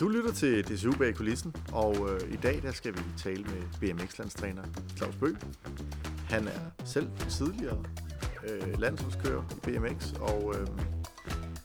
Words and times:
Du 0.00 0.08
lytter 0.08 0.32
til 0.32 0.64
DCU 0.64 0.92
bag 0.98 1.14
kulissen, 1.14 1.54
og 1.72 2.10
øh, 2.10 2.32
i 2.32 2.36
dag 2.36 2.62
der 2.62 2.72
skal 2.72 2.94
vi 2.94 3.00
tale 3.18 3.44
med 3.44 3.62
BMX-landstræner 3.80 4.62
Claus 4.96 5.16
Bø. 5.16 5.34
Han 6.28 6.48
er 6.48 6.84
selv 6.84 7.08
tidligere 7.28 7.84
øh, 8.48 8.80
landsholdskører 8.80 9.42
i 9.42 9.70
BMX, 9.70 10.12
og 10.12 10.54
øh, 10.54 10.66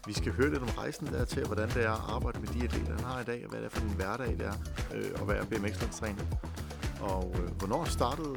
vi 0.08 0.14
skal 0.14 0.32
høre 0.32 0.50
lidt 0.50 0.62
om 0.62 0.70
rejsen 0.78 1.08
der 1.08 1.26
til, 1.26 1.46
hvordan 1.46 1.70
det 1.70 1.86
er 1.86 1.92
at 1.92 2.02
arbejde 2.10 2.40
med 2.40 2.48
de 2.48 2.64
atleter, 2.64 2.96
han 2.96 3.04
har 3.04 3.22
i 3.22 3.24
dag, 3.24 3.44
og 3.44 3.50
hvad 3.50 3.60
det 3.60 3.66
er 3.66 3.70
for 3.70 3.82
en 3.82 3.96
hverdag, 3.96 4.28
det 4.28 4.46
er 4.46 4.56
øh, 4.96 5.22
at 5.22 5.28
være 5.28 5.46
BMX-landstræner. 5.46 6.24
Og 7.02 7.36
øh, 7.44 7.50
hvornår 7.58 7.86
startede 7.86 8.36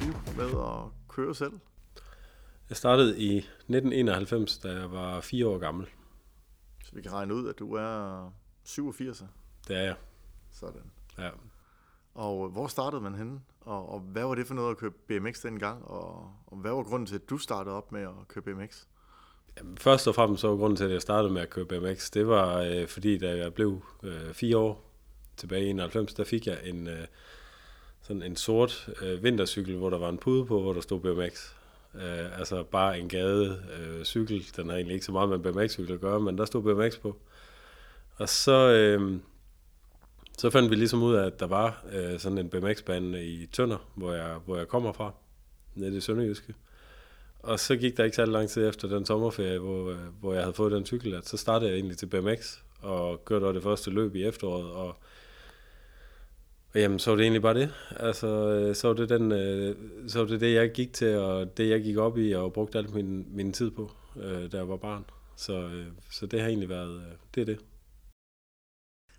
du 0.00 0.06
med 0.36 0.48
at 0.48 1.08
køre 1.08 1.34
selv? 1.34 1.52
Jeg 2.68 2.76
startede 2.76 3.18
i 3.18 3.36
1991, 3.38 4.58
da 4.58 4.68
jeg 4.68 4.92
var 4.92 5.20
fire 5.20 5.46
år 5.46 5.58
gammel. 5.58 5.86
Så 6.84 6.90
vi 6.94 7.02
kan 7.02 7.12
regne 7.12 7.34
ud, 7.34 7.48
at 7.48 7.58
du 7.58 7.74
er 7.74 8.30
87. 8.64 9.24
Det 9.68 9.76
er 9.76 9.82
jeg. 9.82 9.96
Sådan. 10.50 10.82
Ja. 11.18 11.30
Og 12.14 12.48
hvor 12.48 12.66
startede 12.66 13.02
man 13.02 13.14
henne? 13.14 13.40
Og, 13.60 13.88
og 13.88 14.00
hvad 14.00 14.24
var 14.24 14.34
det 14.34 14.46
for 14.46 14.54
noget 14.54 14.70
at 14.70 14.76
køre 14.76 14.90
BMX 14.90 15.42
dengang? 15.42 15.84
Og, 15.84 16.32
og 16.46 16.56
hvad 16.56 16.70
var 16.70 16.82
grunden 16.82 17.06
til, 17.06 17.14
at 17.14 17.30
du 17.30 17.38
startede 17.38 17.76
op 17.76 17.92
med 17.92 18.02
at 18.02 18.28
køre 18.28 18.42
BMX? 18.42 18.84
Jamen, 19.58 19.78
først 19.78 20.08
og 20.08 20.14
fremmest 20.14 20.40
så 20.40 20.48
var 20.48 20.56
grunden 20.56 20.76
til, 20.76 20.84
at 20.84 20.92
jeg 20.92 21.02
startede 21.02 21.32
med 21.32 21.42
at 21.42 21.50
køre 21.50 21.64
BMX, 21.64 22.10
det 22.10 22.26
var 22.26 22.58
øh, 22.58 22.88
fordi, 22.88 23.18
da 23.18 23.36
jeg 23.36 23.54
blev 23.54 23.82
øh, 24.02 24.32
fire 24.32 24.56
år 24.58 24.90
tilbage 25.36 25.66
i 25.66 25.70
91, 25.70 26.14
der 26.14 26.24
fik 26.24 26.46
jeg 26.46 26.58
en, 26.64 26.88
øh, 26.88 27.06
sådan 28.02 28.22
en 28.22 28.36
sort 28.36 28.88
øh, 29.02 29.22
vintercykel, 29.22 29.76
hvor 29.76 29.90
der 29.90 29.98
var 29.98 30.08
en 30.08 30.18
pude 30.18 30.46
på, 30.46 30.60
hvor 30.60 30.72
der 30.72 30.80
stod 30.80 31.00
BMX. 31.00 31.52
Øh, 31.94 32.38
altså 32.38 32.62
bare 32.62 32.98
en 32.98 33.08
gade 33.08 33.62
øh, 33.78 34.04
cykel, 34.04 34.46
den 34.56 34.68
har 34.68 34.76
egentlig 34.76 34.94
ikke 34.94 35.06
så 35.06 35.12
meget 35.12 35.28
med 35.28 35.38
BMX-cykel 35.38 35.92
at 35.92 36.00
gøre, 36.00 36.20
men 36.20 36.38
der 36.38 36.44
stod 36.44 36.62
BMX 36.62 36.98
på. 36.98 37.16
Og 38.16 38.28
så, 38.28 38.70
øh, 38.70 39.20
så 40.38 40.50
fandt 40.50 40.70
vi 40.70 40.74
ligesom 40.74 41.02
ud 41.02 41.14
af, 41.14 41.26
at 41.26 41.40
der 41.40 41.46
var 41.46 41.84
øh, 41.92 42.18
sådan 42.18 42.38
en 42.38 42.48
BMX-bane 42.48 43.24
i 43.24 43.46
Tønder, 43.46 43.90
hvor 43.94 44.12
jeg, 44.12 44.36
hvor 44.44 44.56
jeg 44.56 44.68
kommer 44.68 44.92
fra, 44.92 45.12
nede 45.74 45.96
i 45.96 46.00
Sønderjyske. 46.00 46.54
Og 47.38 47.60
så 47.60 47.76
gik 47.76 47.96
der 47.96 48.04
ikke 48.04 48.16
så 48.16 48.26
lang 48.26 48.48
tid 48.48 48.68
efter 48.68 48.88
den 48.88 49.06
sommerferie, 49.06 49.58
hvor, 49.58 49.90
øh, 49.90 49.98
hvor 50.20 50.32
jeg 50.32 50.42
havde 50.42 50.54
fået 50.54 50.72
den 50.72 50.86
cykel, 50.86 51.14
at 51.14 51.28
så 51.28 51.36
startede 51.36 51.70
jeg 51.70 51.76
egentlig 51.76 51.98
til 51.98 52.06
BMX, 52.06 52.58
og 52.82 53.24
kørte 53.24 53.54
det 53.54 53.62
første 53.62 53.90
løb 53.90 54.14
i 54.14 54.24
efteråret, 54.24 54.70
og, 54.70 54.96
og 56.74 56.80
jamen, 56.80 56.98
så 56.98 57.10
var 57.10 57.16
det 57.16 57.22
egentlig 57.22 57.42
bare 57.42 57.54
det. 57.54 57.74
Altså, 57.96 58.26
øh, 58.26 58.74
så 58.74 58.88
var 58.88 58.94
det, 58.94 59.08
den, 59.08 59.32
øh, 59.32 59.76
så 60.08 60.18
var 60.18 60.26
det 60.26 60.40
det, 60.40 60.54
jeg 60.54 60.72
gik 60.72 60.92
til, 60.92 61.16
og 61.16 61.56
det, 61.56 61.68
jeg 61.68 61.82
gik 61.82 61.96
op 61.96 62.18
i, 62.18 62.32
og 62.32 62.52
brugte 62.52 62.78
al 62.78 62.90
min, 62.90 63.26
min 63.36 63.52
tid 63.52 63.70
på, 63.70 63.90
øh, 64.16 64.52
da 64.52 64.56
jeg 64.56 64.68
var 64.68 64.76
barn. 64.76 65.04
Så, 65.36 65.52
øh, 65.52 65.86
så 66.10 66.26
det 66.26 66.40
har 66.40 66.48
egentlig 66.48 66.68
været, 66.68 67.02
det 67.34 67.40
er 67.40 67.44
det. 67.44 67.58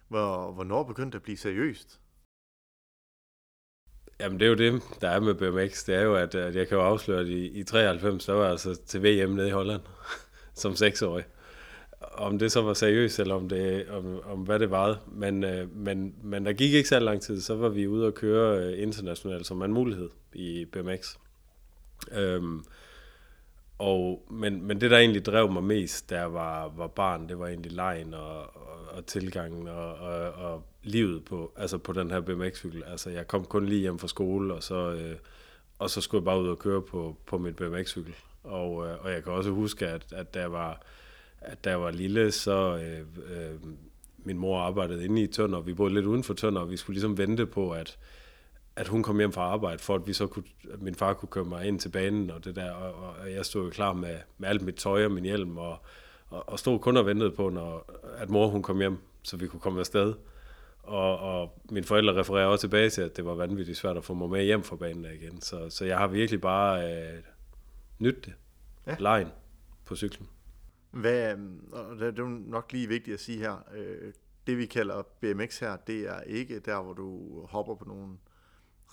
Hvor, 0.08 0.52
hvornår 0.52 0.84
begyndte 0.84 1.12
det 1.12 1.20
at 1.20 1.24
blive 1.24 1.38
seriøst? 1.38 2.00
Jamen 4.20 4.40
det 4.40 4.46
er 4.46 4.50
jo 4.50 4.56
det, 4.56 4.82
der 5.02 5.10
er 5.10 5.20
med 5.20 5.34
BMX. 5.34 5.86
Det 5.86 5.96
er 5.96 6.02
jo, 6.02 6.16
at, 6.16 6.36
at 6.36 6.56
jeg 6.56 6.68
kan 6.68 6.78
jo 6.78 6.84
afsløre, 6.84 7.20
at 7.20 7.28
i, 7.28 7.60
i 7.60 7.64
93, 7.64 8.26
der 8.26 8.34
var 8.34 8.42
jeg 8.42 8.52
altså 8.52 8.76
til 8.86 9.04
VM 9.04 9.32
nede 9.32 9.48
i 9.48 9.52
Holland, 9.52 9.82
som 10.62 10.76
seksårig. 10.76 11.26
Om 12.02 12.40
det 12.40 12.52
så 12.52 12.62
var 12.62 12.74
seriøst, 12.74 13.20
eller 13.20 13.36
om, 13.36 13.50
det, 13.50 13.90
om, 13.90 14.22
om 14.26 14.40
hvad 14.40 14.60
det 14.60 14.72
var. 14.72 15.00
Men, 15.08 15.44
øh, 15.44 15.76
men, 15.76 16.16
men 16.24 16.46
der 16.46 16.54
gik 16.54 16.74
ikke 16.74 16.90
så 16.90 17.00
lang 17.00 17.22
tid, 17.22 17.42
så 17.42 17.56
var 17.56 17.70
vi 17.70 17.88
ude 17.88 18.08
og 18.08 18.14
køre 18.14 18.58
øh, 18.58 18.82
internationalt 18.82 19.48
som 19.48 19.62
en 19.62 19.74
mulighed 19.74 20.10
i 20.34 20.66
BMX. 20.66 21.16
Øhm, 22.12 22.64
og, 23.78 24.26
men, 24.30 24.62
men 24.68 24.82
det, 24.82 24.92
der 24.92 24.98
egentlig 24.98 25.26
drev 25.26 25.52
mig 25.52 25.64
mest, 25.64 26.10
da 26.10 26.20
jeg 26.20 26.34
var, 26.34 26.74
var 26.78 26.88
barn, 26.88 27.30
det 27.30 27.40
var 27.40 27.48
egentlig 27.48 27.72
lejen 27.72 28.14
og, 28.14 28.40
og, 28.40 28.98
og 28.98 29.06
tilgangen 29.06 29.68
og, 29.68 29.94
og, 29.94 30.32
og 30.32 30.64
livet 30.84 31.26
på, 31.26 31.52
altså 31.56 31.78
på 31.78 31.94
den 31.94 32.12
her 32.12 32.22
BMX-cykel. 32.22 32.84
Altså, 32.88 33.10
jeg 33.10 33.28
kom 33.28 33.46
kun 33.46 33.66
lige 33.66 33.82
hjem 33.82 34.00
fra 34.00 34.08
skole, 34.08 34.54
og 34.54 34.64
så, 34.64 34.92
øh, 34.92 35.16
og 35.80 35.90
så 35.90 36.02
skulle 36.02 36.22
jeg 36.22 36.26
bare 36.26 36.42
ud 36.42 36.48
og 36.48 36.60
køre 36.60 36.82
på, 36.82 37.18
på 37.26 37.38
min 37.38 37.54
BMX-cykel. 37.54 38.16
Og, 38.44 38.88
øh, 38.88 39.06
og 39.06 39.12
jeg 39.12 39.24
kan 39.24 39.34
også 39.34 39.50
huske, 39.50 39.88
at, 39.88 40.14
at 40.14 40.34
da 40.34 40.40
jeg 40.40 40.52
var, 40.52 40.82
at 41.42 41.64
da 41.64 41.70
jeg 41.70 41.82
var 41.82 41.92
lille, 41.92 42.32
så 42.32 42.78
øh, 42.78 43.00
øh, 43.38 43.60
min 44.18 44.38
mor 44.38 44.60
arbejdede 44.60 45.06
inde 45.06 45.22
i 45.22 45.28
Tønder, 45.28 45.60
vi 45.60 45.74
boede 45.74 45.94
lidt 45.94 46.06
uden 46.06 46.24
for 46.24 46.34
Tønder, 46.34 46.62
og 46.62 46.72
vi 46.72 46.78
skulle 46.78 46.94
ligesom 46.94 47.18
vente 47.18 47.46
på, 47.46 47.72
at, 47.72 47.98
at 48.76 48.88
hun 48.88 49.04
kom 49.04 49.18
hjem 49.18 49.32
fra 49.32 49.42
arbejde, 49.42 49.80
for 49.80 49.96
at 49.96 50.08
vi 50.08 50.14
så 50.14 50.28
kunne, 50.28 50.46
at 50.74 50.82
min 50.82 50.96
far 50.96 51.14
kunne 51.14 51.30
køre 51.30 51.46
mig 51.46 51.68
ind 51.68 51.80
til 51.80 51.90
banen 51.90 52.32
og 52.32 52.46
det 52.46 52.56
der, 52.56 52.72
og, 52.72 53.16
og 53.20 53.32
jeg 53.32 53.46
stod 53.46 53.64
jo 53.64 53.70
klar 53.70 53.94
med, 53.94 54.18
med 54.38 54.50
alt 54.50 54.62
mit 54.62 54.76
tøj 54.76 55.06
og 55.06 55.12
min 55.12 55.24
hjelm, 55.24 55.58
og, 55.58 55.78
og, 56.30 56.50
og 56.50 56.60
stod 56.60 56.80
kun 56.80 56.98
og 56.98 57.06
ventede 57.06 57.32
på, 57.32 57.50
når, 57.50 57.90
at 58.18 58.30
mor 58.30 58.48
hun 58.48 58.64
kom 58.64 58.80
hjem, 58.80 58.98
så 59.24 59.38
vi 59.38 59.48
kunne 59.48 59.60
komme 59.60 59.80
afsted. 59.80 60.14
Og, 60.84 61.20
og 61.20 61.62
mine 61.72 61.86
forældre 61.86 62.20
refererer 62.20 62.46
også 62.46 62.62
tilbage 62.62 62.90
til, 62.90 63.02
at 63.02 63.18
det 63.18 63.26
var 63.26 63.36
vanvittigt 63.36 63.78
svært 63.78 63.98
at 63.98 64.04
få 64.04 64.14
mig 64.14 64.30
med 64.30 64.44
hjem 64.44 64.64
fra 64.64 64.76
banen 64.76 65.04
der 65.04 65.12
igen. 65.12 65.42
Så, 65.42 65.70
så 65.70 65.86
jeg 65.86 65.98
har 65.98 66.08
virkelig 66.08 66.42
bare 66.42 66.94
øh, 66.94 67.20
nyttet 68.00 68.26
det. 68.26 68.34
Ja. 68.88 68.96
Lejen 69.00 69.28
på 69.86 69.96
cyklen. 69.96 70.28
Hvad, 70.92 71.36
og 71.72 72.00
det 72.00 72.20
er 72.20 72.24
jo 72.24 72.28
nok 72.28 72.72
lige 72.72 72.88
vigtigt 72.88 73.14
at 73.14 73.20
sige 73.20 73.40
her, 73.40 73.64
øh, 73.76 74.14
det 74.48 74.58
vi 74.58 74.66
kalder 74.66 75.02
BMX 75.22 75.60
her, 75.60 75.76
det 75.76 76.00
er 76.00 76.22
ikke 76.22 76.60
der, 76.60 76.82
hvor 76.82 76.94
du 76.94 77.42
hopper 77.46 77.76
på 77.76 77.86
nogle 77.86 78.18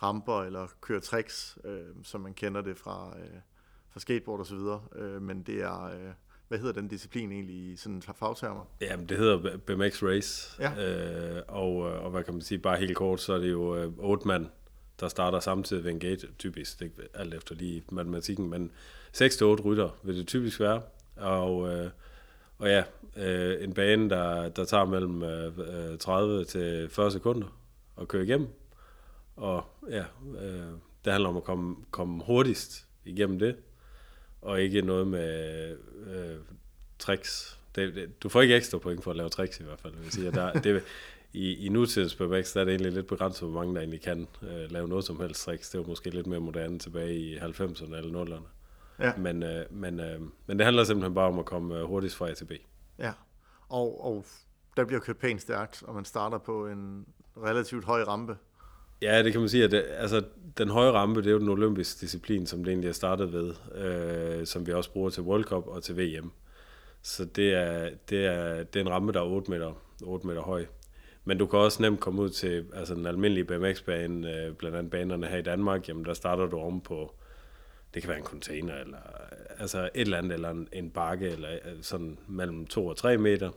ramper 0.03 0.43
eller 0.43 0.67
kører 0.81 1.01
tricks, 1.01 1.59
øh, 1.65 1.81
som 2.03 2.21
man 2.21 2.35
kender 2.35 2.61
det 2.61 2.79
fra, 2.79 3.15
øh, 3.19 3.41
fra 3.91 4.01
skateboard 4.01 4.41
og 4.41 4.47
så 4.47 4.55
videre, 4.57 4.81
øh, 4.95 5.23
men 5.23 5.43
det 5.43 5.63
er, 5.63 5.85
øh, 5.85 6.13
hvad 6.49 6.59
hedder 6.59 6.73
den 6.73 6.89
disciplin 6.89 7.33
egentlig 7.33 7.57
i 7.57 7.77
sådan 7.77 8.03
fagtermer? 8.03 8.65
Jamen, 8.81 9.09
det 9.09 9.19
hedder 9.19 9.57
BMX 9.67 10.03
Race, 10.03 10.62
ja. 10.62 11.37
øh, 11.37 11.43
og, 11.49 11.77
og 11.77 12.11
hvad 12.11 12.25
kan 12.25 12.35
man 12.35 12.41
sige, 12.41 12.59
bare 12.59 12.77
helt 12.77 12.97
kort, 12.97 13.21
så 13.21 13.33
er 13.33 13.39
det 13.39 13.51
jo 13.51 13.77
øh, 13.77 13.93
otte 13.99 14.29
mand, 14.29 14.47
der 15.01 15.09
starter 15.09 15.41
samtidig 15.41 15.85
ved 15.85 15.91
en 15.91 16.01
gate, 16.01 16.29
typisk, 16.39 16.81
det 16.81 16.93
er 17.15 17.19
alt 17.21 17.35
efter 17.35 17.55
lige 17.55 17.85
matematikken, 17.91 18.51
men 18.51 18.71
6-8 19.17 19.45
rytter 19.45 19.97
vil 20.03 20.19
det 20.19 20.27
typisk 20.27 20.61
være, 20.61 20.83
og, 21.17 21.69
øh, 21.69 21.91
og 22.59 22.69
ja, 22.69 22.85
øh, 23.17 23.65
en 23.65 23.75
bane, 23.75 24.11
der, 24.11 24.49
der 24.49 24.65
tager 24.65 24.85
mellem 24.85 25.23
øh, 25.23 25.99
30 25.99 26.45
til 26.45 26.89
40 26.89 27.11
sekunder 27.11 27.59
at 28.01 28.09
køre 28.09 28.25
igennem, 28.25 28.49
og 29.37 29.65
ja, 29.91 30.04
øh, 30.41 30.72
det 31.04 31.12
handler 31.12 31.28
om 31.28 31.37
at 31.37 31.44
komme, 31.44 31.76
komme 31.91 32.22
hurtigst 32.26 32.87
igennem 33.04 33.38
det, 33.38 33.56
og 34.43 34.60
ikke 34.60 34.82
noget 34.82 35.06
med 35.06 35.76
øh, 36.06 36.38
tricks. 36.98 37.59
Det, 37.75 37.94
det, 37.94 38.22
du 38.22 38.28
får 38.28 38.43
ikke 38.43 38.56
ekstra 38.56 38.78
point 38.78 39.04
for 39.04 39.10
at 39.10 39.16
lave 39.16 39.28
tricks 39.28 39.60
i 39.60 39.62
hvert 39.62 39.81
fald, 39.81 39.94
vil 39.94 40.12
sige. 40.12 40.31
Der, 40.31 40.53
det, 40.53 40.82
i, 41.32 41.66
I 41.66 41.69
nutidens 41.69 42.15
BMX, 42.15 42.53
der 42.53 42.60
er 42.60 42.65
det 42.65 42.72
egentlig 42.72 42.93
lidt 42.93 43.06
begrænset, 43.06 43.48
hvor 43.48 43.60
mange 43.60 43.75
der 43.75 43.81
egentlig 43.81 44.00
kan 44.00 44.28
øh, 44.43 44.70
lave 44.70 44.88
noget 44.88 45.04
som 45.04 45.20
helst 45.20 45.44
tricks. 45.44 45.70
Det 45.70 45.81
var 45.81 45.87
måske 45.87 46.10
lidt 46.10 46.26
mere 46.26 46.41
moderne 46.41 46.78
tilbage 46.78 47.14
i 47.14 47.38
90'erne 47.38 47.97
eller 47.97 48.25
0'erne. 48.25 48.49
Ja. 48.99 49.16
Men, 49.16 49.43
øh, 49.43 49.64
men, 49.70 50.00
øh, 50.00 50.20
men 50.47 50.59
det 50.59 50.64
handler 50.64 50.84
simpelthen 50.84 51.14
bare 51.14 51.28
om 51.28 51.38
at 51.38 51.44
komme 51.44 51.78
øh, 51.78 51.84
hurtigst 51.84 52.16
fra 52.16 52.31
A 52.31 52.34
til 52.34 52.44
B. 52.44 52.53
Ja, 52.99 53.12
og, 53.69 54.04
og 54.04 54.25
der 54.76 54.84
bliver 54.84 55.00
kørt 55.00 55.16
pænt 55.16 55.43
stærkt, 55.43 55.82
og 55.82 55.94
man 55.94 56.04
starter 56.04 56.38
på 56.38 56.66
en 56.66 57.06
relativt 57.37 57.84
høj 57.84 58.03
rampe. 58.03 58.37
Ja, 59.03 59.23
det 59.23 59.33
kan 59.33 59.41
man 59.41 59.49
sige. 59.49 59.65
At 59.65 59.71
det, 59.71 59.85
altså, 59.97 60.23
den 60.59 60.69
høje 60.69 60.91
rampe, 60.91 61.21
det 61.21 61.27
er 61.27 61.33
jo 61.33 61.39
den 61.39 61.49
olympiske 61.49 62.01
disciplin, 62.01 62.47
som 62.47 62.65
det 62.65 62.71
egentlig 62.71 62.89
er 62.89 62.93
startet 62.93 63.33
ved, 63.33 63.55
øh, 63.75 64.47
som 64.47 64.67
vi 64.67 64.73
også 64.73 64.91
bruger 64.93 65.11
til 65.11 65.23
World 65.23 65.45
Cup 65.45 65.67
og 65.67 65.83
til 65.83 65.97
VM. 65.97 66.31
Så 67.03 67.25
det 67.25 67.55
er, 67.55 67.91
det 68.11 68.27
er, 68.27 68.62
det 68.62 68.77
er 68.77 68.81
en 68.81 68.91
rampe, 68.91 69.12
der 69.12 69.21
er 69.21 69.25
8 69.25 69.51
meter, 69.51 69.73
8 70.03 70.27
meter 70.27 70.41
høj. 70.41 70.67
Men 71.25 71.39
du 71.39 71.47
kan 71.47 71.59
også 71.59 71.83
nemt 71.83 72.01
komme 72.01 72.23
ud 72.23 72.31
til 72.31 72.65
altså 72.75 72.95
den 72.95 73.07
almindelige 73.07 73.45
BMX-bane, 73.45 74.35
øh, 74.35 74.55
blandt 74.55 74.77
andet 74.77 74.91
banerne 74.91 75.27
her 75.27 75.39
i 75.39 75.43
Danmark, 75.43 75.89
jamen 75.89 76.05
der 76.05 76.15
starter 76.15 76.47
du 76.47 76.59
om 76.59 76.81
på, 76.81 77.15
det 77.95 78.03
kan 78.03 78.09
være 78.09 78.19
en 78.19 78.25
container, 78.25 78.75
eller 78.75 78.99
altså 79.59 79.91
et 79.95 80.01
eller 80.01 80.19
andet, 80.19 80.33
eller 80.33 80.51
en, 80.51 80.69
en 80.73 80.91
bakke, 80.91 81.29
eller 81.29 81.49
øh, 81.53 81.83
sådan 81.83 82.19
mellem 82.29 82.67
2 82.67 82.87
og 82.87 82.97
3 82.97 83.19
meter. 83.19 83.51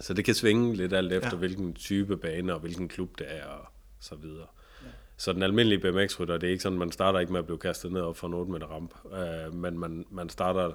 Så 0.00 0.14
det 0.14 0.24
kan 0.24 0.34
svinge 0.34 0.74
lidt 0.74 0.92
alt 0.92 1.12
efter, 1.12 1.30
ja. 1.32 1.36
hvilken 1.36 1.74
type 1.74 2.16
bane 2.16 2.54
og 2.54 2.60
hvilken 2.60 2.88
klub 2.88 3.18
det 3.18 3.26
er, 3.28 3.44
og 3.44 3.66
så 4.00 4.16
videre. 4.16 4.46
Ja. 4.82 4.88
Så 5.16 5.32
den 5.32 5.42
almindelige 5.42 5.78
BMX-rytter, 5.78 6.38
det 6.38 6.46
er 6.46 6.50
ikke 6.50 6.62
sådan, 6.62 6.78
man 6.78 6.92
starter 6.92 7.18
ikke 7.18 7.32
med 7.32 7.40
at 7.40 7.46
blive 7.46 7.58
kastet 7.58 7.92
ned 7.92 8.00
op 8.00 8.16
fra 8.16 8.26
en 8.26 8.34
8 8.34 8.52
meter 8.52 8.66
ramp, 8.66 8.94
øh, 9.12 9.54
men 9.54 9.78
man, 9.78 10.06
man 10.10 10.28
starter 10.28 10.72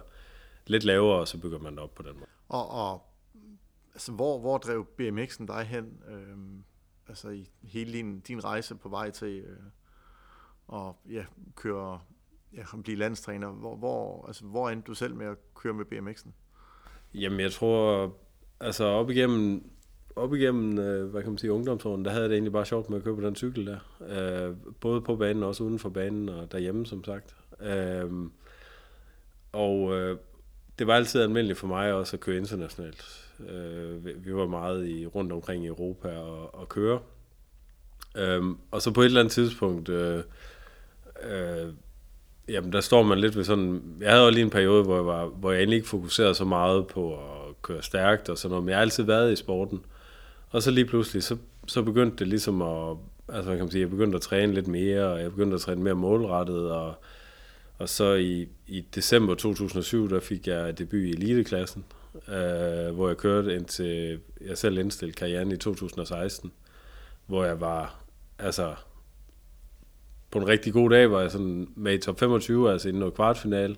lidt 0.67 0.83
lavere, 0.83 1.19
og 1.19 1.27
så 1.27 1.37
bygger 1.37 1.59
man 1.59 1.73
det 1.73 1.79
op 1.79 1.95
på 1.95 2.03
den 2.03 2.13
måde. 2.13 2.29
Og, 2.49 2.69
og 2.69 3.01
altså, 3.93 4.11
hvor, 4.11 4.39
hvor 4.39 4.57
drev 4.57 4.87
BMX'en 5.01 5.45
dig 5.45 5.63
hen, 5.63 6.01
øh, 6.07 6.37
altså 7.07 7.29
i 7.29 7.49
hele 7.63 7.93
din, 7.93 8.19
din 8.19 8.43
rejse 8.43 8.75
på 8.75 8.89
vej 8.89 9.09
til 9.09 9.39
øh, 9.39 9.57
at 10.73 10.93
ja, 11.09 11.25
køre, 11.55 11.99
ja, 12.53 12.63
blive 12.83 12.97
landstræner, 12.97 13.49
hvor, 13.49 13.75
hvor, 13.75 14.27
altså, 14.27 14.45
hvor 14.45 14.69
endte 14.69 14.87
du 14.87 14.93
selv 14.93 15.15
med 15.15 15.25
at 15.25 15.37
køre 15.55 15.73
med 15.73 15.85
BMX'en? 15.85 16.29
Jamen, 17.13 17.39
jeg 17.39 17.51
tror, 17.51 18.13
altså 18.59 18.85
op 18.85 19.09
igennem 19.09 19.69
op 20.15 20.33
igennem, 20.33 20.79
øh, 20.79 21.09
hvad 21.09 21.21
kan 21.21 21.31
man 21.31 21.37
sige, 21.37 21.53
ungdomsåren, 21.53 22.05
der 22.05 22.11
havde 22.11 22.23
jeg 22.23 22.29
det 22.29 22.35
egentlig 22.35 22.53
bare 22.53 22.65
sjovt 22.65 22.89
med 22.89 22.97
at 22.97 23.03
køre 23.03 23.15
på 23.15 23.21
den 23.21 23.35
cykel 23.35 23.65
der. 23.65 23.79
Øh, 24.47 24.55
både 24.79 25.01
på 25.01 25.15
banen 25.15 25.43
og 25.43 25.49
også 25.49 25.63
uden 25.63 25.79
for 25.79 25.89
banen 25.89 26.29
og 26.29 26.51
derhjemme, 26.51 26.85
som 26.85 27.03
sagt. 27.03 27.35
Øh, 27.61 28.11
og 29.51 29.93
øh, 29.93 30.17
det 30.79 30.87
var 30.87 30.93
altid 30.93 31.21
almindeligt 31.21 31.59
for 31.59 31.67
mig 31.67 31.93
også 31.93 32.15
at 32.15 32.19
køre 32.19 32.37
internationalt. 32.37 33.25
Øh, 33.49 34.05
vi, 34.25 34.35
var 34.35 34.47
meget 34.47 34.87
i, 34.87 35.05
rundt 35.05 35.31
omkring 35.31 35.63
i 35.63 35.67
Europa 35.67 36.17
og, 36.17 36.55
og 36.55 36.69
køre. 36.69 36.99
Øhm, 38.17 38.57
og 38.71 38.81
så 38.81 38.91
på 38.91 39.01
et 39.01 39.05
eller 39.05 39.19
andet 39.19 39.31
tidspunkt, 39.31 39.89
øh, 39.89 40.23
øh, 41.23 41.73
jamen 42.49 42.73
der 42.73 42.81
står 42.81 43.03
man 43.03 43.19
lidt 43.19 43.37
ved 43.37 43.43
sådan, 43.43 43.81
jeg 44.01 44.11
havde 44.11 44.23
jo 44.23 44.29
lige 44.29 44.43
en 44.43 44.49
periode, 44.49 44.83
hvor 44.83 44.95
jeg, 44.95 45.05
var, 45.05 45.25
hvor 45.25 45.51
jeg 45.51 45.59
egentlig 45.59 45.77
ikke 45.77 45.87
fokuserede 45.87 46.35
så 46.35 46.45
meget 46.45 46.87
på 46.87 47.13
at 47.13 47.61
køre 47.61 47.81
stærkt 47.81 48.29
og 48.29 48.37
sådan 48.37 48.49
noget, 48.49 48.63
men 48.63 48.69
jeg 48.69 48.77
har 48.77 48.81
altid 48.81 49.03
været 49.03 49.33
i 49.33 49.35
sporten. 49.35 49.85
Og 50.55 50.63
så 50.63 50.71
lige 50.71 50.85
pludselig, 50.85 51.23
så, 51.23 51.37
så 51.67 51.81
begyndte 51.83 52.17
det 52.17 52.27
ligesom 52.27 52.61
at, 52.61 52.97
altså 53.29 53.49
man 53.49 53.57
kan 53.59 53.71
sige, 53.71 53.81
jeg 53.81 53.89
begyndte 53.89 54.15
at 54.15 54.21
træne 54.21 54.53
lidt 54.53 54.67
mere, 54.67 55.03
og 55.03 55.21
jeg 55.21 55.31
begyndte 55.31 55.55
at 55.55 55.61
træne 55.61 55.83
mere 55.83 55.93
målrettet, 55.93 56.71
og, 56.71 56.93
og 57.77 57.89
så 57.89 58.13
i, 58.13 58.47
i 58.67 58.81
december 58.95 59.35
2007, 59.35 60.09
der 60.09 60.19
fik 60.19 60.47
jeg 60.47 60.77
debut 60.77 60.99
i 60.99 61.09
eliteklassen, 61.09 61.85
øh, 62.27 62.95
hvor 62.95 63.07
jeg 63.07 63.17
kørte 63.17 63.55
indtil 63.55 64.19
jeg 64.41 64.57
selv 64.57 64.77
indstillede 64.77 65.17
karrieren 65.17 65.51
i 65.51 65.57
2016, 65.57 66.51
hvor 67.25 67.43
jeg 67.43 67.61
var, 67.61 68.03
altså 68.39 68.75
på 70.31 70.39
en 70.39 70.47
rigtig 70.47 70.73
god 70.73 70.89
dag 70.89 71.11
var 71.11 71.21
jeg 71.21 71.31
sådan 71.31 71.67
med 71.75 71.93
i 71.93 71.97
top 71.97 72.19
25, 72.19 72.71
altså 72.71 72.89
i 72.89 72.91
noget 72.91 73.13
kvartfinal, 73.13 73.77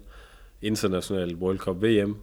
international 0.61 1.35
World 1.35 1.57
Cup 1.57 1.83
VM, 1.83 2.15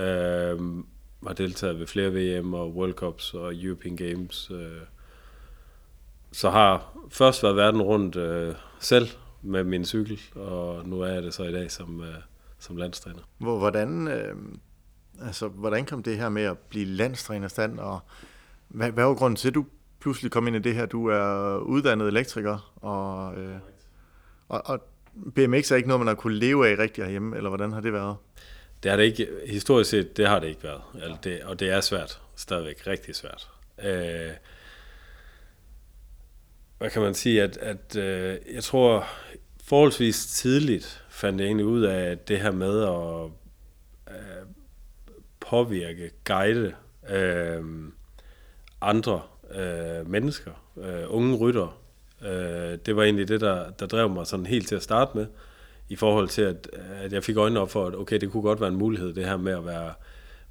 øh, 0.00 0.84
har 1.26 1.34
deltaget 1.34 1.78
ved 1.78 1.86
flere 1.86 2.38
VM 2.40 2.54
og 2.54 2.74
World 2.74 2.94
Cups 2.94 3.34
og 3.34 3.54
European 3.54 3.96
Games. 3.96 4.50
Øh, 4.50 4.80
så 6.32 6.50
har 6.50 6.96
først 7.10 7.42
været 7.42 7.56
verden 7.56 7.82
rundt 7.82 8.16
øh, 8.16 8.54
selv 8.80 9.08
med 9.42 9.64
min 9.64 9.84
cykel, 9.84 10.20
og 10.34 10.88
nu 10.88 11.00
er 11.00 11.06
jeg 11.06 11.22
det 11.22 11.34
så 11.34 11.42
i 11.42 11.52
dag 11.52 11.70
som, 11.70 12.00
øh, 12.00 12.14
som 12.58 12.76
landstræner. 12.76 13.20
Hvordan, 13.38 14.08
øh, 14.08 14.36
altså, 15.22 15.48
hvordan 15.48 15.86
kom 15.86 16.02
det 16.02 16.18
her 16.18 16.28
med 16.28 16.42
at 16.42 16.58
blive 16.58 16.84
landstræner 16.86 17.48
stand, 17.48 17.78
og 17.78 18.00
hvad, 18.68 18.90
hvad 18.90 19.04
var 19.04 19.14
grunden 19.14 19.36
til, 19.36 19.48
at 19.48 19.54
du 19.54 19.66
pludselig 20.00 20.30
kom 20.30 20.46
ind 20.46 20.56
i 20.56 20.58
det 20.58 20.74
her? 20.74 20.86
Du 20.86 21.06
er 21.06 21.56
uddannet 21.58 22.08
elektriker, 22.08 22.72
og, 22.76 23.34
øh, 23.34 23.56
og, 24.48 24.62
og 24.64 24.80
BMX 25.34 25.70
er 25.70 25.76
ikke 25.76 25.88
noget, 25.88 26.00
man 26.00 26.06
har 26.06 26.14
kunne 26.14 26.34
leve 26.34 26.68
af 26.68 26.78
rigtig 26.78 27.04
herhjemme, 27.04 27.36
eller 27.36 27.50
hvordan 27.50 27.72
har 27.72 27.80
det 27.80 27.92
været? 27.92 28.16
Det 28.82 28.90
har 28.90 28.96
det 28.96 29.04
ikke, 29.04 29.28
historisk 29.46 29.90
set, 29.90 30.16
det 30.16 30.28
har 30.28 30.38
det 30.38 30.48
ikke 30.48 30.62
været. 30.62 30.80
Altså 31.02 31.18
det, 31.24 31.42
og 31.42 31.60
det 31.60 31.70
er 31.70 31.80
svært, 31.80 32.20
stadigvæk 32.36 32.86
rigtig 32.86 33.16
svært. 33.16 33.48
Øh, 33.84 34.30
hvad 36.78 36.90
kan 36.90 37.02
man 37.02 37.14
sige, 37.14 37.42
at, 37.42 37.56
at 37.56 37.96
øh, 37.96 38.38
jeg 38.54 38.64
tror 38.64 39.06
forholdsvis 39.64 40.26
tidligt 40.26 41.04
fandt 41.08 41.40
jeg 41.40 41.46
egentlig 41.46 41.66
ud 41.66 41.82
af 41.82 42.10
at 42.10 42.28
det 42.28 42.40
her 42.40 42.50
med 42.50 42.82
at 42.82 43.30
øh, 44.14 44.46
påvirke, 45.40 46.10
guide 46.24 46.74
øh, 47.10 47.64
andre 48.80 49.22
øh, 49.54 50.10
mennesker, 50.10 50.52
øh, 50.76 51.04
unge 51.06 51.36
rytter. 51.36 51.82
Øh, 52.22 52.78
det 52.86 52.96
var 52.96 53.02
egentlig 53.02 53.28
det, 53.28 53.40
der, 53.40 53.70
der 53.70 53.86
drev 53.86 54.08
mig 54.08 54.26
sådan 54.26 54.46
helt 54.46 54.68
til 54.68 54.74
at 54.74 54.82
starte 54.82 55.16
med, 55.16 55.26
i 55.88 55.96
forhold 55.96 56.28
til, 56.28 56.42
at, 56.42 56.68
at 56.72 57.12
jeg 57.12 57.24
fik 57.24 57.36
øjnene 57.36 57.60
op 57.60 57.70
for, 57.70 57.86
at 57.86 57.94
okay, 57.94 58.20
det 58.20 58.30
kunne 58.30 58.42
godt 58.42 58.60
være 58.60 58.68
en 58.68 58.76
mulighed, 58.76 59.14
det 59.14 59.24
her 59.24 59.36
med 59.36 59.52
at 59.52 59.66
være, 59.66 59.94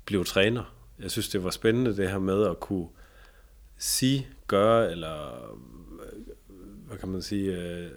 blive 0.05 0.23
træner. 0.23 0.75
Jeg 0.99 1.11
synes, 1.11 1.29
det 1.29 1.43
var 1.43 1.49
spændende, 1.49 1.97
det 1.97 2.09
her 2.09 2.19
med 2.19 2.47
at 2.47 2.59
kunne 2.59 2.87
sige, 3.77 4.27
gøre, 4.47 4.91
eller 4.91 5.47
hvad 6.87 6.97
kan 6.97 7.09
man 7.09 7.21
sige, 7.21 7.57
øh, 7.57 7.91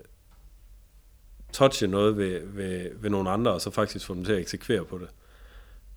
touche 1.53 1.87
noget 1.87 2.17
ved, 2.17 2.41
ved, 2.45 2.91
ved 2.95 3.11
nogle 3.11 3.31
andre, 3.31 3.53
og 3.53 3.61
så 3.61 3.71
faktisk 3.71 4.07
få 4.07 4.15
dem 4.15 4.25
til 4.25 4.33
at 4.33 4.39
eksekvere 4.39 4.85
på 4.85 4.99
det. 4.99 5.09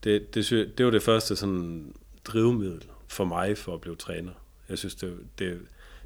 Det, 0.03 0.35
det, 0.35 0.73
det 0.77 0.85
var 0.85 0.91
det 0.91 1.03
første 1.03 1.35
sådan 1.35 1.93
drivmiddel 2.25 2.83
for 3.07 3.25
mig 3.25 3.57
for 3.57 3.73
at 3.73 3.81
blive 3.81 3.95
træner. 3.95 4.31
Jeg 4.69 4.77
synes, 4.77 4.95
det, 4.95 5.17
det, 5.39 5.59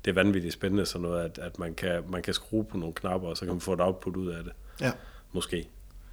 det 0.05 0.11
er 0.11 0.15
vanvittigt 0.15 0.53
spændende 0.53 0.85
sådan 0.85 1.01
noget, 1.01 1.23
at, 1.23 1.37
at 1.37 1.59
man, 1.59 1.75
kan, 1.75 2.03
man 2.09 2.21
kan 2.21 2.33
skrue 2.33 2.65
på 2.65 2.77
nogle 2.77 2.93
knapper, 2.93 3.29
og 3.29 3.37
så 3.37 3.45
kan 3.45 3.53
man 3.53 3.61
få 3.61 3.73
et 3.73 3.81
output 3.81 4.15
ud 4.15 4.27
af 4.27 4.43
det. 4.43 4.53
Ja. 4.81 4.91
Måske. 5.33 5.69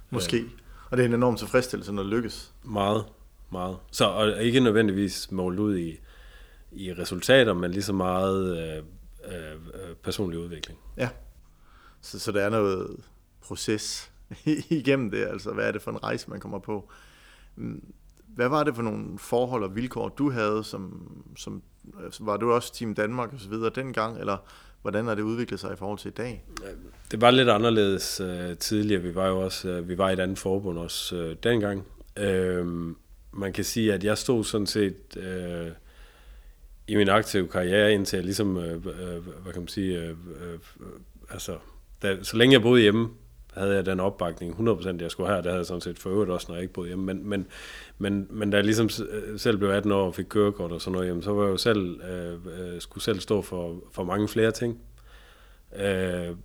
Måske. 0.09 0.45
Og 0.89 0.97
det 0.97 1.03
er 1.03 1.07
en 1.07 1.13
enorm 1.13 1.35
tilfredsstillelse, 1.35 1.91
når 1.91 2.03
det 2.03 2.11
lykkes. 2.11 2.53
Meget, 2.63 3.05
meget. 3.51 3.77
Så 3.91 4.05
og 4.05 4.43
ikke 4.43 4.59
nødvendigvis 4.59 5.31
målt 5.31 5.59
ud 5.59 5.77
i, 5.77 5.99
i 6.71 6.93
resultater, 6.93 7.53
men 7.53 7.71
lige 7.71 7.83
så 7.83 7.93
meget 7.93 8.57
øh, 8.57 8.83
øh, 9.25 9.95
personlig 10.03 10.39
udvikling. 10.39 10.79
Ja. 10.97 11.09
Så, 12.01 12.19
så 12.19 12.31
der 12.31 12.41
er 12.41 12.49
noget 12.49 13.03
proces 13.41 14.11
igennem 14.79 15.11
det, 15.11 15.25
altså 15.25 15.53
hvad 15.53 15.67
er 15.67 15.71
det 15.71 15.81
for 15.81 15.91
en 15.91 16.03
rejse, 16.03 16.29
man 16.29 16.39
kommer 16.39 16.59
på. 16.59 16.91
Mm, 17.55 17.93
hvad 18.27 18.47
var 18.47 18.63
det 18.63 18.75
for 18.75 18.81
nogle 18.81 19.19
forhold 19.19 19.63
og 19.63 19.75
vilkår, 19.75 20.09
du 20.09 20.31
havde, 20.31 20.63
som, 20.63 21.11
som 21.37 21.61
altså, 22.03 22.23
var 22.23 22.37
du 22.37 22.51
også 22.51 22.73
Team 22.73 22.95
Danmark 22.95 23.33
og 23.33 23.39
så 23.39 23.49
videre 23.49 23.71
dengang, 23.75 24.19
eller 24.19 24.37
hvordan 24.81 25.05
har 25.05 25.15
det 25.15 25.21
udviklet 25.21 25.59
sig 25.59 25.73
i 25.73 25.75
forhold 25.75 25.99
til 25.99 26.09
i 26.09 26.13
dag? 26.13 26.45
Det 27.11 27.21
var 27.21 27.31
lidt 27.31 27.49
anderledes 27.49 28.19
øh, 28.19 28.57
tidligere. 28.57 29.01
Vi 29.01 29.15
var 29.15 29.27
jo 29.27 29.39
også 29.39 29.69
øh, 29.69 29.89
vi 29.89 29.97
var 29.97 30.09
i 30.09 30.13
et 30.13 30.19
andet 30.19 30.39
forbund 30.39 30.77
også 30.77 31.15
øh, 31.15 31.35
dengang. 31.43 31.85
Øh, 32.17 32.65
man 33.31 33.53
kan 33.53 33.63
sige, 33.63 33.93
at 33.93 34.03
jeg 34.03 34.17
stod 34.17 34.43
sådan 34.43 34.67
set 34.67 35.17
øh, 35.17 35.67
i 36.87 36.95
min 36.95 37.09
aktive 37.09 37.47
karriere 37.47 37.93
indtil 37.93 38.17
jeg 38.17 38.25
ligesom, 38.25 38.57
øh, 38.57 38.73
øh, 38.73 39.27
hvad 39.43 39.53
kan 39.53 39.61
man 39.61 39.67
sige, 39.67 39.99
øh, 39.99 40.09
øh, 40.09 40.59
altså, 41.29 41.57
da, 42.01 42.23
så 42.23 42.37
længe 42.37 42.53
jeg 42.53 42.61
boede 42.61 42.81
hjemme, 42.81 43.09
havde 43.59 43.75
jeg 43.75 43.85
den 43.85 43.99
opbakning 43.99 44.69
100% 44.69 45.01
jeg 45.01 45.11
skulle 45.11 45.29
have, 45.29 45.37
det 45.37 45.45
havde 45.45 45.57
jeg 45.57 45.65
sådan 45.65 45.81
set 45.81 45.99
for 45.99 46.09
øvrigt 46.09 46.31
også, 46.31 46.45
når 46.49 46.55
jeg 46.55 46.61
ikke 46.61 46.73
boede 46.73 46.87
hjemme, 46.87 47.05
men, 47.05 47.29
men, 47.29 47.47
men, 47.97 48.27
men 48.29 48.49
da 48.49 48.57
jeg 48.57 48.65
ligesom 48.65 48.89
selv 49.37 49.57
blev 49.57 49.69
18 49.69 49.91
år 49.91 50.05
og 50.05 50.15
fik 50.15 50.25
kørekort 50.29 50.71
og 50.71 50.81
sådan 50.81 50.93
noget, 50.93 51.07
jamen, 51.07 51.23
så 51.23 51.33
var 51.33 51.43
jeg 51.43 51.51
jo 51.51 51.57
selv, 51.57 52.01
øh, 52.01 52.33
øh, 52.33 52.81
skulle 52.81 53.03
selv 53.03 53.19
stå 53.19 53.41
for, 53.41 53.75
for 53.91 54.03
mange 54.03 54.27
flere 54.27 54.51
ting. 54.51 54.79
Øh, 55.75 56.35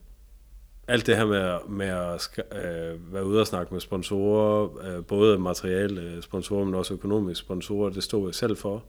alt 0.88 1.06
det 1.06 1.16
her 1.16 1.26
med, 1.26 1.58
med 1.68 1.86
at 1.86 2.40
øh, 2.64 3.14
være 3.14 3.26
ude 3.26 3.40
og 3.40 3.46
snakke 3.46 3.74
med 3.74 3.80
sponsorer, 3.80 4.78
øh, 4.86 5.04
både 5.04 5.38
materiale 5.38 6.00
øh, 6.00 6.22
sponsorer, 6.22 6.64
men 6.64 6.74
også 6.74 6.94
økonomiske 6.94 7.44
sponsorer, 7.44 7.90
det 7.90 8.02
stod 8.02 8.28
jeg 8.28 8.34
selv 8.34 8.56
for. 8.56 8.84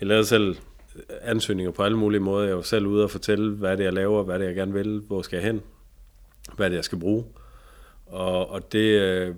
Jeg 0.00 0.08
lavede 0.08 0.26
selv 0.26 0.56
øh, 0.96 1.02
ansøgninger 1.22 1.72
på 1.72 1.82
alle 1.82 1.98
mulige 1.98 2.20
måder. 2.20 2.46
Jeg 2.46 2.56
var 2.56 2.62
selv 2.62 2.86
ude 2.86 3.04
og 3.04 3.10
fortælle, 3.10 3.54
hvad 3.54 3.70
det 3.70 3.80
er, 3.80 3.84
jeg 3.84 3.92
laver, 3.92 4.22
hvad 4.22 4.38
det 4.38 4.44
er, 4.44 4.48
jeg 4.48 4.56
gerne 4.56 4.72
vil, 4.72 5.02
hvor 5.06 5.22
skal 5.22 5.36
jeg 5.36 5.46
hen, 5.46 5.62
hvad 6.56 6.70
det 6.70 6.74
er, 6.74 6.78
jeg 6.78 6.84
skal 6.84 6.98
bruge. 6.98 7.24
Og, 8.06 8.50
og 8.50 8.72
det, 8.72 9.00
øh, 9.00 9.34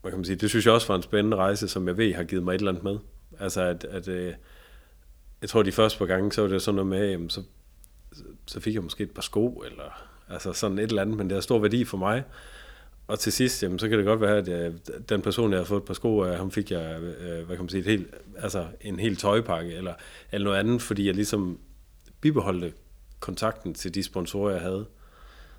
hvad 0.00 0.10
kan 0.10 0.18
man 0.18 0.24
sige, 0.24 0.36
det 0.36 0.50
synes 0.50 0.66
jeg 0.66 0.74
også 0.74 0.88
var 0.88 0.96
en 0.96 1.02
spændende 1.02 1.36
rejse, 1.36 1.68
som 1.68 1.88
jeg 1.88 1.96
ved 1.96 2.14
har 2.14 2.24
givet 2.24 2.44
mig 2.44 2.54
et 2.54 2.58
eller 2.58 2.70
andet 2.70 2.84
med. 2.84 2.98
Altså, 3.40 3.62
at, 3.62 3.84
at 3.84 4.08
øh, 4.08 4.32
jeg 5.40 5.48
tror, 5.48 5.62
de 5.62 5.72
første 5.72 5.98
par 5.98 6.06
gange, 6.06 6.32
så 6.32 6.40
var 6.40 6.48
det 6.48 6.62
sådan 6.62 6.76
noget 6.76 6.86
med, 6.86 7.10
jamen, 7.10 7.30
så, 7.30 7.42
så 8.46 8.60
fik 8.60 8.74
jeg 8.74 8.82
måske 8.82 9.04
et 9.04 9.10
par 9.10 9.22
sko, 9.22 9.62
eller 9.66 10.08
altså 10.28 10.52
sådan 10.52 10.78
et 10.78 10.88
eller 10.88 11.02
andet, 11.02 11.16
men 11.16 11.28
det 11.28 11.34
har 11.34 11.40
stor 11.40 11.58
værdi 11.58 11.84
for 11.84 11.96
mig. 11.96 12.24
Og 13.08 13.18
til 13.18 13.32
sidst, 13.32 13.62
jamen, 13.62 13.78
så 13.78 13.88
kan 13.88 13.98
det 13.98 14.06
godt 14.06 14.20
være, 14.20 14.36
at 14.36 14.48
jeg, 14.48 14.72
den 15.08 15.22
person, 15.22 15.50
jeg 15.50 15.60
har 15.60 15.64
fået 15.64 15.80
et 15.80 15.86
par 15.86 15.94
sko 15.94 16.20
af, 16.20 16.36
ham 16.36 16.50
fik 16.50 16.70
jeg, 16.70 17.00
øh, 17.00 17.46
hvad 17.46 17.56
kan 17.56 17.64
man 17.64 17.68
sige, 17.68 17.80
et 17.80 17.86
helt, 17.86 18.14
altså 18.38 18.66
en 18.80 18.98
helt 19.00 19.18
tøjpakke, 19.18 19.74
eller, 19.74 19.94
eller 20.32 20.44
noget 20.44 20.58
andet, 20.58 20.82
fordi 20.82 21.06
jeg 21.06 21.14
ligesom 21.14 21.58
bibeholdte 22.20 22.72
kontakten 23.20 23.74
til 23.74 23.94
de 23.94 24.02
sponsorer, 24.02 24.52
jeg 24.52 24.60
havde. 24.60 24.86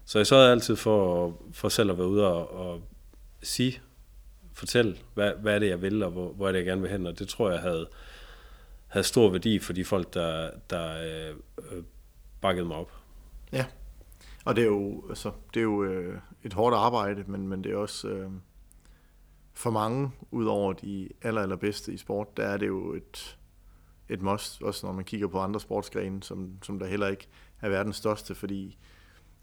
Så 0.08 0.20
jeg 0.20 0.28
sørgede 0.28 0.52
altid 0.52 0.76
for, 0.76 1.34
for 1.52 1.70
selv 1.70 1.92
at 1.92 1.98
være 1.98 2.08
ude 2.08 2.28
og, 2.28 2.52
og 2.52 2.82
sige, 3.42 3.82
fortælle, 4.54 4.98
hvad, 5.14 5.34
hvad 5.34 5.56
er 5.56 5.60
det, 5.60 5.70
jeg 5.70 5.82
vil, 5.82 6.04
og 6.04 6.12
hvor, 6.12 6.34
hvor 6.34 6.48
er 6.48 6.52
det, 6.52 6.60
jeg 6.60 6.66
gerne 6.66 6.82
vil 6.82 6.92
hen. 6.92 7.08
Og 7.08 7.20
det 7.20 7.28
tror 7.28 7.52
jeg 7.52 7.60
havde, 7.60 7.90
havde 8.88 9.04
stor 9.04 9.30
værdi 9.30 9.60
for 9.60 9.74
de 9.74 9.86
folk, 9.86 10.14
der, 10.14 10.52
der 10.70 10.98
øh, 11.30 11.36
øh, 11.72 11.84
bakkede 12.42 12.66
mig 12.66 12.78
op. 12.78 12.92
Ja, 13.52 13.66
og 14.46 14.56
det 14.56 14.62
er 14.62 14.68
jo, 14.68 15.04
altså, 15.10 15.32
det 15.54 15.60
er 15.60 15.64
jo 15.64 15.84
øh, 15.84 16.20
et 16.44 16.54
hårdt 16.54 16.76
arbejde, 16.76 17.24
men, 17.28 17.48
men 17.48 17.64
det 17.64 17.72
er 17.72 17.78
også 17.78 18.08
øh, 18.08 18.32
for 19.54 19.70
mange, 19.72 20.12
udover 20.32 20.74
de 20.74 21.10
aller, 21.22 21.42
allerbedste 21.42 21.94
i 21.94 21.98
sport, 21.98 22.38
der 22.38 22.44
er 22.44 22.58
det 22.58 22.68
jo 22.68 22.94
et, 22.94 23.38
et 24.10 24.22
must, 24.22 24.62
også 24.62 24.86
når 24.86 24.94
man 24.94 25.06
kigger 25.06 25.28
på 25.28 25.40
andre 25.40 25.60
sportsgrene, 25.60 26.24
som, 26.24 26.52
som 26.64 26.80
der 26.80 26.86
heller 26.86 27.08
ikke 27.08 27.28
er 27.62 27.70
verdens 27.70 27.96
største, 27.96 28.36
fordi 28.36 28.78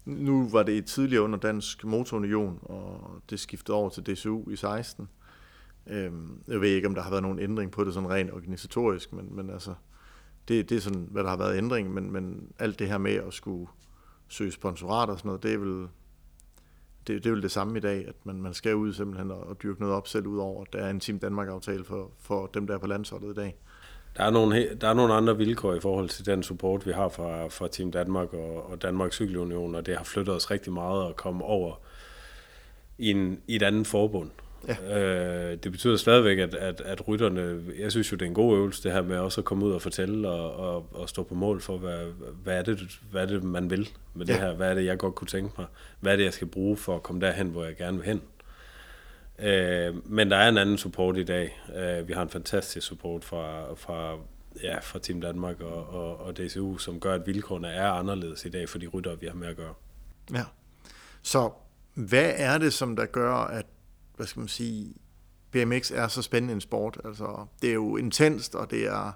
nu 0.05 0.49
var 0.49 0.63
det 0.63 0.85
tidligere 0.85 1.23
under 1.23 1.39
Dansk 1.39 1.85
Motorunion, 1.85 2.59
og 2.61 3.21
det 3.29 3.39
skiftede 3.39 3.77
over 3.77 3.89
til 3.89 4.03
DCU 4.05 4.49
i 4.49 4.55
16. 4.55 5.09
Øhm, 5.87 6.43
jeg 6.47 6.61
ved 6.61 6.69
ikke, 6.69 6.87
om 6.87 6.95
der 6.95 7.01
har 7.01 7.09
været 7.09 7.23
nogen 7.23 7.39
ændring 7.39 7.71
på 7.71 7.83
det 7.83 7.93
sådan 7.93 8.09
rent 8.09 8.31
organisatorisk, 8.31 9.13
men, 9.13 9.35
men 9.35 9.49
altså, 9.49 9.73
det, 10.47 10.69
det 10.69 10.75
er 10.75 10.81
sådan, 10.81 11.07
hvad 11.11 11.23
der 11.23 11.29
har 11.29 11.37
været 11.37 11.57
ændring, 11.57 11.93
men, 11.93 12.11
men 12.11 12.51
alt 12.59 12.79
det 12.79 12.87
her 12.87 12.97
med 12.97 13.13
at 13.15 13.33
skulle 13.33 13.67
søge 14.27 14.51
sponsorat 14.51 15.09
og 15.09 15.17
sådan 15.17 15.29
noget, 15.29 15.43
det 15.43 15.53
er 15.53 15.57
vel 15.57 15.87
det, 17.07 17.23
det 17.23 17.29
er 17.29 17.33
vel 17.33 17.43
det 17.43 17.51
samme 17.51 17.77
i 17.77 17.81
dag, 17.81 18.07
at 18.07 18.15
man, 18.23 18.41
man 18.41 18.53
skal 18.53 18.75
ud 18.75 18.93
simpelthen 18.93 19.31
og, 19.31 19.39
og 19.39 19.63
dyrke 19.63 19.79
noget 19.79 19.95
op 19.95 20.07
selv, 20.07 20.27
udover 20.27 20.61
at 20.61 20.73
der 20.73 20.79
er 20.79 20.89
en 20.89 20.99
Team 20.99 21.19
Danmark-aftale 21.19 21.83
for, 21.83 22.11
for 22.19 22.47
dem, 22.47 22.67
der 22.67 22.73
er 22.73 22.77
på 22.77 22.87
landsholdet 22.87 23.31
i 23.31 23.33
dag. 23.33 23.57
Der 24.17 24.23
er, 24.23 24.29
nogle, 24.29 24.75
der 24.81 24.87
er 24.87 24.93
nogle 24.93 25.13
andre 25.13 25.37
vilkår 25.37 25.73
i 25.73 25.79
forhold 25.79 26.09
til 26.09 26.25
den 26.25 26.43
support, 26.43 26.85
vi 26.85 26.91
har 26.91 27.09
fra, 27.09 27.47
fra 27.47 27.67
Team 27.67 27.91
Danmark 27.91 28.33
og, 28.33 28.71
og 28.71 28.81
Danmarks 28.81 29.15
Cykelunion, 29.15 29.75
og 29.75 29.85
det 29.85 29.97
har 29.97 30.03
flyttet 30.03 30.35
os 30.35 30.51
rigtig 30.51 30.73
meget 30.73 31.09
at 31.09 31.15
komme 31.15 31.43
over 31.43 31.79
i, 32.97 33.11
en, 33.11 33.41
i 33.47 33.55
et 33.55 33.63
andet 33.63 33.87
forbund. 33.87 34.29
Ja. 34.67 34.99
Øh, 35.51 35.57
det 35.63 35.71
betyder 35.71 35.97
stadigvæk, 35.97 36.37
at, 36.37 36.55
at, 36.55 36.81
at 36.81 37.07
rytterne, 37.07 37.61
jeg 37.79 37.91
synes 37.91 38.11
jo, 38.11 38.17
det 38.17 38.25
er 38.25 38.29
en 38.29 38.33
god 38.33 38.57
øvelse, 38.57 38.83
det 38.83 38.91
her 38.91 39.01
med 39.01 39.17
også 39.17 39.41
at 39.41 39.45
komme 39.45 39.65
ud 39.65 39.71
og 39.71 39.81
fortælle 39.81 40.29
og, 40.29 40.55
og, 40.55 40.85
og 40.91 41.09
stå 41.09 41.23
på 41.23 41.35
mål 41.35 41.61
for, 41.61 41.77
hvad, 41.77 42.05
hvad, 42.43 42.57
er 42.57 42.61
det, 42.61 42.99
hvad 43.11 43.21
er 43.21 43.25
det, 43.25 43.43
man 43.43 43.69
vil 43.69 43.89
med 44.13 44.25
ja. 44.25 44.33
det 44.33 44.41
her? 44.41 44.53
Hvad 44.53 44.69
er 44.69 44.73
det, 44.73 44.85
jeg 44.85 44.97
godt 44.97 45.15
kunne 45.15 45.27
tænke 45.27 45.53
mig? 45.57 45.67
Hvad 45.99 46.11
er 46.11 46.17
det, 46.17 46.23
jeg 46.23 46.33
skal 46.33 46.47
bruge 46.47 46.77
for 46.77 46.95
at 46.95 47.03
komme 47.03 47.21
derhen, 47.21 47.47
hvor 47.47 47.63
jeg 47.63 47.75
gerne 47.75 47.97
vil 47.97 48.05
hen? 48.05 48.21
Øh, 49.39 50.11
men 50.11 50.31
der 50.31 50.37
er 50.37 50.49
en 50.49 50.57
anden 50.57 50.77
support 50.77 51.17
i 51.17 51.23
dag. 51.23 51.61
Øh, 51.75 52.07
vi 52.07 52.13
har 52.13 52.21
en 52.21 52.29
fantastisk 52.29 52.87
support 52.87 53.23
fra, 53.23 53.73
fra, 53.73 54.17
ja, 54.63 54.79
fra 54.79 54.99
Team 54.99 55.21
Danmark 55.21 55.61
og, 55.61 55.89
og, 55.89 56.17
og 56.17 56.37
DCU, 56.37 56.77
som 56.77 56.99
gør, 56.99 57.13
at 57.13 57.27
vilkårene 57.27 57.67
er 57.67 57.91
anderledes 57.91 58.45
i 58.45 58.49
dag 58.49 58.69
for 58.69 58.77
de 58.77 58.87
ryttere, 58.87 59.19
vi 59.19 59.27
har 59.27 59.33
med 59.33 59.47
at 59.47 59.55
gøre. 59.55 59.73
Ja. 60.33 60.43
Så 61.21 61.51
hvad 61.93 62.33
er 62.35 62.57
det, 62.57 62.73
som 62.73 62.95
der 62.95 63.05
gør, 63.05 63.33
at 63.33 63.65
hvad 64.15 64.25
skal 64.25 64.39
man 64.39 64.47
sige, 64.47 64.93
BMX 65.51 65.91
er 65.91 66.07
så 66.07 66.21
spændende 66.21 66.53
en 66.53 66.61
sport? 66.61 67.01
Altså, 67.05 67.45
det 67.61 67.69
er 67.69 67.73
jo 67.73 67.97
intenst, 67.97 68.55
og 68.55 68.71
det 68.71 68.87
er, 68.87 69.11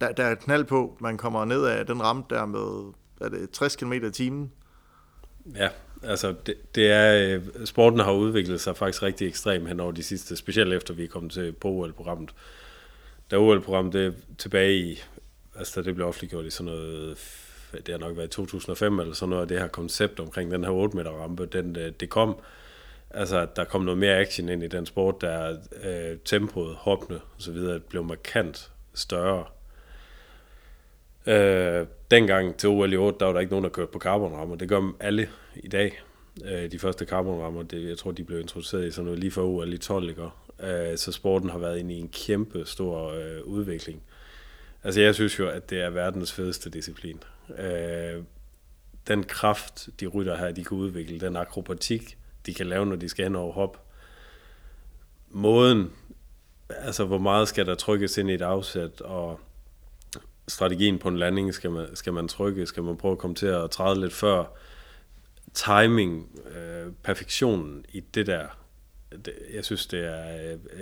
der, 0.00 0.12
der 0.12 0.24
er 0.24 0.32
et 0.32 0.38
knald 0.38 0.64
på. 0.64 0.96
Man 1.00 1.16
kommer 1.16 1.44
ned 1.44 1.64
af 1.64 1.86
den 1.86 2.02
rampe 2.02 2.34
der 2.34 2.46
med, 2.46 2.92
er 3.20 3.28
det 3.28 3.50
60 3.50 3.76
km 3.76 3.92
i 3.92 4.10
timen? 4.10 4.52
Ja, 5.54 5.68
altså 6.02 6.34
det, 6.46 6.74
det 6.74 6.90
er, 6.90 7.36
øh, 7.36 7.66
sporten 7.66 8.00
har 8.00 8.12
udviklet 8.12 8.60
sig 8.60 8.76
faktisk 8.76 9.02
rigtig 9.02 9.28
ekstremt 9.28 9.68
hen 9.68 9.80
over 9.80 9.92
de 9.92 10.02
sidste, 10.02 10.36
specielt 10.36 10.72
efter 10.72 10.94
vi 10.94 11.04
er 11.04 11.08
kommet 11.08 11.32
til 11.32 11.52
på 11.52 11.68
OL-programmet. 11.68 12.30
Da 13.30 13.36
OL-programmet 13.36 13.92
det 13.92 14.14
tilbage 14.38 14.78
i, 14.78 15.02
altså 15.54 15.82
det 15.82 15.94
blev 15.94 16.06
offentliggjort 16.06 16.44
i 16.44 16.50
sådan 16.50 16.72
noget, 16.72 17.18
det 17.72 17.88
har 17.88 17.98
nok 17.98 18.16
været 18.16 18.26
i 18.26 18.30
2005 18.30 18.98
eller 18.98 19.14
sådan 19.14 19.30
noget, 19.30 19.48
det 19.48 19.60
her 19.60 19.68
koncept 19.68 20.20
omkring 20.20 20.50
den 20.50 20.64
her 20.64 20.70
8 20.70 20.96
meter 20.96 21.10
rampe, 21.10 21.46
den, 21.46 21.76
øh, 21.76 21.92
det 22.00 22.08
kom, 22.08 22.36
altså 23.10 23.46
der 23.56 23.64
kom 23.64 23.82
noget 23.82 23.98
mere 23.98 24.16
action 24.16 24.48
ind 24.48 24.62
i 24.62 24.68
den 24.68 24.86
sport, 24.86 25.20
der 25.20 25.56
øh, 25.84 26.18
tempoet, 26.24 26.76
hoppene 26.76 27.16
og 27.16 27.42
så 27.42 27.52
videre 27.52 27.80
blev 27.80 28.04
markant 28.04 28.70
større. 28.94 29.44
Øh, 31.26 31.86
dengang 32.10 32.56
til 32.56 32.68
OL 32.68 32.92
i 32.92 32.96
8, 32.96 33.18
der 33.18 33.26
var 33.26 33.32
der 33.32 33.40
ikke 33.40 33.52
nogen, 33.52 33.64
der 33.64 33.70
kørte 33.70 33.92
på 33.92 33.98
carbonrammer. 33.98 34.56
Det 34.56 34.68
gør 34.68 34.92
alle 35.00 35.28
i 35.56 35.68
dag. 35.68 36.02
Øh, 36.44 36.70
de 36.72 36.78
første 36.78 37.04
carbonrammer, 37.04 37.62
det, 37.62 37.88
jeg 37.88 37.98
tror, 37.98 38.10
de 38.12 38.24
blev 38.24 38.40
introduceret 38.40 38.86
i 38.86 38.90
sådan 38.90 39.04
noget 39.04 39.18
lige 39.18 39.30
for 39.30 39.42
OL 39.42 39.72
i 39.72 39.78
12, 39.78 40.08
ikke? 40.08 40.22
Øh, 40.62 40.98
så 40.98 41.12
sporten 41.12 41.50
har 41.50 41.58
været 41.58 41.78
inde 41.78 41.94
i 41.94 41.98
en 41.98 42.08
kæmpe 42.08 42.66
stor 42.66 43.12
øh, 43.12 43.42
udvikling. 43.44 44.02
Altså 44.84 45.00
jeg 45.00 45.14
synes 45.14 45.38
jo, 45.38 45.48
at 45.48 45.70
det 45.70 45.80
er 45.80 45.90
verdens 45.90 46.32
fedeste 46.32 46.70
disciplin. 46.70 47.22
Øh, 47.58 48.22
den 49.08 49.24
kraft, 49.24 49.88
de 50.00 50.06
rytter 50.06 50.36
her, 50.36 50.52
de 50.52 50.64
kan 50.64 50.76
udvikle, 50.76 51.20
den 51.20 51.36
akrobatik, 51.36 52.18
de 52.46 52.54
kan 52.54 52.66
lave, 52.66 52.86
når 52.86 52.96
de 52.96 53.08
skal 53.08 53.24
hen 53.24 53.36
over 53.36 53.52
hop. 53.52 53.82
Måden, 55.28 55.92
altså 56.68 57.04
hvor 57.04 57.18
meget 57.18 57.48
skal 57.48 57.66
der 57.66 57.74
trykkes 57.74 58.18
ind 58.18 58.30
i 58.30 58.34
et 58.34 58.42
afsæt, 58.42 59.00
og 59.00 59.40
strategien 60.50 60.98
på 60.98 61.08
en 61.08 61.18
landing, 61.18 61.54
skal 61.54 61.70
man, 61.70 61.96
skal 61.96 62.12
man 62.12 62.28
trykke, 62.28 62.66
skal 62.66 62.82
man 62.82 62.96
prøve 62.96 63.12
at 63.12 63.18
komme 63.18 63.36
til 63.36 63.46
at 63.46 63.70
træde 63.70 64.00
lidt 64.00 64.12
før, 64.12 64.44
timing, 65.54 66.40
øh, 66.56 66.92
perfektionen 67.02 67.84
i 67.92 68.00
det 68.00 68.26
der, 68.26 68.46
det, 69.24 69.34
jeg 69.54 69.64
synes, 69.64 69.86
det 69.86 70.00
er, 70.00 70.24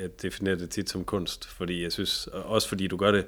jeg 0.00 0.22
definerer 0.22 0.56
det 0.56 0.70
tit 0.70 0.90
som 0.90 1.04
kunst, 1.04 1.48
fordi 1.48 1.82
jeg 1.82 1.92
synes, 1.92 2.26
også 2.26 2.68
fordi 2.68 2.86
du 2.86 2.96
gør 2.96 3.10
det, 3.10 3.26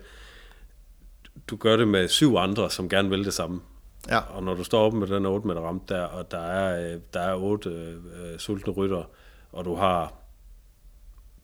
du 1.48 1.56
gør 1.56 1.76
det 1.76 1.88
med 1.88 2.08
syv 2.08 2.36
andre, 2.36 2.70
som 2.70 2.88
gerne 2.88 3.08
vil 3.10 3.24
det 3.24 3.34
samme. 3.34 3.60
Ja. 4.08 4.18
Og 4.18 4.42
når 4.42 4.54
du 4.54 4.64
står 4.64 4.86
op 4.86 4.92
med 4.92 5.06
den 5.06 5.26
8 5.26 5.48
meter 5.48 5.60
ramt 5.60 5.88
der, 5.88 6.02
og 6.02 6.30
der 6.30 6.38
er, 6.38 6.94
øh, 6.94 7.00
der 7.14 7.20
er 7.20 7.34
otte 7.34 7.70
øh, 7.70 8.38
sultne 8.38 8.72
rytter, 8.72 9.04
og 9.52 9.64
du 9.64 9.74
har 9.74 10.14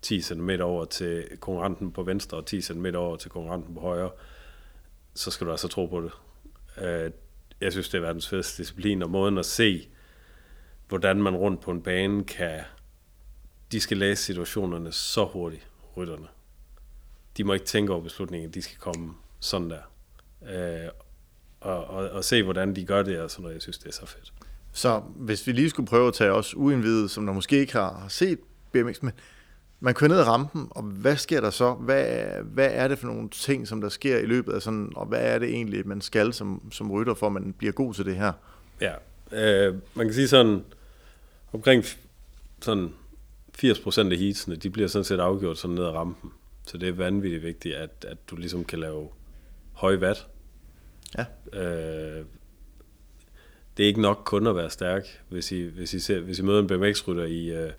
10 0.03 0.21
cm 0.21 0.51
over 0.61 0.85
til 0.85 1.25
konkurrenten 1.41 1.93
på 1.93 2.03
venstre, 2.03 2.37
og 2.37 2.47
10 2.47 2.61
cm 2.61 2.87
over 2.95 3.17
til 3.17 3.31
konkurrenten 3.31 3.75
på 3.75 3.81
højre, 3.81 4.11
så 5.17 5.31
skal 5.31 5.47
du 5.47 5.51
altså 5.51 5.69
tro 5.69 5.87
på 5.87 6.01
det. 6.01 6.13
Øh, 6.85 7.11
jeg 7.61 7.73
synes, 7.73 7.89
det 7.89 7.99
er 7.99 8.03
verdens 8.03 8.29
fedeste 8.29 8.63
disciplin, 8.63 9.03
og 9.03 9.11
måden 9.11 9.39
at 9.39 9.47
se, 9.47 9.89
hvordan 10.89 11.23
man 11.23 11.37
rundt 11.37 11.61
på 11.61 11.71
en 11.71 11.83
bane 11.83 12.25
kan... 12.25 12.61
De 13.73 13.81
skal 13.81 13.97
læse 13.97 14.23
situationerne 14.23 14.93
så 14.93 15.25
hurtigt, 15.25 15.69
rytterne. 15.97 16.27
De 17.37 17.45
må 17.45 17.53
ikke 17.53 17.67
tænke 17.67 17.93
over 17.93 18.03
beslutningen, 18.03 18.51
de 18.51 18.63
skal 18.63 18.79
komme 18.79 19.15
sådan 19.41 19.71
der. 19.71 19.83
Øh, 20.49 20.91
og, 21.61 21.85
og, 21.85 22.11
og 22.11 22.25
se, 22.25 22.43
hvordan 22.43 22.77
de 22.77 22.85
gør 22.85 23.03
det, 23.03 23.21
og 23.21 23.31
sådan 23.31 23.43
noget. 23.43 23.55
Jeg 23.55 23.63
synes, 23.63 23.79
det 23.79 23.89
er 23.89 23.93
så 23.93 24.07
fedt. 24.07 24.33
Så 24.73 24.99
hvis 24.99 25.47
vi 25.47 25.53
lige 25.53 25.71
skulle 25.71 25.87
prøve 25.87 26.09
at 26.09 26.15
tage 26.15 26.33
os 26.33 26.55
uindvidet, 26.55 27.11
som 27.11 27.27
der 27.27 27.33
måske 27.33 27.59
ikke 27.59 27.73
har, 27.73 27.99
har 27.99 28.09
set 28.09 28.39
BMX, 28.73 29.03
men 29.03 29.13
man 29.81 29.95
kører 29.95 30.09
ned 30.09 30.19
ad 30.19 30.27
rampen, 30.27 30.69
og 30.71 30.83
hvad 30.83 31.17
sker 31.17 31.41
der 31.41 31.51
så? 31.51 31.73
Hvad, 31.73 32.27
hvad 32.43 32.69
er 32.73 32.89
det 32.89 32.99
for 32.99 33.07
nogle 33.07 33.29
ting, 33.29 33.69
som 33.69 33.81
der 33.81 33.89
sker 33.89 34.19
i 34.19 34.27
løbet 34.27 34.53
af 34.53 34.63
sådan, 34.63 34.93
og 34.97 35.07
hvad 35.07 35.21
er 35.21 35.39
det 35.39 35.49
egentlig, 35.49 35.89
man 35.89 36.01
skal 36.01 36.33
som, 36.33 36.63
som 36.73 36.93
rytter, 36.93 37.15
for 37.15 37.27
at 37.27 37.33
man 37.33 37.53
bliver 37.59 37.73
god 37.73 37.95
til 37.95 38.05
det 38.05 38.17
her? 38.17 38.33
Ja, 38.81 38.93
øh, 39.33 39.75
man 39.95 40.07
kan 40.07 40.15
sige 40.15 40.29
sådan, 40.29 40.65
omkring 41.53 41.85
sådan 42.63 42.93
80% 43.59 44.13
af 44.13 44.17
heatsene, 44.17 44.57
de 44.57 44.71
bliver 44.71 44.89
sådan 44.89 45.05
set 45.05 45.21
afgjort 45.21 45.59
sådan 45.59 45.75
ned 45.75 45.85
ad 45.85 45.91
rampen. 45.91 46.31
Så 46.67 46.79
det 46.79 46.89
er 46.89 46.93
vanvittigt 46.93 47.43
vigtigt, 47.43 47.75
at, 47.75 48.07
at 48.09 48.19
du 48.31 48.37
ligesom 48.37 48.65
kan 48.65 48.79
lave 48.79 49.09
høj 49.73 49.97
watt. 49.97 50.27
Ja. 51.19 51.25
Øh, 51.61 52.25
det 53.77 53.83
er 53.83 53.87
ikke 53.87 54.03
nok 54.03 54.23
kun 54.25 54.47
at 54.47 54.57
være 54.57 54.71
stærk. 54.71 55.23
Hvis 55.29 55.53
I, 55.53 55.63
hvis 55.63 55.95
I, 55.95 56.01
ser, 56.01 56.21
hvis 56.21 56.39
I 56.39 56.43
møder 56.43 56.61
en 56.61 56.67
BMX-rytter 56.67 57.25
i, 57.25 57.47
øh, 57.47 57.71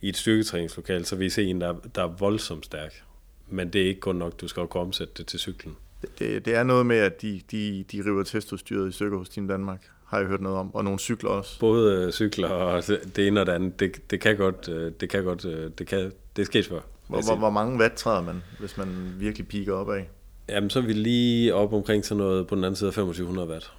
i 0.00 0.08
et 0.08 0.16
styrketræningslokal, 0.16 1.04
så 1.04 1.16
vil 1.16 1.26
I 1.26 1.30
se 1.30 1.44
en, 1.44 1.60
der, 1.60 1.74
der 1.94 2.02
er 2.02 2.16
voldsomt 2.18 2.64
stærk. 2.64 3.02
Men 3.48 3.70
det 3.70 3.82
er 3.82 3.86
ikke 3.86 4.00
kun 4.00 4.16
nok, 4.16 4.40
du 4.40 4.48
skal 4.48 4.62
også 4.62 4.78
omsætte 4.78 5.12
det 5.16 5.26
til 5.26 5.38
cyklen. 5.38 5.76
Det, 6.18 6.44
det 6.44 6.54
er 6.54 6.62
noget 6.62 6.86
med, 6.86 6.96
at 6.96 7.22
de, 7.22 7.40
de, 7.50 7.84
de 7.92 8.02
river 8.06 8.22
testostyret 8.22 8.88
i 8.88 8.92
stykker 8.92 9.18
hos 9.18 9.28
Team 9.28 9.48
Danmark, 9.48 9.90
har 10.06 10.18
jeg 10.18 10.26
hørt 10.26 10.40
noget 10.40 10.58
om, 10.58 10.74
og 10.74 10.84
nogle 10.84 10.98
cykler 10.98 11.30
også. 11.30 11.60
Både 11.60 12.04
øh, 12.04 12.12
cykler 12.12 12.48
og 12.48 12.82
det 13.16 13.26
ene 13.26 13.40
og 13.40 13.46
det 13.46 13.52
andet, 13.52 13.80
det, 13.80 14.10
det 14.10 14.20
kan 14.20 14.36
godt, 14.36 14.68
øh, 14.68 14.92
det 15.00 15.10
kan 15.10 15.24
godt, 15.24 15.44
øh, 15.44 15.70
det 15.78 15.86
kan, 15.86 16.12
det 16.36 16.46
sket 16.46 16.66
før. 16.66 16.80
Hvor, 17.08 17.22
hvor, 17.22 17.36
hvor 17.36 17.50
mange 17.50 17.78
watt 17.78 17.94
træder 17.94 18.22
man, 18.22 18.42
hvis 18.58 18.76
man 18.76 19.14
virkelig 19.18 19.48
piker 19.48 19.74
op 19.74 19.90
af? 19.90 20.08
Jamen, 20.48 20.70
så 20.70 20.78
er 20.78 20.82
vi 20.82 20.92
lige 20.92 21.54
op 21.54 21.72
omkring 21.72 22.04
sådan 22.04 22.18
noget 22.18 22.46
på 22.46 22.54
den 22.54 22.64
anden 22.64 22.76
side 22.76 22.88
af 22.88 22.94
2500 22.94 23.48
watt. 23.48 23.72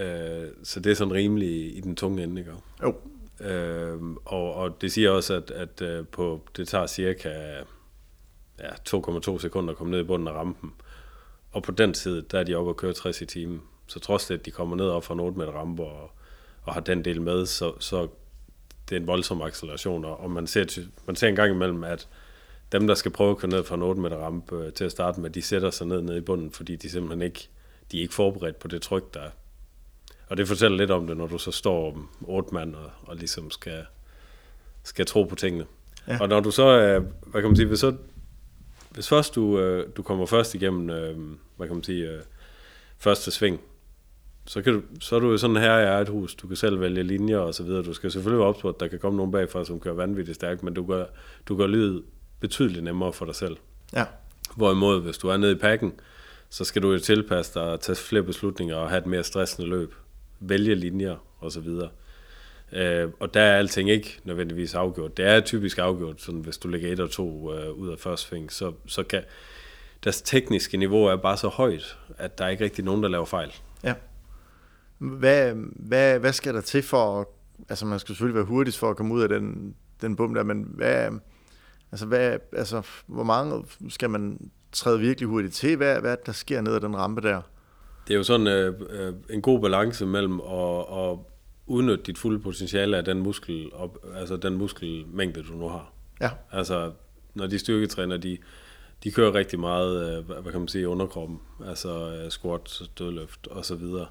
Øh, 0.00 0.48
så 0.62 0.80
det 0.80 0.90
er 0.90 0.94
sådan 0.94 1.12
rimelig 1.12 1.76
i 1.76 1.80
den 1.80 1.96
tunge 1.96 2.22
ende, 2.22 2.40
ikke? 2.40 2.52
Jo. 2.82 2.94
Øh, 3.40 4.02
og, 4.24 4.54
og 4.54 4.80
det 4.80 4.92
siger 4.92 5.10
også, 5.10 5.34
at, 5.34 5.50
at 5.50 5.82
øh, 5.82 6.06
på, 6.06 6.40
det 6.56 6.68
tager 6.68 6.86
cirka 6.86 7.28
ja, 8.58 8.70
2,2 8.88 9.38
sekunder 9.38 9.70
at 9.70 9.76
komme 9.76 9.90
ned 9.90 10.00
i 10.00 10.04
bunden 10.04 10.28
af 10.28 10.32
rampen. 10.32 10.72
Og 11.52 11.62
på 11.62 11.72
den 11.72 11.94
tid, 11.94 12.22
der 12.22 12.38
er 12.38 12.44
de 12.44 12.54
oppe 12.54 12.70
og 12.70 12.76
køre 12.76 12.92
60 12.92 13.20
i 13.20 13.26
timen. 13.26 13.62
Så 13.86 14.00
trods 14.00 14.26
det, 14.26 14.38
at 14.38 14.46
de 14.46 14.50
kommer 14.50 14.76
ned 14.76 14.88
op 14.88 15.04
fra 15.04 15.14
en 15.14 15.20
8 15.20 15.38
meter 15.38 15.52
rampe 15.52 15.82
og, 15.82 16.10
og 16.62 16.74
har 16.74 16.80
den 16.80 17.04
del 17.04 17.22
med, 17.22 17.46
så, 17.46 17.72
så 17.80 18.08
det 18.88 18.96
er 18.96 19.00
en 19.00 19.06
voldsom 19.06 19.42
acceleration. 19.42 20.04
Og 20.04 20.30
man 20.30 20.46
ser, 20.46 20.80
man 21.06 21.16
ser 21.16 21.28
en 21.28 21.36
gang 21.36 21.52
imellem, 21.52 21.84
at 21.84 22.08
dem, 22.72 22.86
der 22.86 22.94
skal 22.94 23.10
prøve 23.10 23.30
at 23.30 23.36
køre 23.36 23.50
ned 23.50 23.64
fra 23.64 23.74
en 23.74 23.82
8 23.82 24.00
meter 24.00 24.16
rampe 24.16 24.56
øh, 24.56 24.72
til 24.72 24.84
at 24.84 24.90
starte 24.90 25.20
med, 25.20 25.30
de 25.30 25.42
sætter 25.42 25.70
sig 25.70 25.86
ned 25.86 26.02
ned 26.02 26.16
i 26.16 26.20
bunden, 26.20 26.50
fordi 26.50 26.76
de 26.76 26.90
simpelthen 26.90 27.22
ikke, 27.22 27.48
de 27.92 27.98
er 27.98 28.02
ikke 28.02 28.14
forberedt 28.14 28.58
på 28.58 28.68
det 28.68 28.82
tryk, 28.82 29.14
der 29.14 29.20
er. 29.20 29.30
Og 30.28 30.36
det 30.36 30.48
fortæller 30.48 30.78
lidt 30.78 30.90
om 30.90 31.06
det, 31.06 31.16
når 31.16 31.26
du 31.26 31.38
så 31.38 31.50
står 31.50 31.92
om 31.92 32.08
otte 32.22 32.54
mand 32.54 32.74
og, 32.74 32.90
og 33.02 33.16
ligesom 33.16 33.50
skal, 33.50 33.84
skal 34.82 35.06
tro 35.06 35.24
på 35.24 35.34
tingene. 35.34 35.64
Ja. 36.08 36.18
Og 36.20 36.28
når 36.28 36.40
du 36.40 36.50
så, 36.50 36.62
er, 36.62 36.98
hvad 37.26 37.40
kan 37.40 37.50
man 37.50 37.56
sige, 37.56 37.66
hvis, 37.66 37.80
så, 37.80 37.94
hvis 38.90 39.08
først 39.08 39.34
du, 39.34 39.58
øh, 39.58 39.88
du 39.96 40.02
kommer 40.02 40.26
først 40.26 40.54
igennem, 40.54 40.90
øh, 40.90 41.16
hvad 41.56 41.66
kan 41.66 41.76
man 41.76 41.84
sige, 41.84 42.20
første 42.98 43.30
sving, 43.30 43.60
så, 44.46 44.62
kan 44.62 44.72
du, 44.72 44.82
så 45.00 45.16
er 45.16 45.20
du 45.20 45.30
jo 45.30 45.38
sådan 45.38 45.56
her 45.56 45.78
i 45.78 45.84
eget 45.84 46.08
hus. 46.08 46.34
Du 46.34 46.46
kan 46.46 46.56
selv 46.56 46.80
vælge 46.80 47.02
linjer 47.02 47.38
og 47.38 47.54
så 47.54 47.62
videre. 47.62 47.82
Du 47.82 47.92
skal 47.92 48.10
selvfølgelig 48.10 48.40
være 48.40 48.68
at 48.68 48.80
der 48.80 48.88
kan 48.88 48.98
komme 48.98 49.16
nogen 49.16 49.32
bagfra, 49.32 49.64
som 49.64 49.80
kører 49.80 49.94
vanvittigt 49.94 50.36
stærkt, 50.36 50.62
men 50.62 50.74
du 50.74 50.86
gør, 50.86 51.04
du 51.48 51.56
gør 51.56 51.66
livet 51.66 52.02
betydeligt 52.40 52.84
nemmere 52.84 53.12
for 53.12 53.24
dig 53.24 53.34
selv. 53.34 53.56
Ja. 53.92 54.04
Hvorimod, 54.56 55.00
hvis 55.00 55.18
du 55.18 55.28
er 55.28 55.36
nede 55.36 55.52
i 55.52 55.58
pakken, 55.58 55.92
så 56.50 56.64
skal 56.64 56.82
du 56.82 56.92
jo 56.92 56.98
tilpasse 56.98 57.54
dig 57.54 57.62
og 57.62 57.80
tage 57.80 57.96
flere 57.96 58.22
beslutninger 58.22 58.76
og 58.76 58.88
have 58.88 58.98
et 58.98 59.06
mere 59.06 59.24
stressende 59.24 59.68
løb. 59.68 59.94
Vælge 60.40 60.74
linjer 60.74 61.16
og. 61.38 61.52
Øh, 62.72 63.10
og 63.20 63.34
der 63.34 63.40
er 63.40 63.58
alting 63.58 63.90
ikke 63.90 64.20
nødvendigvis 64.24 64.74
afgjort. 64.74 65.16
Det 65.16 65.26
er 65.26 65.40
typisk 65.40 65.78
afgjort, 65.78 66.20
sådan 66.20 66.40
hvis 66.40 66.58
du 66.58 66.68
ligger 66.68 66.92
et 66.92 67.00
og 67.00 67.10
to 67.10 67.54
øh, 67.54 67.72
ud 67.72 67.88
af 67.88 67.98
første 67.98 68.26
sving, 68.28 68.52
så, 68.52 68.72
så 68.86 69.02
kan 69.02 69.22
deres 70.04 70.22
tekniske 70.22 70.76
niveau 70.76 71.04
er 71.04 71.16
bare 71.16 71.36
så 71.36 71.48
højt, 71.48 71.98
at 72.18 72.38
der 72.38 72.44
er 72.44 72.48
ikke 72.48 72.64
rigtig 72.64 72.84
nogen, 72.84 73.02
der 73.02 73.08
laver 73.08 73.24
fejl. 73.24 73.52
Ja. 73.84 73.94
Hvad, 74.98 75.54
hvad, 75.76 76.18
hvad 76.18 76.32
skal 76.32 76.54
der 76.54 76.60
til 76.60 76.82
for, 76.82 77.30
altså 77.68 77.86
man 77.86 77.98
skal 77.98 78.14
selvfølgelig 78.14 78.36
være 78.36 78.44
hurtigst 78.44 78.78
for 78.78 78.90
at 78.90 78.96
komme 78.96 79.14
ud 79.14 79.22
af 79.22 79.28
den, 79.28 79.74
den 80.00 80.16
bum 80.16 80.34
der, 80.34 80.42
men 80.42 80.66
hvad, 80.68 81.10
altså 81.92 82.06
hvad, 82.06 82.38
altså 82.52 82.82
hvor 83.06 83.24
mange 83.24 83.64
skal 83.88 84.10
man 84.10 84.50
træde 84.72 85.00
virkelig 85.00 85.28
hurtigt 85.28 85.54
til? 85.54 85.76
Hvad, 85.76 86.00
hvad 86.00 86.16
der 86.26 86.32
sker 86.32 86.60
ned 86.60 86.74
ad 86.74 86.80
den 86.80 86.96
rampe 86.96 87.20
der? 87.20 87.42
Det 88.06 88.14
er 88.14 88.18
jo 88.18 88.22
sådan 88.22 88.46
øh, 88.46 88.74
øh, 88.90 89.12
en 89.30 89.42
god 89.42 89.60
balance 89.60 90.06
mellem 90.06 90.40
at, 90.40 90.78
at 90.78 91.18
udnytte 91.66 92.04
dit 92.04 92.18
fulde 92.18 92.38
potentiale 92.38 92.96
af 92.96 93.04
den 93.04 93.18
muskel, 93.18 93.70
op, 93.72 93.98
altså 94.14 94.36
den 94.36 94.54
muskelmængde, 94.54 95.42
du 95.42 95.52
nu 95.52 95.68
har. 95.68 95.92
Ja. 96.20 96.30
Altså, 96.52 96.92
når 97.34 97.46
de 97.46 97.58
styrketræner, 97.58 98.16
de, 98.16 98.38
de 99.04 99.10
kører 99.10 99.34
rigtig 99.34 99.60
meget, 99.60 100.18
øh, 100.18 100.24
hvad 100.42 100.52
kan 100.52 100.60
man 100.60 100.68
sige, 100.68 100.88
underkroppen, 100.88 101.40
altså 101.66 102.20
øh, 102.24 102.30
squat, 102.30 102.82
dødløft 102.98 103.46
og 103.46 103.64
så 103.64 103.74
videre. 103.74 104.06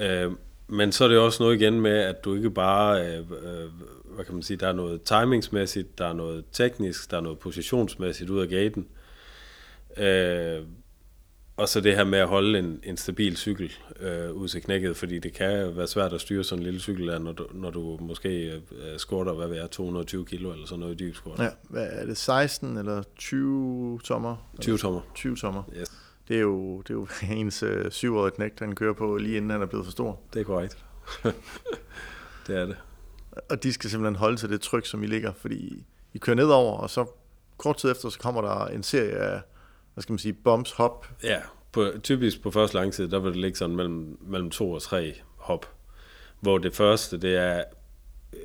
Øh, 0.00 0.32
men 0.66 0.92
så 0.92 1.04
er 1.04 1.08
det 1.08 1.18
også 1.18 1.42
noget 1.42 1.60
igen 1.60 1.80
med, 1.80 1.98
at 1.98 2.24
du 2.24 2.34
ikke 2.34 2.50
bare, 2.50 3.06
øh, 3.06 3.18
øh, 3.18 3.70
hvad 4.14 4.24
kan 4.24 4.34
man 4.34 4.42
sige, 4.42 4.56
der 4.56 4.68
er 4.68 4.72
noget 4.72 5.02
timingsmæssigt, 5.02 5.98
der 5.98 6.06
er 6.06 6.12
noget 6.12 6.44
teknisk, 6.52 7.10
der 7.10 7.16
er 7.16 7.20
noget 7.20 7.38
positionsmæssigt 7.38 8.30
ud 8.30 8.40
af 8.40 8.48
gaten. 8.48 8.88
Øh, 9.96 10.62
og 11.56 11.68
så 11.68 11.80
det 11.80 11.96
her 11.96 12.04
med 12.04 12.18
at 12.18 12.28
holde 12.28 12.58
en, 12.58 12.80
en 12.84 12.96
stabil 12.96 13.36
cykel 13.36 13.72
øh, 14.00 14.32
ud 14.32 14.48
til 14.48 14.62
knækket, 14.62 14.96
fordi 14.96 15.18
det 15.18 15.32
kan 15.32 15.76
være 15.76 15.86
svært 15.86 16.12
at 16.12 16.20
styre 16.20 16.44
sådan 16.44 16.60
en 16.60 16.64
lille 16.64 16.80
cykel, 16.80 17.08
der, 17.08 17.18
når 17.18 17.32
du, 17.32 17.46
når 17.52 17.70
du 17.70 17.98
måske 18.00 18.46
øh, 18.50 18.98
skorter, 18.98 19.32
hvad 19.32 19.48
ved 19.48 19.56
jeg, 19.56 19.70
220 19.70 20.24
kilo 20.24 20.52
eller 20.52 20.66
sådan 20.66 20.80
noget 20.80 21.00
i 21.00 21.04
dyb 21.04 21.14
skort. 21.14 21.38
Ja, 21.38 21.48
hvad 21.68 21.88
er 21.90 22.06
det, 22.06 22.16
16 22.16 22.76
eller 22.76 23.02
20 23.16 24.00
tommer? 24.04 24.36
20 24.60 24.78
tommer. 24.78 25.00
20 25.14 25.36
tommer. 25.36 25.62
Yes, 25.80 25.92
Det 26.28 26.36
er 26.36 26.40
jo, 26.40 26.78
det 26.78 26.90
er 26.90 26.94
jo 26.94 27.06
ens 27.36 27.62
øh, 27.62 27.90
syvårige 27.90 28.34
knægt, 28.34 28.60
han 28.60 28.74
kører 28.74 28.94
på, 28.94 29.16
lige 29.16 29.36
inden 29.36 29.50
han 29.50 29.62
er 29.62 29.66
blevet 29.66 29.86
for 29.86 29.92
stor. 29.92 30.20
det 30.34 30.40
er 30.40 30.44
korrekt. 30.44 30.84
det 32.46 32.56
er 32.56 32.66
det. 32.66 32.76
Og 33.50 33.62
de 33.62 33.72
skal 33.72 33.90
simpelthen 33.90 34.16
holde 34.16 34.36
til 34.36 34.48
det 34.50 34.60
tryk, 34.60 34.86
som 34.86 35.02
I 35.02 35.06
ligger, 35.06 35.32
fordi 35.32 35.84
I 36.14 36.18
kører 36.18 36.36
nedover, 36.36 36.78
og 36.78 36.90
så 36.90 37.06
kort 37.56 37.76
tid 37.76 37.90
efter, 37.90 38.08
så 38.08 38.18
kommer 38.18 38.40
der 38.40 38.66
en 38.66 38.82
serie 38.82 39.12
af, 39.12 39.42
hvad 39.94 40.02
skal 40.02 40.12
man 40.12 40.18
sige, 40.18 40.32
bumps, 40.32 40.72
hop. 40.72 41.06
Ja, 41.22 41.38
på, 41.72 41.86
typisk 42.02 42.42
på 42.42 42.50
første 42.50 42.76
langside, 42.76 43.10
der 43.10 43.18
vil 43.18 43.32
det 43.32 43.40
ligge 43.40 43.58
sådan 43.58 43.76
mellem, 43.76 44.18
mellem 44.20 44.50
to 44.50 44.70
og 44.70 44.82
tre 44.82 45.14
hop. 45.36 45.74
Hvor 46.40 46.58
det 46.58 46.74
første, 46.74 47.18
det 47.18 47.36
er, 47.36 47.64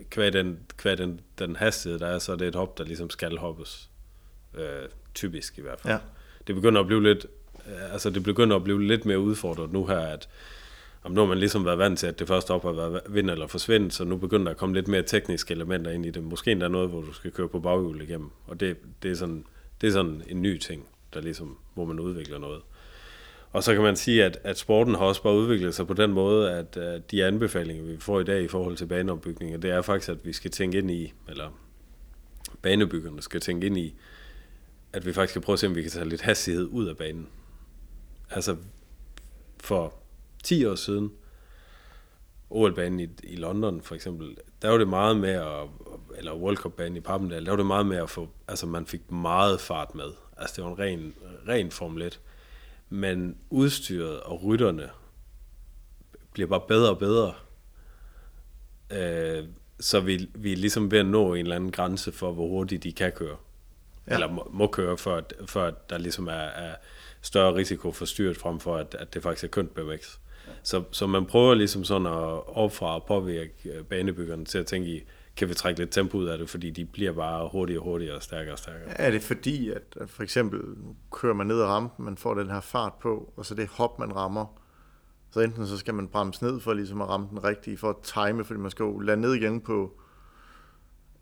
kvad 0.10 0.32
den, 0.32 0.60
kvad 0.78 0.98
den, 0.98 1.22
den 1.40 1.56
hastighed, 1.56 2.00
der 2.00 2.08
er, 2.08 2.20
så 2.20 2.32
er 2.32 2.36
det 2.36 2.48
et 2.48 2.56
hop, 2.56 2.78
der 2.78 2.84
ligesom 2.84 3.10
skal 3.10 3.38
hoppes. 3.38 3.90
Øh, 4.58 4.90
typisk 5.14 5.58
i 5.58 5.62
hvert 5.62 5.80
fald. 5.80 5.94
Ja. 5.94 6.00
Det 6.48 6.56
begynder 6.56 6.82
at 6.82 6.88
blive 6.88 7.04
lidt, 7.04 7.26
øh, 7.68 7.94
altså 7.94 8.10
det 8.10 8.24
begynder 8.24 8.56
at 8.56 8.64
blive 8.64 8.84
lidt 8.84 9.06
mere 9.06 9.20
udfordret 9.20 9.72
nu 9.72 9.86
her, 9.86 10.00
at 10.00 10.30
om 11.04 11.12
nu 11.12 11.22
har 11.22 11.28
man 11.28 11.38
ligesom 11.38 11.66
været 11.66 11.78
vant 11.78 12.00
til, 12.00 12.08
at 12.08 12.20
det 12.20 12.28
første 12.28 12.52
op 12.52 12.64
har 12.64 12.72
været 12.72 13.02
vind 13.10 13.30
eller 13.30 13.48
forsvind, 13.48 13.92
så 13.92 14.04
nu 14.04 14.18
begynder 14.18 14.44
der 14.44 14.52
at 14.52 14.58
komme 14.58 14.76
lidt 14.76 14.88
mere 14.88 15.04
tekniske 15.04 15.54
elementer 15.54 15.92
ind 15.92 16.06
i 16.06 16.10
det. 16.10 16.24
Måske 16.24 16.52
endda 16.52 16.68
noget, 16.68 16.90
hvor 16.90 17.02
du 17.02 17.14
skal 17.14 17.32
køre 17.32 17.48
på 17.48 17.60
baghjul 17.60 18.02
igennem. 18.02 18.30
Og 18.48 18.60
det, 18.60 18.78
det, 19.04 19.12
er 19.12 19.16
sådan, 19.16 19.46
det 19.82 19.88
er 19.88 19.92
sådan 19.92 20.24
en 20.28 20.42
ny 20.42 20.58
ting, 20.58 20.88
der 21.14 21.22
ligesom, 21.22 21.58
hvor 21.74 21.86
man 21.86 22.00
udvikler 22.00 22.40
noget. 22.40 22.62
Og 23.52 23.64
så 23.64 23.74
kan 23.74 23.84
man 23.84 23.96
sige, 23.96 24.26
at, 24.26 24.40
at 24.44 24.58
sporten 24.58 24.96
har 24.96 25.06
også 25.06 25.24
bare 25.24 25.34
udviklet 25.34 25.76
sig 25.76 25.88
på 25.88 25.94
den 25.94 26.12
måde, 26.12 26.52
at, 26.52 26.78
at 26.78 27.12
de 27.12 27.26
anbefalinger, 27.26 27.84
vi 27.84 27.98
får 28.00 28.20
i 28.20 28.24
dag 28.24 28.44
i 28.44 28.48
forhold 28.48 28.78
til 28.78 28.86
baneopbygninger, 28.86 29.58
det 29.58 29.72
er 29.72 29.82
faktisk, 29.82 30.10
at 30.10 30.26
vi 30.26 30.34
skal 30.34 30.52
tænke 30.52 30.78
ind 30.78 30.92
i, 30.92 31.14
eller 31.30 31.60
banebyggerne 32.62 33.22
skal 33.22 33.42
tænke 33.42 33.68
ind 33.68 33.78
i, 33.78 33.96
at 34.94 35.06
vi 35.06 35.14
faktisk 35.14 35.32
skal 35.32 35.42
prøve 35.42 35.54
at 35.54 35.60
se, 35.60 35.68
om 35.68 35.76
vi 35.76 35.82
kan 35.82 35.92
tage 35.92 36.10
lidt 36.10 36.22
hastighed 36.22 36.66
ud 36.66 36.88
af 36.88 36.98
banen. 36.98 37.28
Altså, 38.30 38.58
for 39.60 39.94
10 40.44 40.66
år 40.66 40.76
siden, 40.76 41.12
OL-banen 42.50 43.00
i, 43.00 43.08
i 43.24 43.36
London 43.36 43.82
for 43.82 43.96
eksempel, 43.96 44.38
der 44.62 44.70
var 44.70 44.78
det 44.78 44.88
meget 44.88 45.18
med 45.18 45.30
at, 45.30 45.68
eller 46.18 46.36
World 46.36 46.58
Cup-banen 46.58 46.98
i 46.98 47.00
Papendal, 47.00 47.46
der 47.46 47.52
var 47.52 47.58
det 47.58 47.66
meget 47.66 47.86
med 47.86 47.98
at 47.98 48.10
få, 48.10 48.30
altså 48.48 48.66
man 48.66 48.86
fik 48.86 49.12
meget 49.12 49.62
fart 49.62 49.96
med. 49.96 50.12
Altså 50.38 50.56
det 50.56 50.64
var 50.64 50.70
en 50.70 50.80
ren, 50.80 51.14
ren 51.48 51.72
Formel 51.72 52.02
1. 52.02 52.20
Men 52.90 53.38
udstyret 53.50 54.20
og 54.20 54.44
rytterne 54.44 54.90
bliver 56.34 56.48
bare 56.48 56.62
bedre 56.68 56.90
og 56.90 57.00
bedre. 57.00 57.34
Øh, 58.92 59.48
så 59.80 60.00
vi, 60.00 60.30
vi 60.36 60.52
er 60.52 60.58
ligesom 60.58 60.92
ved 60.92 61.00
at 61.00 61.06
nå 61.06 61.34
en 61.34 61.40
eller 61.40 61.56
anden 61.56 61.72
grænse 61.72 62.12
for, 62.12 62.32
hvor 62.32 62.48
hurtigt 62.48 62.84
de 62.84 62.92
kan 62.92 63.12
køre. 63.12 63.38
Ja. 64.08 64.12
Ja. 64.12 64.14
Eller 64.14 64.32
må, 64.32 64.50
må 64.54 64.68
køre, 64.68 64.98
for 64.98 65.16
at, 65.16 65.34
for 65.46 65.64
at 65.64 65.90
der 65.90 65.98
ligesom 65.98 66.28
er, 66.28 66.32
er 66.34 66.76
større 67.22 67.56
risiko 67.56 67.92
for 67.92 68.06
styret, 68.06 68.38
frem 68.38 68.60
for 68.60 68.76
at, 68.76 68.96
at 69.00 69.14
det 69.14 69.24
faktisk 69.24 69.44
er 69.44 69.48
kønt 69.48 69.74
BMX. 69.74 70.18
Så, 70.64 70.84
så 70.92 71.08
man 71.08 71.26
prøver 71.26 71.54
ligesom 71.54 71.84
sådan 71.84 72.08
at 72.08 72.48
opfra 72.48 72.96
og 72.96 73.06
påvirke 73.06 73.84
banebyggerne 73.90 74.46
til 74.46 74.58
at 74.58 74.66
tænke 74.66 74.90
i, 74.90 75.04
kan 75.38 75.50
vi 75.50 75.54
trække 75.54 75.80
lidt 75.80 75.92
tempo 75.92 76.18
ud 76.18 76.26
af 76.26 76.38
det, 76.38 76.50
fordi 76.50 76.70
de 76.70 76.86
bliver 76.86 77.12
bare 77.12 77.50
hurtigere 77.52 77.82
og 77.82 77.86
hurtigere 77.86 78.16
og 78.16 78.24
stærkere 78.24 78.54
og 78.54 78.60
stærkere. 78.60 79.02
Er 79.02 79.12
det 79.12 79.22
fordi, 79.22 79.70
at, 79.70 79.98
for 80.08 80.24
eksempel 80.24 80.60
nu 80.60 80.96
kører 81.12 81.34
man 81.34 81.48
ned 81.48 81.60
ad 81.60 81.66
rampen, 81.66 82.06
man 82.06 82.18
får 82.18 82.34
den 82.34 82.50
her 82.50 82.60
fart 82.60 82.94
på, 82.94 83.34
og 83.38 83.46
så 83.46 83.56
det 83.56 83.68
hop, 83.68 84.00
man 84.00 84.16
rammer, 84.16 84.62
så 85.32 85.40
enten 85.40 85.68
så 85.68 85.78
skal 85.78 85.94
man 85.94 86.08
bremse 86.08 86.44
ned 86.44 86.60
for 86.60 86.74
ligesom 86.74 87.02
at 87.02 87.10
ramme 87.10 87.28
den 87.30 87.44
rigtige, 87.44 87.78
for 87.78 87.90
at 87.90 87.96
time, 88.04 88.46
fordi 88.46 88.60
man 88.60 88.72
skal 88.72 88.84
jo 88.84 89.00
lande 89.00 89.22
ned 89.22 89.34
igen 89.34 89.62
på, 89.62 90.00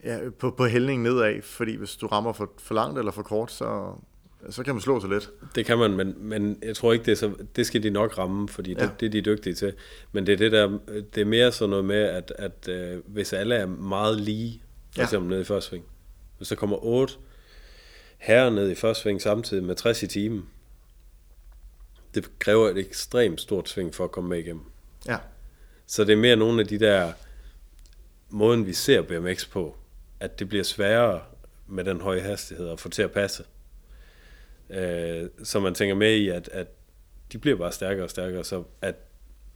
ja, 0.03 0.19
på, 0.39 0.51
på 0.51 0.65
hældningen 0.65 1.03
nedad, 1.03 1.41
fordi 1.41 1.75
hvis 1.75 1.95
du 1.95 2.07
rammer 2.07 2.33
for, 2.33 2.53
for 2.59 2.75
langt 2.75 2.99
eller 2.99 3.11
for 3.11 3.23
kort, 3.23 3.51
så, 3.51 3.95
så 4.49 4.63
kan 4.63 4.73
man 4.75 4.81
slå 4.81 4.99
sig 5.01 5.09
lidt. 5.09 5.29
Det 5.55 5.65
kan 5.65 5.77
man, 5.77 5.91
men, 5.91 6.13
men 6.17 6.59
jeg 6.63 6.75
tror 6.75 6.93
ikke, 6.93 7.05
det, 7.05 7.11
er 7.11 7.15
så, 7.15 7.33
det 7.55 7.67
skal 7.67 7.83
de 7.83 7.89
nok 7.89 8.17
ramme, 8.17 8.49
fordi 8.49 8.73
det, 8.73 8.79
Ja. 8.79 8.83
ja. 8.85 8.91
det 8.99 9.05
er 9.05 9.09
de 9.09 9.21
dygtige 9.21 9.53
til. 9.55 9.73
Men 10.11 10.25
det 10.27 10.33
er, 10.33 10.37
det 10.37 10.51
der, 10.51 10.79
det 11.15 11.21
er 11.21 11.25
mere 11.25 11.51
sådan 11.51 11.69
noget 11.69 11.85
med, 11.85 12.01
at, 12.01 12.33
at 12.37 12.67
øh, 12.67 13.01
hvis 13.07 13.33
alle 13.33 13.55
er 13.55 13.65
meget 13.65 14.21
lige, 14.21 14.61
for 14.93 15.01
Ja. 15.01 15.03
eksempel 15.03 15.29
ned 15.29 15.41
i 15.41 15.43
første 15.43 15.69
sving, 15.69 15.85
hvis 16.37 16.47
der 16.47 16.55
kommer 16.55 16.85
otte 16.85 17.13
herrer 18.17 18.49
ned 18.49 18.71
i 18.71 18.75
første 18.75 19.01
sving 19.01 19.21
samtidig 19.21 19.63
med 19.63 19.75
60 19.75 20.03
i 20.03 20.07
timen, 20.07 20.45
det 22.15 22.39
kræver 22.39 22.69
et 22.69 22.77
ekstremt 22.77 23.41
stort 23.41 23.69
sving 23.69 23.95
for 23.95 24.03
at 24.03 24.11
komme 24.11 24.29
med 24.29 24.37
igennem. 24.39 24.63
Ja, 25.07 25.17
Så 25.87 26.03
det 26.03 26.13
er 26.13 26.17
mere 26.17 26.35
nogle 26.35 26.61
af 26.61 26.67
de 26.67 26.79
der 26.79 27.13
måden, 28.29 28.65
vi 28.65 28.73
ser 28.73 29.01
BMX 29.01 29.49
på, 29.49 29.75
at 30.19 30.39
det 30.39 30.49
bliver 30.49 30.63
sværere 30.63 31.21
med 31.67 31.83
den 31.83 32.01
høje 32.01 32.19
hastighed 32.21 32.69
at 32.69 32.79
få 32.79 32.89
til 32.89 33.01
at 33.01 33.11
passe. 33.11 33.43
Øh, 34.69 35.29
så 35.43 35.59
man 35.59 35.73
tænker 35.73 35.95
med 35.95 36.15
i, 36.15 36.29
at, 36.29 36.49
at 36.51 36.67
de 37.31 37.37
bliver 37.37 37.57
bare 37.57 37.71
stærkere 37.71 38.05
og 38.05 38.09
stærkere, 38.09 38.43
så 38.43 38.63
at 38.81 38.95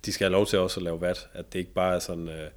de 0.06 0.12
skal 0.12 0.26
have 0.26 0.32
lov 0.32 0.46
til 0.46 0.60
også 0.60 0.80
at 0.80 0.84
lave 0.84 1.02
vat. 1.02 1.30
At 1.34 1.54
det 1.54 1.60
ikke 1.60 1.74
bare 1.74 1.96
er 1.96 2.00
sådan, 2.00 2.30
øh, 2.30 2.48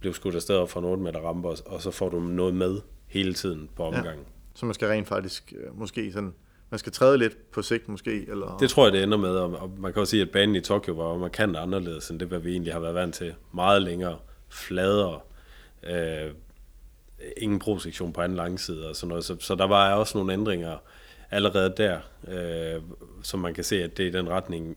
blive 0.00 0.14
skudt 0.14 0.34
afsted 0.34 0.56
op 0.56 0.70
fra 0.70 0.80
en 0.80 0.86
8 0.86 1.02
meter 1.02 1.20
rampe, 1.20 1.48
og, 1.48 1.58
og 1.66 1.82
så 1.82 1.90
får 1.90 2.08
du 2.08 2.20
noget 2.20 2.54
med 2.54 2.80
hele 3.06 3.34
tiden 3.34 3.70
på 3.76 3.84
omgangen. 3.84 4.24
så 4.54 4.66
man 4.66 4.74
skal 4.74 4.88
rent 4.88 5.08
faktisk 5.08 5.52
øh, 5.56 5.78
måske 5.78 6.12
sådan, 6.12 6.34
man 6.70 6.78
skal 6.78 6.92
træde 6.92 7.18
lidt 7.18 7.50
på 7.50 7.62
sigt 7.62 7.88
måske, 7.88 8.30
eller... 8.30 8.56
Det 8.60 8.70
tror 8.70 8.86
jeg, 8.86 8.92
det 8.92 9.02
ender 9.02 9.18
med, 9.18 9.30
og, 9.30 9.52
og 9.56 9.70
man 9.78 9.92
kan 9.92 10.00
også 10.00 10.10
sige, 10.10 10.22
at 10.22 10.30
banen 10.30 10.56
i 10.56 10.60
Tokyo 10.60 10.94
var 10.94 11.18
markant 11.18 11.56
anderledes, 11.56 12.10
end 12.10 12.20
det, 12.20 12.28
hvad 12.28 12.38
vi 12.38 12.52
egentlig 12.52 12.72
har 12.72 12.80
været 12.80 12.94
vant 12.94 13.14
til. 13.14 13.34
Meget 13.54 13.82
længere, 13.82 14.18
fladere, 14.48 15.20
øh, 15.82 16.30
ingen 17.36 17.58
prosektion 17.58 18.12
på 18.12 18.20
anden 18.20 18.36
langside 18.36 18.88
og 18.88 18.96
sådan 18.96 19.08
noget. 19.08 19.24
Så, 19.24 19.36
så 19.40 19.54
der 19.54 19.66
var 19.66 19.94
også 19.94 20.18
nogle 20.18 20.32
ændringer 20.32 20.76
allerede 21.32 21.74
der, 21.76 22.00
øh, 22.28 22.82
som 23.22 23.40
man 23.40 23.54
kan 23.54 23.64
se, 23.64 23.82
at 23.82 23.96
det 23.96 24.06
er 24.06 24.12
den 24.12 24.28
retning, 24.28 24.76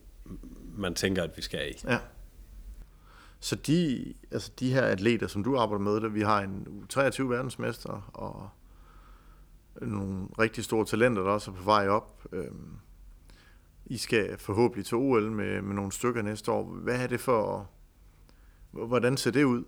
man 0.78 0.94
tænker, 0.94 1.24
at 1.24 1.38
vi 1.38 1.41
skal 1.41 1.72
i. 1.72 1.82
Ja. 1.84 2.00
Så 3.39 3.56
de, 3.56 4.13
altså 4.32 4.52
de 4.60 4.74
her 4.74 4.82
atleter, 4.82 5.28
som 5.28 5.44
du 5.44 5.58
arbejder 5.58 5.84
med, 5.84 6.02
der 6.02 6.08
vi 6.08 6.22
har 6.22 6.41
en 6.41 6.86
23 6.89 7.30
verdensmester 7.30 8.12
og 8.13 8.50
nogle 9.82 10.28
rigtig 10.39 10.63
store 10.63 10.86
talenter, 10.86 11.24
der 11.24 11.30
også 11.30 11.52
er 11.52 11.56
på 11.56 11.63
vej 11.63 11.88
op. 11.88 12.28
Øhm, 12.32 12.78
I 13.86 13.98
skal 13.98 14.38
forhåbentlig 14.38 14.86
til 14.86 14.98
OL 14.98 15.32
med, 15.32 15.62
med 15.62 15.76
nogle 15.76 15.91
stykker 15.91 16.22
næste 16.22 16.52
år. 16.52 16.63
Hvad 16.63 16.96
er 16.96 17.08
det 17.08 17.20
for, 17.20 17.70
hvordan 18.72 19.18
ser 19.18 19.32
det 19.32 19.44
ud? 19.44 19.63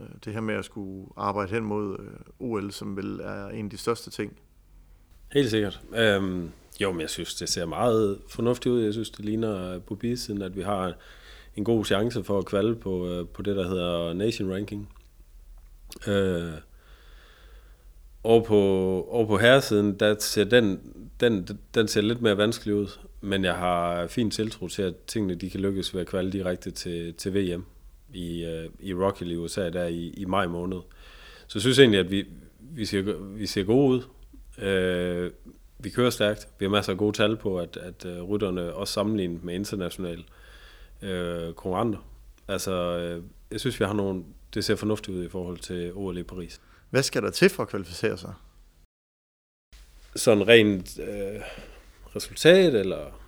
Øh, 0.00 0.08
det 0.24 0.32
her 0.32 0.40
med 0.40 0.54
at 0.54 0.64
skulle 0.64 1.08
arbejde 1.16 1.50
hen 1.50 1.64
mod 1.64 1.98
øh, 2.00 2.18
OL, 2.38 2.72
som 2.72 2.96
vel 2.96 3.20
er 3.20 3.48
en 3.48 3.64
af 3.64 3.70
de 3.70 3.76
største 3.76 4.10
ting. 4.10 4.38
Helt 5.32 5.50
sikkert. 5.50 5.80
Øhm, 5.94 6.50
jo, 6.80 6.92
men 6.92 7.00
jeg 7.00 7.10
synes, 7.10 7.34
det 7.34 7.48
ser 7.48 7.66
meget 7.66 8.18
fornuftigt 8.28 8.72
ud. 8.72 8.82
Jeg 8.82 8.92
synes, 8.92 9.10
det 9.10 9.24
ligner 9.24 9.78
på 9.78 9.94
bisiden, 9.94 10.42
at 10.42 10.56
vi 10.56 10.62
har 10.62 10.94
en 11.56 11.64
god 11.64 11.84
chance 11.84 12.24
for 12.24 12.38
at 12.38 12.46
kvalde 12.46 12.74
på, 12.74 13.08
øh, 13.08 13.28
på 13.28 13.42
det, 13.42 13.56
der 13.56 13.68
hedder 13.68 14.12
Nation 14.12 14.52
Ranking. 14.52 14.88
Øh, 16.06 16.52
og 18.22 18.44
på, 18.44 18.60
og 19.10 19.26
på 19.26 19.38
herresiden, 19.38 20.00
der 20.00 20.14
ser 20.18 20.44
den, 20.44 20.80
den, 21.20 21.48
den 21.74 21.88
ser 21.88 22.00
lidt 22.00 22.22
mere 22.22 22.36
vanskelig 22.36 22.74
ud, 22.74 22.86
men 23.20 23.44
jeg 23.44 23.54
har 23.54 24.06
fin 24.06 24.30
tiltro 24.30 24.68
til, 24.68 24.82
at 24.82 24.94
tingene 25.06 25.34
de 25.34 25.50
kan 25.50 25.60
lykkes 25.60 25.94
ved 25.94 26.00
at 26.00 26.06
kvalde 26.06 26.32
direkte 26.32 26.70
til, 26.70 27.14
til 27.14 27.34
VM 27.34 27.64
i, 28.14 28.44
øh, 28.44 28.70
i 28.80 28.94
Rocky 28.94 29.22
i 29.22 29.36
USA 29.36 29.70
der 29.70 29.86
i, 29.86 30.14
i 30.16 30.24
maj 30.24 30.46
måned. 30.46 30.78
Så 31.46 31.58
jeg 31.58 31.62
synes 31.62 31.78
egentlig, 31.78 32.00
at 32.00 32.10
vi, 32.10 32.26
vi, 32.60 32.84
ser, 32.84 33.02
vi 33.36 33.46
ser 33.46 33.62
gode 33.62 33.88
ud. 33.88 34.02
Øh, 34.58 35.30
vi 35.78 35.90
kører 35.90 36.10
stærkt. 36.10 36.48
Vi 36.58 36.64
har 36.64 36.70
masser 36.70 36.92
af 36.92 36.98
gode 36.98 37.16
tal 37.16 37.36
på, 37.36 37.58
at, 37.58 37.76
at 37.76 38.04
øh, 38.04 38.22
rytterne 38.22 38.74
også 38.74 38.92
sammenlignet 38.92 39.44
med 39.44 39.54
internationale 39.54 40.24
øh, 41.02 41.54
konkurrenter. 41.54 41.98
Altså, 42.48 42.72
øh, 42.72 43.22
jeg 43.50 43.60
synes, 43.60 43.80
vi 43.80 43.84
har 43.84 43.92
nogle, 43.92 44.24
det 44.54 44.64
ser 44.64 44.76
fornuftigt 44.76 45.16
ud 45.16 45.24
i 45.24 45.28
forhold 45.28 45.58
til 45.58 45.92
OL 45.94 46.18
i 46.18 46.22
Paris. 46.22 46.60
Hvad 46.90 47.02
skal 47.02 47.22
der 47.22 47.30
til 47.30 47.48
for 47.48 47.62
at 47.62 47.68
kvalificere 47.68 48.18
sig? 48.18 48.34
Sådan 50.16 50.48
rent 50.48 50.98
øh, 50.98 51.40
resultat, 52.16 52.74
eller... 52.74 53.18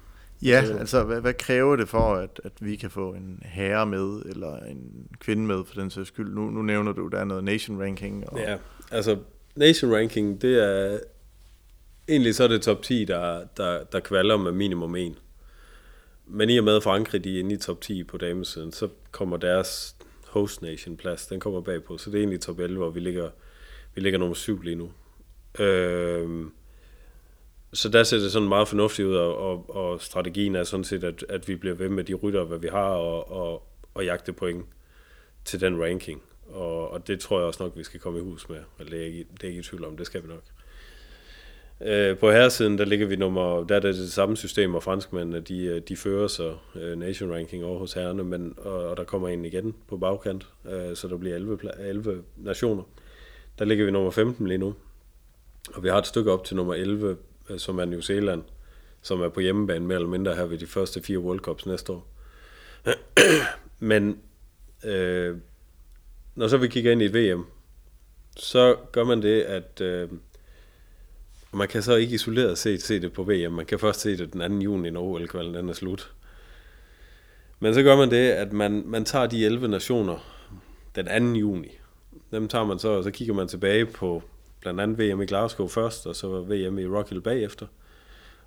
Ja, 0.42 0.64
altså 0.78 1.04
hvad, 1.04 1.20
hvad 1.20 1.34
kræver 1.34 1.76
det 1.76 1.88
for, 1.88 2.14
at, 2.14 2.40
at 2.44 2.52
vi 2.60 2.76
kan 2.76 2.90
få 2.90 3.14
en 3.14 3.42
herre 3.44 3.87
med, 3.87 4.22
eller 4.26 4.58
en 4.58 5.08
kvinde 5.18 5.42
med 5.42 5.64
for 5.64 5.80
den 5.80 5.90
sags 5.90 6.08
skyld? 6.08 6.34
Nu, 6.34 6.50
nu 6.50 6.62
nævner 6.62 6.92
du, 6.92 7.08
der 7.08 7.18
er 7.18 7.24
noget 7.24 7.44
nation 7.44 7.82
ranking. 7.82 8.30
Og, 8.30 8.38
Ja, 8.38 8.56
altså 8.90 9.18
nation 9.56 9.94
ranking, 9.94 10.42
det 10.42 10.64
er 10.64 10.98
egentlig 12.09 12.35
så 12.35 12.45
er 12.45 12.49
det 12.49 12.62
top 12.62 12.83
10, 12.83 13.05
der, 13.05 13.45
der, 13.57 13.85
der 13.85 14.01
kvalder 14.01 14.37
med 14.37 14.53
minimum 14.53 14.97
1. 14.97 15.14
Men 16.27 16.51
i 16.51 16.59
og 16.59 16.64
med 16.64 16.81
Frankrig 16.81 17.25
de 17.25 17.35
er 17.35 17.40
inde 17.40 17.55
i 17.55 17.59
top 17.59 17.81
10 17.81 18.05
på 18.05 18.19
damesiden, 18.19 18.73
så 18.73 18.88
kommer 19.11 19.37
deres 19.37 19.97
host 20.29 20.62
nation 20.62 20.97
plads, 20.97 21.27
den 21.27 21.40
kommer 21.40 21.61
bagpå. 21.61 21.99
Så 21.99 22.11
det 22.11 22.17
er 22.17 22.21
egentlig 22.21 22.40
top 22.40 22.59
11, 22.59 22.79
hvor 22.79 22.90
vi 22.90 23.01
ligger, 23.01 23.31
vi 23.95 24.01
ligger 24.01 24.19
nummer 24.19 24.35
7 24.35 24.62
lige 24.62 24.77
nu. 24.77 24.93
Øhm, 25.59 26.53
så 27.73 27.88
der 27.88 28.03
ser 28.03 28.19
det 28.19 28.33
sådan 28.33 28.49
meget 28.49 28.69
fornuftigt 28.69 29.09
ud, 29.09 29.14
og, 29.14 29.38
og, 29.38 29.77
og 29.77 30.01
strategien 30.01 30.57
er 30.57 30.64
sådan 30.64 30.85
set, 30.85 31.05
at, 31.05 31.25
at 31.29 31.49
vi 31.49 31.57
bliver 31.57 31.75
ved 31.75 31.88
med 31.88 32.05
de 32.05 32.14
rytter, 32.14 32.45
hvad 32.45 32.59
vi 32.59 32.69
har, 32.69 32.88
og, 32.88 33.31
og, 33.33 33.62
og 33.95 34.05
jagte 34.05 34.33
point 34.33 34.67
til 35.45 35.61
den 35.61 35.83
ranking. 35.83 36.23
Og, 36.47 36.90
og 36.90 37.07
det 37.07 37.21
tror 37.21 37.38
jeg 37.38 37.47
også 37.47 37.62
nok, 37.62 37.77
vi 37.77 37.85
skal 37.85 38.01
komme 38.01 38.19
i 38.19 38.23
hus 38.23 38.49
med. 38.49 38.59
Det 38.79 39.01
er 39.01 39.07
ikke, 39.07 39.27
det 39.33 39.43
er 39.43 39.49
ikke 39.49 39.61
i 39.61 39.62
tvivl 39.62 39.85
om, 39.85 39.97
det 39.97 40.07
skal 40.07 40.23
vi 40.23 40.29
nok. 40.29 40.43
Øh, 41.87 42.18
på 42.18 42.31
herresiden, 42.31 42.79
der 42.79 42.85
ligger 42.85 43.07
vi 43.07 43.16
nummer, 43.16 43.64
der 43.64 43.77
er 43.77 43.81
det 43.81 43.94
det 43.94 44.12
samme 44.12 44.37
system, 44.37 44.75
og 44.75 44.83
franskmændene, 44.83 45.40
de, 45.40 45.64
øh, 45.64 45.83
de 45.88 45.97
fører 45.97 46.27
så 46.29 46.57
øh, 46.75 46.99
nation 46.99 47.33
ranking 47.33 47.64
over 47.64 47.79
hos 47.79 47.92
herrerne, 47.92 48.25
men, 48.25 48.55
og, 48.57 48.88
og 48.88 48.97
der 48.97 49.05
kommer 49.05 49.29
en 49.29 49.44
igen 49.44 49.75
på 49.88 49.97
bagkant, 49.97 50.47
øh, 50.70 50.97
så 50.97 51.09
der 51.09 51.16
bliver 51.16 51.37
11, 51.37 51.59
11 51.81 52.23
nationer. 52.37 52.83
Der 53.59 53.64
ligger 53.64 53.85
vi 53.85 53.90
nummer 53.90 54.11
15 54.11 54.47
lige 54.47 54.59
nu, 54.59 54.75
og 55.75 55.83
vi 55.83 55.88
har 55.88 55.99
et 55.99 56.07
stykke 56.07 56.33
op 56.33 56.44
til 56.44 56.57
nummer 56.57 56.75
11, 56.75 57.16
øh, 57.51 57.59
som 57.59 57.79
er 57.79 57.85
New 57.85 58.01
Zealand, 58.01 58.42
som 59.03 59.20
er 59.23 59.29
på 59.29 59.40
hjemmebane 59.40 59.87
mere 59.87 59.97
eller 59.97 60.09
mindre 60.09 60.35
her 60.35 60.44
ved 60.44 60.59
de 60.59 60.66
første 60.66 61.03
fire 61.03 61.18
World 61.18 61.40
Cups 61.40 61.66
næste 61.66 61.92
år. 61.92 62.07
Men 63.79 64.18
øh, 64.85 65.37
når 66.35 66.49
så 66.49 66.57
vi 66.57 66.68
kigger 66.68 66.92
ind 66.92 67.03
i 67.03 67.05
et 67.05 67.14
VM, 67.14 67.44
så 68.37 68.77
gør 68.92 69.05
man 69.05 69.23
det, 69.23 69.42
at 69.42 69.81
øh, 69.81 70.09
og 71.55 71.59
man 71.59 71.69
kan 71.69 71.83
så 71.83 71.95
ikke 71.95 72.14
isoleret 72.14 72.59
set 72.59 72.83
se 72.83 73.01
det 73.01 73.12
på 73.12 73.23
VM. 73.23 73.53
Man 73.53 73.67
kan 73.67 73.79
først 73.79 74.01
se 74.01 74.17
det 74.17 74.33
den 74.33 74.59
2. 74.59 74.64
juni, 74.64 74.90
når 74.90 75.03
OL-kvalen 75.03 75.55
den 75.55 75.69
er 75.69 75.73
slut. 75.73 76.12
Men 77.61 77.75
så 77.75 77.83
gør 77.83 77.97
man 77.97 78.11
det, 78.11 78.31
at 78.31 78.53
man, 78.53 78.83
man 78.87 79.05
tager 79.05 79.27
de 79.27 79.45
11 79.45 79.69
nationer 79.69 80.19
den 80.95 81.33
2. 81.35 81.38
juni. 81.38 81.69
Dem 82.31 82.49
tager 82.49 82.64
man 82.64 82.79
så, 82.79 82.88
og 82.88 83.05
så 83.05 83.11
kigger 83.11 83.35
man 83.35 83.49
tilbage 83.49 83.87
på 83.87 84.23
blandt 84.61 84.81
andet 84.81 84.99
VM 84.99 85.21
i 85.21 85.27
Glasgow 85.27 85.69
først, 85.69 86.07
og 86.07 86.17
så 86.17 86.43
VM 86.43 86.79
i 86.79 86.87
Rock 86.87 87.09
Hill 87.09 87.21
bagefter. 87.21 87.67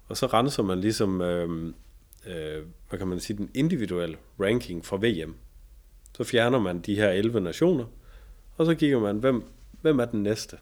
Og 0.08 0.18
så 0.18 0.26
renser 0.26 0.64
man 0.64 0.80
ligesom, 0.80 1.22
øh, 1.22 1.74
øh, 2.28 2.64
hvad 2.90 3.00
kan 3.00 3.08
man 3.08 3.20
sige, 3.20 3.38
den 3.38 3.50
individuelle 3.54 4.18
ranking 4.40 4.86
fra 4.86 4.98
VM. 4.98 5.36
Så 6.18 6.24
fjerner 6.24 6.60
man 6.60 6.80
de 6.80 6.96
her 6.96 7.10
11 7.10 7.42
nationer, 7.42 7.86
og 8.58 8.66
så 8.66 8.76
kigger 8.76 9.00
man, 9.00 9.18
hvem, 9.18 9.44
hvem 9.82 10.00
er 10.00 10.06
den 10.06 10.24
næste? 10.24 10.58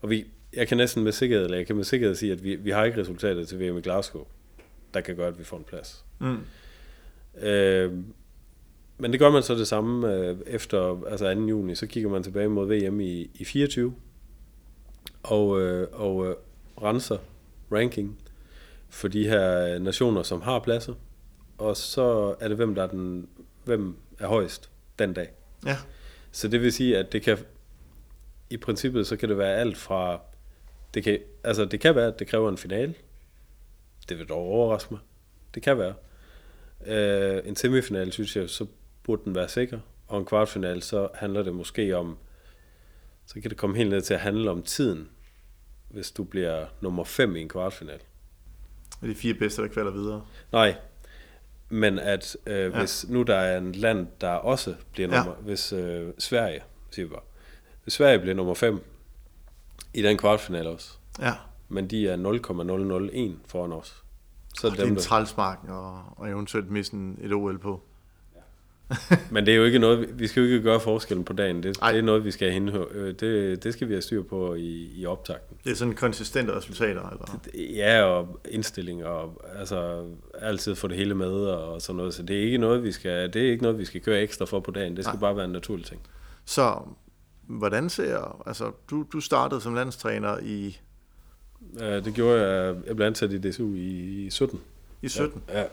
Og 0.00 0.10
vi, 0.10 0.26
jeg 0.52 0.68
kan 0.68 0.76
næsten 0.76 1.04
med 1.04 1.12
sikkerhed, 1.12 1.44
eller 1.44 1.56
jeg 1.56 1.66
kan 1.66 1.76
med 1.76 1.84
sikkerhed 1.84 2.14
sige, 2.14 2.32
at 2.32 2.44
vi, 2.44 2.54
vi 2.56 2.70
har 2.70 2.84
ikke 2.84 3.00
resultatet 3.00 3.48
til 3.48 3.60
VM 3.60 3.78
i 3.78 3.80
Glasgow, 3.80 4.26
der 4.94 5.00
kan 5.00 5.16
gøre, 5.16 5.28
at 5.28 5.38
vi 5.38 5.44
får 5.44 5.56
en 5.56 5.64
plads. 5.64 6.04
Mm. 6.18 6.38
Øh, 7.42 7.92
men 8.98 9.12
det 9.12 9.20
gør 9.20 9.30
man 9.30 9.42
så 9.42 9.54
det 9.54 9.68
samme 9.68 10.14
øh, 10.14 10.36
efter 10.46 11.04
altså 11.06 11.34
2. 11.34 11.40
juni, 11.40 11.74
så 11.74 11.86
kigger 11.86 12.10
man 12.10 12.22
tilbage 12.22 12.48
mod 12.48 12.66
VM 12.66 13.00
i, 13.00 13.30
i 13.34 13.44
24, 13.44 13.94
og, 15.22 15.60
øh, 15.60 15.88
og 15.92 16.26
øh, 16.26 16.34
renser 16.82 17.18
ranking 17.72 18.18
for 18.88 19.08
de 19.08 19.28
her 19.28 19.78
nationer, 19.78 20.22
som 20.22 20.40
har 20.40 20.58
pladser, 20.58 20.94
og 21.58 21.76
så 21.76 22.34
er 22.40 22.48
det, 22.48 22.56
hvem 22.56 22.74
der 22.74 22.82
er, 22.82 22.86
den, 22.86 23.28
hvem 23.64 23.96
er 24.18 24.26
højst 24.26 24.70
den 24.98 25.12
dag. 25.12 25.28
Ja. 25.66 25.76
Så 26.32 26.48
det 26.48 26.60
vil 26.60 26.72
sige, 26.72 26.98
at 26.98 27.12
det 27.12 27.22
kan, 27.22 27.38
i 28.50 28.56
princippet, 28.56 29.06
så 29.06 29.16
kan 29.16 29.28
det 29.28 29.38
være 29.38 29.56
alt 29.56 29.76
fra, 29.76 30.20
det 30.94 31.04
kan, 31.04 31.18
altså 31.44 31.64
det 31.64 31.80
kan 31.80 31.94
være, 31.94 32.06
at 32.06 32.18
det 32.18 32.26
kræver 32.26 32.48
en 32.48 32.58
finale. 32.58 32.94
Det 34.08 34.18
vil 34.18 34.26
dog 34.28 34.38
overraske 34.38 34.94
mig. 34.94 35.00
Det 35.54 35.62
kan 35.62 35.78
være. 35.78 35.94
Øh, 36.86 37.42
en 37.48 37.56
semifinal, 37.56 38.12
synes 38.12 38.36
jeg, 38.36 38.50
så 38.50 38.66
burde 39.02 39.22
den 39.24 39.34
være 39.34 39.48
sikker. 39.48 39.78
Og 40.08 40.18
en 40.18 40.24
kvartfinal, 40.24 40.82
så 40.82 41.08
handler 41.14 41.42
det 41.42 41.54
måske 41.54 41.96
om, 41.96 42.18
så 43.26 43.34
kan 43.40 43.50
det 43.50 43.56
komme 43.58 43.76
helt 43.76 43.90
ned 43.90 44.00
til 44.00 44.14
at 44.14 44.20
handle 44.20 44.50
om 44.50 44.62
tiden, 44.62 45.08
hvis 45.88 46.10
du 46.10 46.24
bliver 46.24 46.66
nummer 46.80 47.04
5 47.04 47.36
i 47.36 47.40
en 47.40 47.48
kvartfinal. 47.48 48.00
Og 49.02 49.08
de 49.08 49.14
fire 49.14 49.34
bedste, 49.34 49.62
der 49.62 49.68
kvalder 49.68 49.92
videre. 49.92 50.26
Nej, 50.52 50.74
men 51.68 51.98
at 51.98 52.36
øh, 52.46 52.74
hvis 52.76 53.08
nu 53.08 53.22
der 53.22 53.34
er 53.36 53.58
en 53.58 53.72
land, 53.72 54.06
der 54.20 54.30
også 54.30 54.74
bliver 54.92 55.08
Ja. 55.08 55.16
nummer, 55.16 55.34
hvis 55.34 55.72
øh, 55.72 56.08
Sverige, 56.18 56.62
siger 56.90 57.06
vi 57.06 57.10
bare, 57.12 57.22
hvis 57.82 57.94
Sverige 57.94 58.18
bliver 58.18 58.34
nummer 58.34 58.54
5 58.54 58.80
i 59.94 60.02
den 60.02 60.16
kvartfinale 60.16 60.68
også, 60.68 60.90
Ja. 61.20 61.32
men 61.68 61.86
de 61.90 62.08
er 62.08 62.16
0,001 62.16 63.36
foran 63.46 63.72
os. 63.72 64.02
Så 64.58 64.66
er 64.66 64.70
Og 64.70 64.76
det 64.76 64.82
er 64.82 64.84
dem, 64.84 64.92
en 64.92 64.96
der, 64.96 65.02
trælsmark 65.02 65.58
og, 65.68 66.02
og 66.16 66.28
eventuelt 66.28 66.70
miste 66.70 66.94
en- 66.96 67.18
et 67.22 67.32
OL 67.32 67.58
på. 67.58 67.80
men 69.30 69.46
det 69.46 69.52
er 69.52 69.56
jo 69.58 69.64
ikke 69.64 69.78
noget, 69.78 70.18
vi- 70.20 70.26
skal 70.26 70.40
jo 70.42 70.46
ikke 70.46 70.62
gøre 70.62 70.80
forskellen 70.80 71.24
på 71.24 71.32
dagen. 71.32 71.62
Det, 71.62 71.78
Ej. 71.82 71.90
det 71.92 71.98
er 71.98 72.02
noget, 72.02 72.24
vi 72.24 72.30
skal 72.30 72.52
have 72.52 72.88
øh, 72.94 73.14
det, 73.20 73.62
det 73.64 73.72
skal 73.72 73.88
vi 73.88 73.92
have 73.94 74.02
styr 74.02 74.22
på 74.22 74.54
i, 74.54 74.90
i 74.96 75.06
optakten. 75.06 75.56
Det 75.64 75.70
er 75.70 75.76
sådan 75.76 75.94
konsistente 75.94 76.56
resultater, 76.56 77.10
eller? 77.10 77.40
Ja, 77.76 78.02
og 78.02 78.40
indstilling, 78.50 79.04
og 79.04 79.42
altså 79.58 80.06
altid 80.38 80.74
få 80.74 80.88
det 80.88 80.96
hele 80.96 81.14
med, 81.14 81.30
og 81.32 81.82
sådan 81.82 81.96
noget. 81.96 82.14
Så 82.14 82.22
det 82.22 82.36
er 82.38 82.42
ikke 82.42 82.58
noget, 82.58 82.82
vi 82.82 82.92
skal, 82.92 83.32
det 83.32 83.46
er 83.46 83.50
ikke 83.50 83.62
noget, 83.62 83.78
vi 83.78 83.84
skal 83.84 84.00
køre 84.00 84.20
ekstra 84.20 84.44
for 84.44 84.60
på 84.60 84.70
dagen. 84.70 84.96
Det 84.96 85.04
skal 85.04 85.14
Nej. 85.14 85.20
bare 85.20 85.36
være 85.36 85.44
en 85.44 85.52
naturlig 85.52 85.86
ting. 85.86 86.00
Så 86.44 86.76
hvordan 87.58 87.90
ser, 87.90 88.42
altså 88.46 88.72
du, 88.90 89.06
du 89.12 89.20
startede 89.20 89.60
som 89.60 89.74
landstræner 89.74 90.38
i, 90.42 90.78
Øh, 91.80 92.04
det 92.04 92.14
gjorde 92.14 92.42
jeg, 92.50 92.76
jeg 92.86 92.96
blev 92.96 93.06
ansat 93.06 93.32
i 93.32 93.38
DSU 93.50 93.74
i, 93.74 93.80
i 94.26 94.30
17. 94.30 94.60
i 95.02 95.08
17, 95.08 95.42
Ja. 95.48 95.64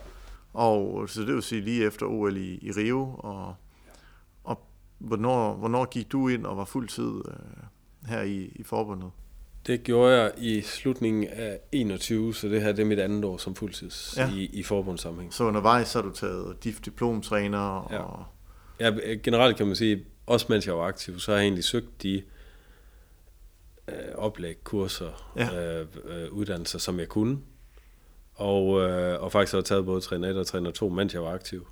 og 0.52 1.08
så 1.08 1.20
det 1.20 1.34
vil 1.34 1.42
sige 1.42 1.60
lige 1.60 1.84
efter 1.86 2.06
OL 2.06 2.36
i, 2.36 2.58
i 2.62 2.70
Rio, 2.72 3.14
og, 3.18 3.54
og 4.44 4.60
hvornår, 4.98 5.54
hvornår 5.54 5.84
gik 5.84 6.12
du 6.12 6.28
ind 6.28 6.46
og 6.46 6.56
var 6.56 6.64
fuldtid 6.64 7.12
øh, 7.28 8.08
her 8.08 8.22
i, 8.22 8.52
i 8.54 8.62
forbundet? 8.62 9.10
Det 9.66 9.82
gjorde 9.82 10.16
jeg 10.22 10.32
i 10.38 10.60
slutningen 10.60 11.24
af 11.28 11.58
21, 11.72 12.34
så 12.34 12.48
det 12.48 12.62
her 12.62 12.72
det 12.72 12.82
er 12.82 12.86
mit 12.86 12.98
andet 12.98 13.24
år 13.24 13.36
som 13.36 13.54
fuldtids 13.54 14.14
Ja. 14.16 14.26
ja. 14.26 14.32
i, 14.34 14.44
i 14.52 14.62
forbundssammenhæng. 14.62 15.34
Så 15.34 15.44
undervejs 15.44 15.88
så 15.88 15.98
har 16.02 16.08
du 16.08 16.14
taget 16.14 16.64
diplomtræner, 16.84 17.58
og 17.58 18.26
Ja. 18.80 18.90
Ja, 18.90 19.14
generelt 19.22 19.56
kan 19.56 19.66
man 19.66 19.76
sige, 19.76 20.04
også 20.28 20.46
mens 20.48 20.66
jeg 20.66 20.76
var 20.78 20.84
aktiv, 20.86 21.18
så 21.18 21.30
har 21.30 21.38
jeg 21.38 21.44
egentlig 21.44 21.64
søgt 21.64 22.02
de 22.02 22.22
øh, 23.88 23.94
oplæg, 24.14 24.64
kurser, 24.64 25.32
Ja. 25.36 25.80
øh, 25.80 25.86
øh, 26.04 26.32
uddannelser, 26.32 26.78
som 26.78 26.98
jeg 27.00 27.08
kunne. 27.08 27.38
Og, 28.34 28.80
øh, 28.80 29.22
og 29.22 29.32
faktisk 29.32 29.52
har 29.52 29.58
jeg 29.58 29.64
taget 29.64 29.84
både 29.84 30.00
træner 30.00 30.28
1 30.30 30.36
og 30.36 30.46
træner 30.46 30.70
2, 30.70 30.88
mens 30.88 31.14
jeg 31.14 31.22
var 31.22 31.30
aktiv. 31.32 31.66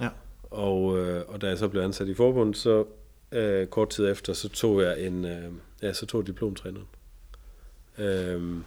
Ja. 0.00 0.08
Og, 0.42 0.98
øh, 0.98 1.24
og 1.28 1.40
da 1.40 1.48
jeg 1.48 1.58
så 1.58 1.68
blev 1.68 1.82
ansat 1.82 2.08
i 2.08 2.14
forbund, 2.14 2.54
så 2.54 2.84
øh, 3.32 3.66
kort 3.66 3.88
tid 3.90 4.08
efter, 4.10 4.32
så 4.32 4.48
tog 4.48 4.82
jeg 4.82 5.00
en, 5.06 5.24
øh, 5.24 5.52
ja, 5.82 5.92
så 5.92 6.06
tog 6.06 6.26
diplomtræneren. 6.26 6.86
Øhm, 7.98 8.64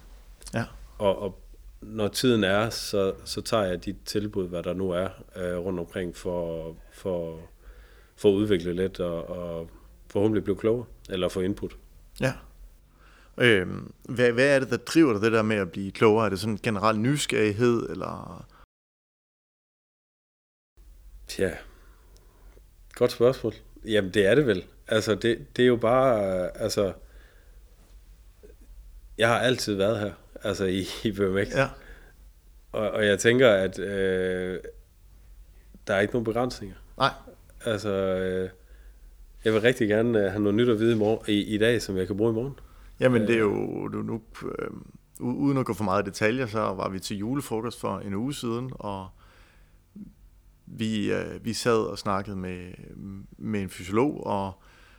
Ja. 0.54 0.64
og, 0.98 1.18
og 1.22 1.38
når 1.80 2.08
tiden 2.08 2.44
er, 2.44 2.70
så, 2.70 3.14
så 3.24 3.40
tager 3.40 3.64
jeg 3.64 3.84
de 3.84 3.96
tilbud, 4.04 4.48
hvad 4.48 4.62
der 4.62 4.72
nu 4.74 4.90
er 4.90 5.08
øh, 5.36 5.58
rundt 5.58 5.80
omkring, 5.80 6.16
for, 6.16 6.76
for, 6.92 7.38
for 8.20 8.28
at 8.28 8.34
udvikle 8.34 8.72
lidt 8.72 9.00
og, 9.00 9.28
og 9.28 9.70
forhåbentlig 10.10 10.44
blive 10.44 10.56
klogere, 10.56 10.86
eller 11.10 11.28
få 11.28 11.40
input. 11.40 11.76
Ja. 12.20 12.32
Øhm, 13.38 13.92
hvad, 14.02 14.32
hvad 14.32 14.54
er 14.54 14.58
det, 14.58 14.70
der 14.70 14.76
driver 14.76 15.12
dig 15.12 15.22
det 15.22 15.32
der 15.32 15.42
med 15.42 15.56
at 15.56 15.72
blive 15.72 15.92
klogere? 15.92 16.24
Er 16.26 16.28
det 16.30 16.40
sådan 16.40 16.52
en 16.52 16.60
generel 16.62 16.98
nysgerrighed, 16.98 17.90
eller... 17.90 18.46
Tja, 21.28 21.50
godt 22.94 23.12
spørgsmål. 23.12 23.54
Jamen, 23.84 24.14
det 24.14 24.26
er 24.26 24.34
det 24.34 24.46
vel. 24.46 24.64
Altså, 24.88 25.14
det, 25.14 25.56
det 25.56 25.62
er 25.62 25.66
jo 25.66 25.76
bare, 25.76 26.22
altså, 26.56 26.92
jeg 29.18 29.28
har 29.28 29.38
altid 29.38 29.74
været 29.74 29.98
her, 30.00 30.12
altså 30.42 30.64
i, 30.64 30.84
i 31.04 31.12
BMX. 31.12 31.54
Ja, 31.54 31.68
Og, 32.72 32.90
og 32.90 33.06
jeg 33.06 33.18
tænker, 33.18 33.50
at 33.50 33.78
øh, 33.78 34.60
der 35.86 35.94
er 35.94 36.00
ikke 36.00 36.12
nogen 36.12 36.24
begrænsninger. 36.24 36.76
nej, 36.98 37.12
Altså, 37.64 37.90
øh, 37.90 38.50
jeg 39.44 39.52
vil 39.52 39.60
rigtig 39.60 39.88
gerne 39.88 40.18
øh, 40.18 40.30
have 40.30 40.42
noget 40.42 40.54
nyt 40.54 40.68
at 40.68 40.78
vide 40.78 40.92
i, 40.92 40.98
morgen, 40.98 41.24
i, 41.28 41.54
i 41.54 41.58
dag, 41.58 41.82
som 41.82 41.96
jeg 41.96 42.06
kan 42.06 42.16
bruge 42.16 42.30
i 42.30 42.34
morgen. 42.34 42.58
Jamen 43.00 43.22
det 43.22 43.34
er 43.34 43.40
jo 43.40 43.88
nu, 43.92 44.02
nu 44.02 44.22
øh, 44.58 44.70
uden 45.20 45.58
at 45.58 45.66
gå 45.66 45.72
for 45.72 45.84
meget 45.84 46.02
i 46.02 46.10
detaljer, 46.10 46.46
så 46.46 46.60
var 46.60 46.88
vi 46.88 47.00
til 47.00 47.16
julefrokost 47.16 47.80
for 47.80 47.98
en 47.98 48.14
uge 48.14 48.34
siden, 48.34 48.70
og 48.74 49.08
vi, 50.66 51.12
øh, 51.12 51.44
vi 51.44 51.52
sad 51.52 51.78
og 51.78 51.98
snakkede 51.98 52.36
med, 52.36 52.72
med 53.38 53.62
en 53.62 53.70
fysiolog 53.70 54.26
og 54.26 54.52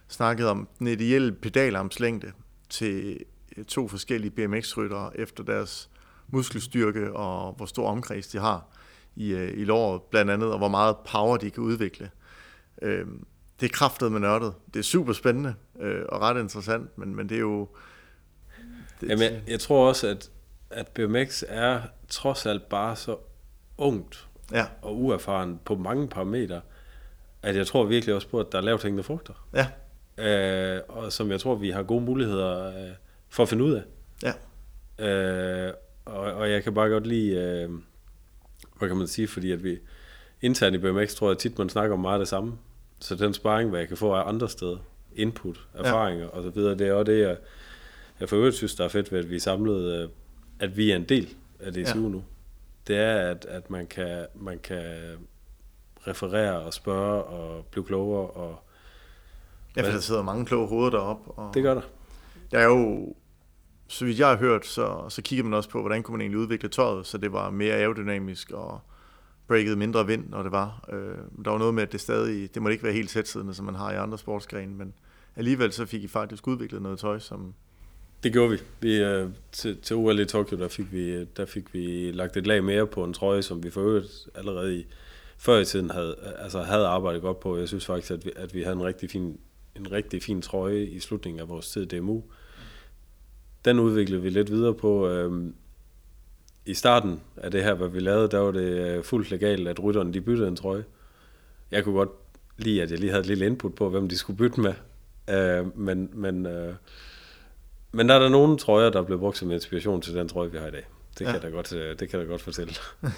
snakkede 0.08 0.50
om 0.50 0.68
den 0.80 0.88
ideelle 0.88 1.32
pedalarmslængde 1.32 2.32
til 2.70 3.20
to 3.68 3.88
forskellige 3.88 4.32
BMX-ryttere 4.32 5.20
efter 5.20 5.44
deres 5.44 5.90
muskelstyrke 6.28 7.14
og 7.14 7.54
hvor 7.54 7.66
stor 7.66 7.88
omkreds 7.88 8.28
de 8.28 8.40
har 8.40 8.68
i, 9.16 9.34
øh, 9.34 9.58
i 9.58 9.64
låret 9.64 10.02
blandt 10.02 10.32
andet, 10.32 10.52
og 10.52 10.58
hvor 10.58 10.68
meget 10.68 10.96
power 11.12 11.38
de 11.38 11.50
kan 11.50 11.64
udvikle. 11.64 12.10
Øh, 12.82 13.06
det 13.60 13.66
er 13.66 13.74
kraftet 13.74 14.12
med 14.12 14.20
nørdet. 14.20 14.54
Det 14.74 14.80
er 14.80 14.84
super 14.84 15.14
spændende 15.14 15.56
øh, 15.80 16.02
og 16.10 16.22
ret 16.22 16.42
interessant, 16.42 16.98
men, 16.98 17.16
men 17.16 17.30
det 17.30 17.36
er 17.36 17.40
jo... 17.40 17.68
Det, 19.02 19.10
Jamen, 19.10 19.24
jeg, 19.24 19.42
jeg 19.48 19.60
tror 19.60 19.88
også, 19.88 20.08
at, 20.08 20.32
at 20.70 20.88
BMX 20.88 21.44
er 21.48 21.82
trods 22.08 22.46
alt 22.46 22.70
bare 22.70 22.96
så 22.96 23.18
ungt 23.78 24.28
ja. 24.52 24.66
og 24.82 25.02
uerfaren 25.02 25.60
på 25.66 25.76
mange 25.76 26.08
parametre, 26.08 26.62
at 27.42 27.56
jeg 27.56 27.68
tror 27.68 27.84
virkelig 27.84 28.16
også 28.16 28.28
på, 28.28 28.40
at 28.40 28.52
der 28.52 28.58
er 28.58 28.62
lavt 28.62 28.84
hængende 28.84 29.04
frugter. 29.04 29.48
Ja. 29.54 29.68
Øh, 30.18 30.82
og 30.88 31.12
som 31.12 31.32
jeg 31.32 31.40
tror, 31.40 31.56
vi 31.56 31.70
har 31.70 31.84
gode 31.84 32.02
muligheder 32.02 32.68
øh, 32.68 32.92
for 33.30 33.44
at 33.44 33.50
finde 33.50 33.64
ud 33.64 33.74
af. 33.74 33.84
Ja. 34.24 34.34
Øh, 35.08 35.74
og, 36.06 36.20
og 36.20 36.52
jeg 36.52 36.64
kan 36.64 36.74
bare 36.74 36.90
godt 36.90 37.08
lide, 37.08 37.36
øh, 37.36 37.70
hvad 38.78 38.88
kan 38.88 38.98
man 38.98 39.08
sige, 39.08 39.28
fordi 39.28 39.52
at 39.52 39.64
vi 39.64 39.78
internt 40.42 40.76
i 40.76 40.78
BMX, 40.78 41.16
tror 41.16 41.30
jeg 41.30 41.38
tit, 41.38 41.58
man 41.58 41.70
snakker 41.70 41.94
om 41.94 42.00
meget 42.00 42.20
det 42.20 42.28
samme. 42.28 42.58
Så 43.02 43.16
den 43.16 43.34
sparring, 43.34 43.70
hvad 43.70 43.80
jeg 43.80 43.88
kan 43.88 43.98
få 43.98 44.14
af 44.14 44.28
andre 44.28 44.50
steder, 44.50 44.78
input, 45.16 45.68
erfaringer 45.74 46.26
ja. 46.26 46.30
og 46.30 46.44
så 46.44 46.50
videre, 46.50 46.78
det 46.78 46.88
er 46.88 46.94
også 46.94 47.12
det, 47.12 47.22
jeg, 47.22 47.38
jeg 48.20 48.30
for 48.30 48.36
øvrigt 48.36 48.56
synes, 48.56 48.76
der 48.76 48.84
er 48.84 48.90
fedt 48.90 49.12
ved, 49.12 49.20
at 49.20 49.30
vi 49.30 49.36
er 49.36 49.40
samlet, 49.40 50.04
øh, 50.04 50.10
at 50.60 50.78
vi 50.78 50.92
er 50.92 50.96
en 50.96 51.04
del 51.04 51.36
af 51.60 51.74
DSU 51.74 52.02
ja. 52.02 52.10
nu. 52.10 52.24
Det 52.88 52.98
er, 52.98 53.18
at, 53.18 53.46
at 53.46 53.70
man, 53.70 53.88
kan, 53.88 54.26
man 54.36 54.60
kan 54.60 55.18
referere 56.08 56.60
og 56.60 56.74
spørge 56.74 57.24
og 57.24 57.66
blive 57.66 57.86
klogere. 57.86 58.30
Og, 58.30 58.64
ja, 59.76 59.82
for 59.82 59.92
der 59.92 60.00
sidder 60.00 60.24
mange 60.24 60.46
kloge 60.46 60.68
hoveder 60.68 60.90
deroppe. 60.90 61.32
Og 61.32 61.54
det 61.54 61.64
gør 61.64 61.74
der. 61.74 61.82
Der 62.52 62.60
er 62.60 62.66
jo, 62.66 63.14
så 63.88 64.06
vidt 64.06 64.20
jeg 64.20 64.28
har 64.28 64.38
hørt, 64.38 64.66
så, 64.66 65.10
så 65.10 65.22
kigger 65.22 65.44
man 65.44 65.54
også 65.54 65.70
på, 65.70 65.80
hvordan 65.80 66.04
kunne 66.04 66.14
man 66.14 66.22
egentlig 66.22 66.40
udvikle 66.40 66.70
tøjet, 66.70 67.06
så 67.06 67.18
det 67.18 67.34
var 67.34 67.50
mere 67.50 67.76
aerodynamisk 67.76 68.52
og 68.52 68.80
breakede 69.52 69.76
mindre 69.76 70.08
vind, 70.08 70.30
når 70.30 70.44
det 70.44 70.52
var. 70.52 70.86
Øh, 70.94 71.44
der 71.46 71.52
var 71.52 71.58
noget 71.58 71.74
med, 71.74 71.84
at 71.84 71.92
det 71.92 72.02
stadig, 72.02 72.54
det 72.54 72.62
måtte 72.62 72.74
ikke 72.74 72.84
være 72.84 72.94
helt 72.94 73.10
tætsiddende, 73.10 73.54
som 73.54 73.66
man 73.66 73.76
har 73.76 73.92
i 73.92 73.96
andre 73.96 74.18
sportsgrene, 74.18 74.76
men 74.76 74.94
alligevel 75.36 75.72
så 75.72 75.86
fik 75.86 76.04
I 76.04 76.08
faktisk 76.08 76.48
udviklet 76.48 76.82
noget 76.82 77.00
tøj, 77.00 77.20
som... 77.20 77.54
Det 78.24 78.34
gjorde 78.34 78.52
vi. 78.52 78.58
vi 78.82 79.04
øh, 79.04 79.30
til, 79.52 79.78
til 79.82 79.96
OL 79.96 80.20
i 80.20 80.26
Tokyo, 80.26 80.58
der 80.58 80.68
fik, 80.68 80.94
vi, 80.94 81.10
øh, 81.10 81.28
der 81.38 81.46
fik 81.46 81.74
vi 81.74 82.12
lagt 82.12 82.38
et 82.38 82.48
lag 82.48 82.64
mere 82.64 82.88
på 82.88 83.04
en 83.04 83.14
trøje, 83.14 83.42
som 83.42 83.64
vi 83.64 83.70
for 83.70 83.82
øvrigt 83.82 84.30
allerede 84.36 84.80
i, 84.80 84.86
før 85.38 85.60
i 85.60 85.66
tiden 85.66 85.90
havde, 85.90 86.16
øh, 86.22 86.44
altså 86.44 86.62
havde 86.62 86.88
arbejdet 86.88 87.22
godt 87.22 87.40
på. 87.40 87.58
Jeg 87.58 87.68
synes 87.68 87.86
faktisk, 87.86 88.12
at 88.12 88.26
vi, 88.26 88.32
at 88.36 88.54
vi 88.54 88.62
havde 88.62 88.76
en 88.76 88.84
rigtig 88.84 89.10
fin, 89.10 89.40
en 89.76 89.92
rigtig 89.92 90.24
fin 90.24 90.42
trøje 90.42 90.84
i 90.84 91.00
slutningen 91.00 91.40
af 91.40 91.50
vores 91.50 91.70
tid 91.70 91.94
i 91.94 91.98
DMU. 91.98 92.24
Den 93.66 93.80
udviklede 93.80 94.22
vi 94.22 94.30
lidt 94.30 94.52
videre 94.52 94.74
på. 94.74 95.08
Øh, 95.10 95.52
i 96.72 96.74
starten 96.74 97.22
af 97.38 97.52
det 97.52 97.64
her, 97.64 97.74
hvad 97.74 97.88
vi 97.88 98.00
lavede, 98.00 98.28
der 98.28 98.40
var 98.40 98.52
det 98.52 98.62
øh, 98.62 99.04
fuldt 99.04 99.32
legalt, 99.32 99.68
at 99.68 99.84
rytterne 99.84 100.14
de 100.14 100.22
byttede 100.22 100.48
en 100.48 100.56
trøje. 100.56 100.84
Jeg 101.72 101.84
kunne 101.84 101.96
godt 101.96 102.10
lide, 102.58 102.82
at 102.82 102.92
jeg 102.92 103.00
lige 103.00 103.10
havde 103.10 103.22
et 103.22 103.28
lille 103.28 103.46
input 103.46 103.76
på, 103.76 103.90
hvem 103.90 104.10
de 104.10 104.18
skulle 104.18 104.38
bytte 104.38 104.62
med. 104.62 104.74
Uh, 105.28 105.78
men, 105.80 106.10
men, 106.14 106.46
uh, 106.46 106.74
men 107.92 108.10
der 108.10 108.16
er 108.16 108.20
der 108.20 108.30
nogle 108.30 108.58
trøjer, 108.58 108.90
der 108.90 109.02
blev 109.02 109.20
brugt 109.20 109.38
som 109.38 109.52
inspiration 109.52 110.02
til 110.02 110.16
den 110.16 110.28
trøje, 110.28 110.52
vi 110.52 110.58
har 110.58 110.68
i 110.68 110.72
dag. 110.72 110.88
Det 111.10 111.18
kan, 111.18 111.28
ja. 111.28 111.34
jeg, 111.34 111.42
da 111.42 111.48
godt, 111.48 111.70
det 111.70 112.10
kan 112.10 112.20
jeg 112.20 112.28
da 112.28 112.32
godt 112.32 112.42
fortælle. 112.42 112.74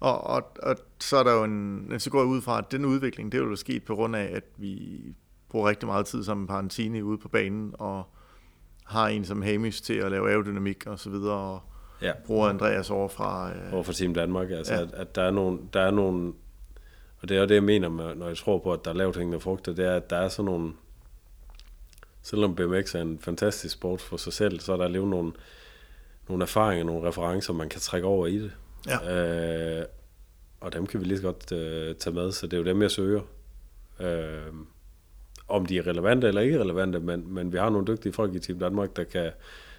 og, 0.00 0.26
og, 0.26 0.42
og 0.62 0.76
så 1.00 1.16
er 1.16 1.22
der 1.22 1.32
jo 1.32 1.44
en, 1.44 1.94
så 1.98 2.10
går 2.10 2.18
jeg 2.18 2.26
ud 2.26 2.42
fra, 2.42 2.58
at 2.58 2.72
den 2.72 2.84
udvikling, 2.84 3.32
det 3.32 3.40
er 3.40 3.44
jo 3.44 3.56
sket 3.56 3.84
på 3.84 3.94
grund 3.94 4.16
af, 4.16 4.30
at 4.34 4.44
vi 4.56 5.02
bruger 5.48 5.68
rigtig 5.68 5.86
meget 5.86 6.06
tid 6.06 6.24
sammen 6.24 6.42
med 6.42 6.48
Parentini 6.48 7.02
ude 7.02 7.18
på 7.18 7.28
banen, 7.28 7.74
og 7.78 8.04
har 8.84 9.08
en 9.08 9.24
som 9.24 9.42
Hamish 9.42 9.82
til 9.82 9.94
at 9.94 10.10
lave 10.10 10.30
aerodynamik 10.30 10.86
og 10.86 10.98
så 10.98 11.10
videre, 11.10 11.34
og 11.34 11.60
ja. 12.02 12.12
bruger 12.26 12.48
Andreas 12.48 12.90
over 12.90 13.08
fra... 13.08 13.50
Øh, 13.50 13.74
over 13.74 13.82
fra 13.82 13.92
Team 13.92 14.14
Danmark, 14.14 14.50
altså 14.50 14.74
ja. 14.74 14.82
at, 14.82 14.94
at 14.94 15.14
der 15.14 15.22
er 15.22 15.30
nogle, 15.30 15.58
der 15.72 15.80
er 15.80 15.90
nogle, 15.90 16.32
og 17.20 17.28
det 17.28 17.36
er 17.36 17.40
jo 17.40 17.46
det, 17.46 17.54
jeg 17.54 17.62
mener, 17.62 17.88
med, 17.88 18.14
når 18.14 18.28
jeg 18.28 18.36
tror 18.36 18.58
på, 18.58 18.72
at 18.72 18.84
der 18.84 18.90
er 18.90 18.94
lavt 18.94 19.16
hængende 19.16 19.40
frugter, 19.40 19.72
det 19.72 19.86
er, 19.86 19.96
at 19.96 20.10
der 20.10 20.16
er 20.16 20.28
sådan 20.28 20.44
nogle, 20.44 20.72
selvom 22.22 22.54
BMX 22.54 22.94
er 22.94 23.00
en 23.00 23.18
fantastisk 23.18 23.74
sport 23.74 24.00
for 24.00 24.16
sig 24.16 24.32
selv, 24.32 24.60
så 24.60 24.72
er 24.72 24.76
der 24.76 24.84
alligevel 24.84 25.10
nogle, 25.10 25.32
nogle 26.28 26.42
erfaringer, 26.42 26.84
nogle 26.84 27.08
referencer, 27.08 27.52
man 27.52 27.68
kan 27.68 27.80
trække 27.80 28.06
over 28.06 28.26
i 28.26 28.38
det. 28.38 28.52
Ja. 28.86 29.78
Øh, 29.80 29.84
og 30.60 30.72
dem 30.72 30.86
kan 30.86 31.00
vi 31.00 31.04
lige 31.04 31.18
så 31.18 31.22
godt 31.22 31.52
øh, 31.52 31.94
tage 31.94 32.14
med, 32.14 32.32
så 32.32 32.46
det 32.46 32.52
er 32.52 32.58
jo 32.58 32.64
dem, 32.64 32.82
jeg 32.82 32.90
søger. 32.90 33.20
Øh, 34.00 34.52
om 35.48 35.66
de 35.66 35.78
er 35.78 35.86
relevante 35.86 36.28
eller 36.28 36.40
ikke 36.40 36.60
relevante, 36.60 37.00
men, 37.00 37.34
men 37.34 37.52
vi 37.52 37.58
har 37.58 37.70
nogle 37.70 37.86
dygtige 37.86 38.12
folk 38.12 38.34
i 38.34 38.38
Team 38.38 38.58
Danmark, 38.58 38.96
der 38.96 39.04
kan, 39.04 39.30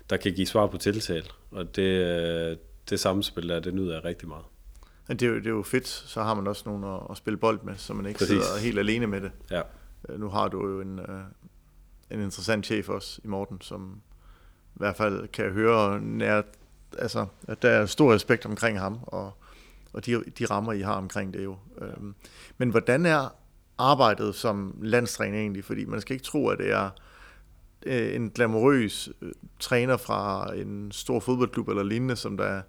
der 0.10 0.18
kan 0.18 0.34
give 0.34 0.48
svar 0.48 0.68
på 0.68 0.78
tiltal. 0.78 1.24
Og 1.52 1.76
det, 1.76 1.82
øh, 1.82 2.58
det 2.90 3.00
samspil 3.00 3.50
der, 3.50 3.60
det 3.60 3.74
nyder 3.74 3.94
jeg 3.94 4.04
rigtig 4.04 4.28
meget. 4.28 4.46
Ja, 5.10 5.14
det, 5.14 5.22
er 5.22 5.30
jo, 5.30 5.36
det 5.36 5.48
er 5.48 5.52
jo 5.52 5.64
fedt, 5.64 5.88
så 5.88 6.24
har 6.24 6.34
man 6.34 6.48
også 6.48 6.64
nogen 6.66 6.84
at, 6.84 7.00
at 7.10 7.18
spille 7.18 7.38
bold 7.38 7.60
med, 7.64 7.76
så 7.78 7.94
man 7.94 8.06
ikke 8.06 8.18
Præcis. 8.18 8.44
sidder 8.44 8.60
helt 8.60 8.80
alene 8.80 9.08
med 9.08 9.22
det. 9.22 9.32
Ja. 9.52 9.62
Øh, 10.10 10.20
nu 10.20 10.30
har 10.30 10.48
du 10.48 10.68
jo 10.68 10.82
en, 10.82 11.00
øh, 11.00 11.22
en 12.12 12.22
interessant 12.22 12.66
chef 12.66 12.90
også 12.90 13.22
i 13.24 13.28
Morten, 13.28 13.62
som 13.62 14.02
i 14.76 14.80
hvert 14.80 14.96
fald 14.96 15.28
kan 15.28 15.52
høre 15.52 16.02
nær, 16.02 16.42
altså, 16.98 17.26
at 17.48 17.62
der 17.62 17.70
er 17.70 17.86
stor 17.86 18.14
respekt 18.14 18.46
omkring 18.46 18.80
ham, 18.80 19.00
og, 19.02 19.32
og 19.94 20.06
de, 20.06 20.24
de 20.40 20.46
rammer, 20.46 20.74
I 20.74 20.82
har 20.82 20.94
omkring 20.94 21.34
det 21.34 21.44
jo. 21.44 21.58
Øhm, 21.82 22.16
men 22.58 22.70
hvordan 22.70 23.06
er 23.06 23.36
arbejdet 23.78 24.36
som 24.36 24.80
landstræner 24.82 25.40
egentlig? 25.40 25.64
Fordi 25.64 25.86
man 25.86 26.02
skal 26.02 26.14
ikke 26.14 26.26
tro, 26.26 26.48
at 26.48 26.58
det 26.58 26.72
er 26.72 26.90
øh, 27.88 28.16
en 28.16 28.30
glamorøs 28.30 29.10
øh, 29.22 29.32
træner 29.60 29.98
fra 29.98 30.54
en 30.56 30.92
stor 30.92 31.20
fodboldklub 31.20 31.70
eller 31.70 31.84
lignende, 31.84 32.16
som 32.16 32.38
der, 32.38 32.62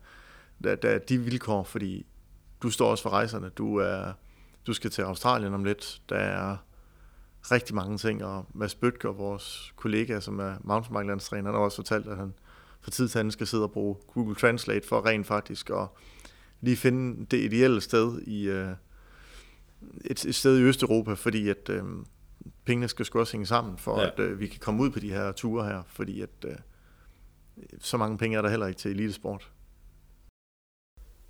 der, 0.65 0.77
der 0.77 0.89
er 0.89 0.99
de 0.99 1.19
vilkår, 1.19 1.63
fordi 1.63 2.07
du 2.63 2.71
står 2.71 2.91
også 2.91 3.03
for 3.03 3.11
rejserne. 3.11 3.49
Du, 3.49 3.77
er, 3.77 4.13
du 4.67 4.73
skal 4.73 4.91
til 4.91 5.03
Australien 5.03 5.55
om 5.55 5.65
lidt. 5.65 6.03
Der 6.09 6.17
er 6.17 6.57
rigtig 7.53 7.75
mange 7.75 7.99
ting, 7.99 8.25
og 8.25 8.47
Mads 8.55 8.75
Bøtger, 8.75 9.13
vores 9.13 9.73
kollega, 9.77 10.21
som 10.21 10.39
er 10.39 10.55
mountainbike-landstræner, 10.61 11.45
han 11.45 11.55
har 11.55 11.61
også 11.61 11.77
fortalt, 11.77 12.07
at 12.07 12.17
han 12.17 12.35
for 12.81 12.91
tid 12.91 13.09
til 13.09 13.19
anden 13.19 13.33
skal 13.33 13.47
sidde 13.47 13.65
og 13.65 13.73
bruge 13.73 13.97
Google 14.15 14.35
Translate 14.35 14.89
for 14.89 15.07
rent 15.07 15.27
faktisk 15.27 15.71
at 15.71 15.87
lige 16.61 16.77
finde 16.77 17.27
det 17.31 17.41
ideelle 17.45 17.81
sted 17.81 18.23
i 18.23 18.49
øh, 18.49 18.71
et, 20.05 20.25
et 20.25 20.35
sted 20.35 20.59
i 20.59 20.63
Østeuropa, 20.63 21.13
fordi 21.13 21.49
at 21.49 21.69
øh, 21.71 21.83
pengene 22.65 22.89
skal 22.89 23.05
sgu 23.05 23.19
også 23.21 23.33
hænge 23.33 23.47
sammen, 23.47 23.79
for 23.79 24.01
ja. 24.01 24.07
at 24.07 24.19
øh, 24.19 24.41
vi 24.41 24.47
kan 24.47 24.61
komme 24.61 24.83
ud 24.83 24.91
på 24.91 24.99
de 24.99 25.13
her 25.13 25.33
ture 25.33 25.65
her, 25.67 25.83
fordi 25.87 26.21
at 26.21 26.31
øh, 26.45 26.55
så 27.81 27.97
mange 27.97 28.19
penge 28.19 28.39
er 28.39 28.43
der 28.43 28.49
heller 28.49 28.67
ikke 28.67 28.79
til 28.79 28.91
elitesport. 28.91 29.51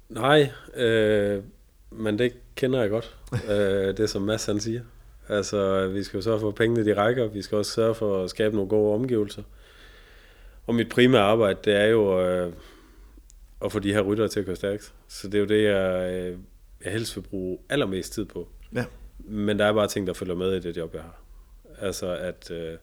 Nej, 0.09 0.51
øh, 0.77 1.43
men 1.91 2.19
det 2.19 2.33
kender 2.55 2.81
jeg 2.81 2.91
godt, 2.91 3.17
øh, 3.51 3.97
det 3.97 4.11
som 4.11 4.23
Mads 4.23 4.47
han 4.47 4.61
siger. 4.61 4.83
Altså, 5.29 5.89
vi 5.89 6.03
skal 6.03 6.19
jo 6.19 6.23
sørge 6.23 6.41
for, 6.41 6.49
at 6.49 6.55
pengene 6.55 6.85
de 6.85 6.97
rækker, 6.97 7.27
vi 7.27 7.43
skal 7.43 7.59
også 7.59 7.73
sørge 7.73 7.95
for 7.95 8.25
at 8.25 8.31
skabe 8.31 8.55
nogle 8.55 8.71
gode 8.71 8.95
omgivelser. 8.95 9.43
Og 10.67 10.75
mit 10.75 10.89
primære 10.89 11.23
arbejde, 11.23 11.59
det 11.65 11.77
er 11.77 11.87
jo 11.87 12.21
øh, 12.21 12.53
at 13.65 13.73
få 13.73 13.79
de 13.79 13.93
her 13.93 14.01
ryttere 14.01 14.29
til 14.29 14.41
at 14.41 14.47
køre 14.47 14.57
stærkt. 14.57 14.95
Så 15.09 15.29
det 15.29 15.35
er 15.35 15.39
jo 15.39 15.47
det, 15.47 15.65
jeg, 15.65 16.13
øh, 16.13 16.39
jeg 16.85 16.93
helst 16.93 17.17
vil 17.17 17.23
bruge 17.23 17.59
allermest 17.69 18.13
tid 18.13 18.25
på. 18.25 18.49
Ja. 18.75 18.85
Men 19.19 19.59
der 19.59 19.65
er 19.65 19.73
bare 19.73 19.89
ting, 19.89 20.07
der 20.07 20.13
følger 20.13 20.35
med 20.35 20.57
i 20.57 20.61
det 20.61 20.77
job, 20.77 20.95
jeg 20.95 21.03
har. 21.03 21.21
Altså 21.81 22.17
at, 22.17 22.51
øh, 22.51 22.79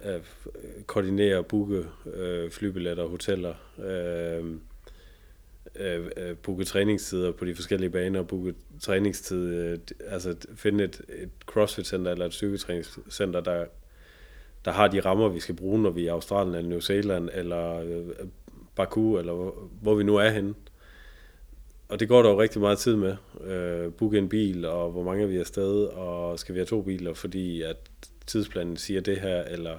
at 0.00 0.22
koordinere 0.86 1.38
og 1.38 1.46
booke 1.46 1.84
øh, 2.14 2.50
flybilletter, 2.50 3.06
hoteller, 3.06 3.54
øh, 3.78 4.54
øh, 5.76 6.10
øh, 6.16 6.36
booke 6.36 6.64
træningstider 6.64 7.32
på 7.32 7.44
de 7.44 7.54
forskellige 7.54 7.90
baner, 7.90 8.22
booke 8.22 8.54
træningstid, 8.80 9.54
øh, 9.54 9.78
altså 10.06 10.36
finde 10.54 10.84
et, 10.84 11.00
et 11.08 11.30
CrossFit-center 11.46 12.10
eller 12.10 12.26
et 12.26 12.34
styrketræningscenter, 12.34 13.40
der, 13.40 13.66
der 14.64 14.70
har 14.70 14.88
de 14.88 15.00
rammer, 15.00 15.28
vi 15.28 15.40
skal 15.40 15.56
bruge, 15.56 15.82
når 15.82 15.90
vi 15.90 16.00
er 16.00 16.04
i 16.04 16.08
Australien 16.08 16.54
eller 16.54 16.70
New 16.70 16.80
Zealand 16.80 17.28
eller 17.32 17.80
øh, 17.80 18.06
Baku, 18.76 19.18
eller 19.18 19.32
hvor, 19.32 19.68
hvor 19.82 19.94
vi 19.94 20.04
nu 20.04 20.16
er 20.16 20.30
henne 20.30 20.54
og 21.90 22.00
det 22.00 22.08
går 22.08 22.22
der 22.22 22.30
jo 22.30 22.40
rigtig 22.40 22.60
meget 22.60 22.78
tid 22.78 22.96
med. 22.96 23.16
Øh, 23.44 23.92
booke 23.92 24.18
en 24.18 24.28
bil, 24.28 24.64
og 24.64 24.90
hvor 24.90 25.02
mange 25.02 25.22
er 25.22 25.26
vi 25.26 25.36
er 25.36 25.40
afsted, 25.40 25.84
og 25.84 26.38
skal 26.38 26.54
vi 26.54 26.58
have 26.58 26.66
to 26.66 26.82
biler, 26.82 27.14
fordi 27.14 27.62
at 27.62 27.76
tidsplanen 28.26 28.76
siger 28.76 29.00
det 29.00 29.16
her, 29.20 29.42
eller 29.42 29.78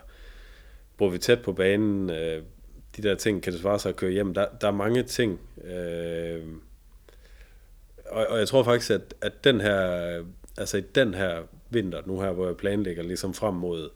bor 0.98 1.10
vi 1.10 1.18
tæt 1.18 1.42
på 1.42 1.54
banen, 1.54 2.10
øh, 2.10 2.44
de 2.98 3.02
der 3.04 3.16
ting, 3.16 3.44
kan 3.44 3.54
det 3.54 3.62
svare 3.62 3.80
sig 3.80 3.90
at 3.90 3.96
køre 3.96 4.12
hjem. 4.12 4.34
Der, 4.34 4.46
der 4.62 4.68
er 4.68 4.72
mange 4.72 5.04
ting. 5.04 5.40
Øh, 5.64 6.42
og, 8.06 8.28
og 8.28 8.40
jeg 8.40 8.48
tror 8.48 8.64
faktisk, 8.64 8.92
at, 8.92 9.14
at 9.22 9.44
den 9.44 9.62
her, 9.62 10.24
altså 10.58 10.78
i 10.78 10.82
den 10.82 11.14
her 11.14 11.42
vinter, 11.70 12.02
nu 12.06 12.22
her, 12.22 12.32
hvor 12.32 12.46
jeg 12.46 12.58
planlægger 12.58 13.04
ligesom 13.04 13.34
frem 13.34 13.54
mod, 13.54 13.90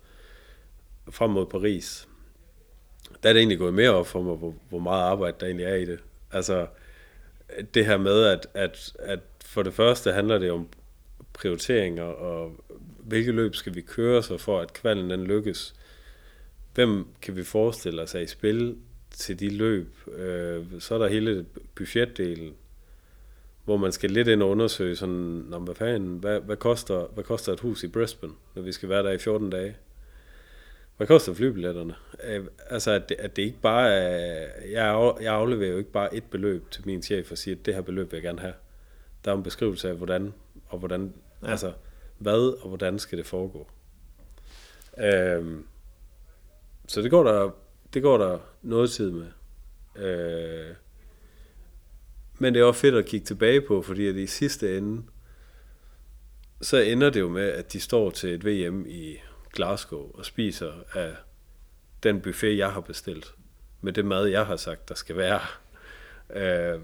frem 1.09 1.29
mod 1.29 1.45
Paris, 1.45 2.07
der 3.23 3.29
er 3.29 3.33
det 3.33 3.39
egentlig 3.39 3.59
gået 3.59 3.73
mere 3.73 3.89
op 3.89 4.07
for 4.07 4.21
mig, 4.21 4.35
hvor, 4.35 4.55
hvor 4.69 4.79
meget 4.79 5.01
arbejde 5.01 5.37
der 5.39 5.45
egentlig 5.45 5.65
er 5.65 5.75
i 5.75 5.85
det. 5.85 5.99
Altså, 6.31 6.67
det 7.73 7.85
her 7.85 7.97
med, 7.97 8.23
at, 8.23 8.47
at, 8.53 8.93
at 8.99 9.19
for 9.45 9.63
det 9.63 9.73
første 9.73 10.11
handler 10.11 10.37
det 10.37 10.51
om 10.51 10.67
prioriteringer, 11.33 12.03
og 12.03 12.55
hvilke 12.99 13.31
løb 13.31 13.55
skal 13.55 13.75
vi 13.75 13.81
køre 13.81 14.23
så 14.23 14.37
for, 14.37 14.59
at 14.59 14.73
kvalen 14.73 15.09
den 15.09 15.23
lykkes. 15.23 15.75
Hvem 16.73 17.07
kan 17.21 17.35
vi 17.35 17.43
forestille 17.43 18.01
os 18.01 18.15
er 18.15 18.19
i 18.19 18.27
spil 18.27 18.77
til 19.11 19.39
de 19.39 19.49
løb. 19.49 19.87
Øh, 20.17 20.65
så 20.79 20.95
er 20.95 20.99
der 20.99 21.07
hele 21.07 21.45
budgetdelen, 21.75 22.53
hvor 23.65 23.77
man 23.77 23.91
skal 23.91 24.11
lidt 24.11 24.27
ind 24.27 24.43
og 24.43 24.49
undersøge, 24.49 24.95
sådan, 24.95 25.53
hvad, 25.59 25.75
fanden, 25.75 26.17
hvad, 26.17 26.39
hvad, 26.39 26.57
koster, 26.57 27.07
hvad 27.13 27.23
koster 27.23 27.53
et 27.53 27.59
hus 27.59 27.83
i 27.83 27.87
Brisbane, 27.87 28.33
når 28.55 28.61
vi 28.61 28.71
skal 28.71 28.89
være 28.89 29.03
der 29.03 29.11
i 29.11 29.17
14 29.17 29.49
dage? 29.49 29.75
Hvad 30.97 31.07
koster 31.07 31.33
flybilletterne? 31.33 31.95
Øh, 32.23 32.45
altså, 32.69 32.91
at 32.91 33.09
det, 33.09 33.15
at 33.19 33.35
det 33.35 33.41
ikke 33.41 33.61
bare 33.61 33.89
er... 33.93 34.47
Jeg, 34.69 35.13
jeg 35.21 35.33
afleverer 35.33 35.71
jo 35.71 35.77
ikke 35.77 35.91
bare 35.91 36.15
et 36.15 36.23
beløb 36.23 36.71
til 36.71 36.83
min 36.85 37.01
chef 37.01 37.31
og 37.31 37.37
siger, 37.37 37.55
at 37.55 37.65
det 37.65 37.73
her 37.73 37.81
beløb 37.81 38.11
vil 38.11 38.17
jeg 38.17 38.23
gerne 38.23 38.39
have. 38.39 38.53
Der 39.25 39.31
er 39.31 39.35
en 39.35 39.43
beskrivelse 39.43 39.89
af, 39.89 39.95
hvordan 39.95 40.33
og 40.67 40.79
hvordan... 40.79 41.13
Ja. 41.43 41.51
Altså, 41.51 41.73
hvad 42.17 42.61
og 42.61 42.67
hvordan 42.67 42.99
skal 42.99 43.17
det 43.17 43.25
foregå? 43.25 43.67
Øhm, 44.97 45.65
så 46.87 47.01
det 47.01 47.11
går 47.11 47.23
der, 47.23 47.51
det 47.93 48.01
går 48.01 48.17
der 48.17 48.39
noget 48.61 48.91
tid 48.91 49.11
med. 49.11 49.27
Øh, 49.95 50.75
men 52.39 52.53
det 52.53 52.59
er 52.59 52.65
også 52.65 52.79
fedt 52.79 52.95
at 52.95 53.05
kigge 53.05 53.25
tilbage 53.25 53.61
på, 53.61 53.81
fordi 53.81 54.07
at 54.07 54.15
i 54.15 54.27
sidste 54.27 54.77
ende, 54.77 55.03
så 56.61 56.77
ender 56.77 57.09
det 57.09 57.19
jo 57.19 57.29
med, 57.29 57.51
at 57.51 57.73
de 57.73 57.79
står 57.79 58.09
til 58.09 58.29
et 58.29 58.45
VM 58.45 58.85
i 58.87 59.17
Glasgow 59.55 60.11
og 60.13 60.25
spiser 60.25 60.73
af 60.93 61.13
den 62.03 62.21
buffet, 62.21 62.57
jeg 62.57 62.71
har 62.71 62.81
bestilt, 62.81 63.33
med 63.81 63.93
det 63.93 64.05
mad, 64.05 64.25
jeg 64.25 64.45
har 64.45 64.55
sagt, 64.55 64.89
der 64.89 64.95
skal 64.95 65.17
være. 65.17 65.39
Øh, 66.29 66.79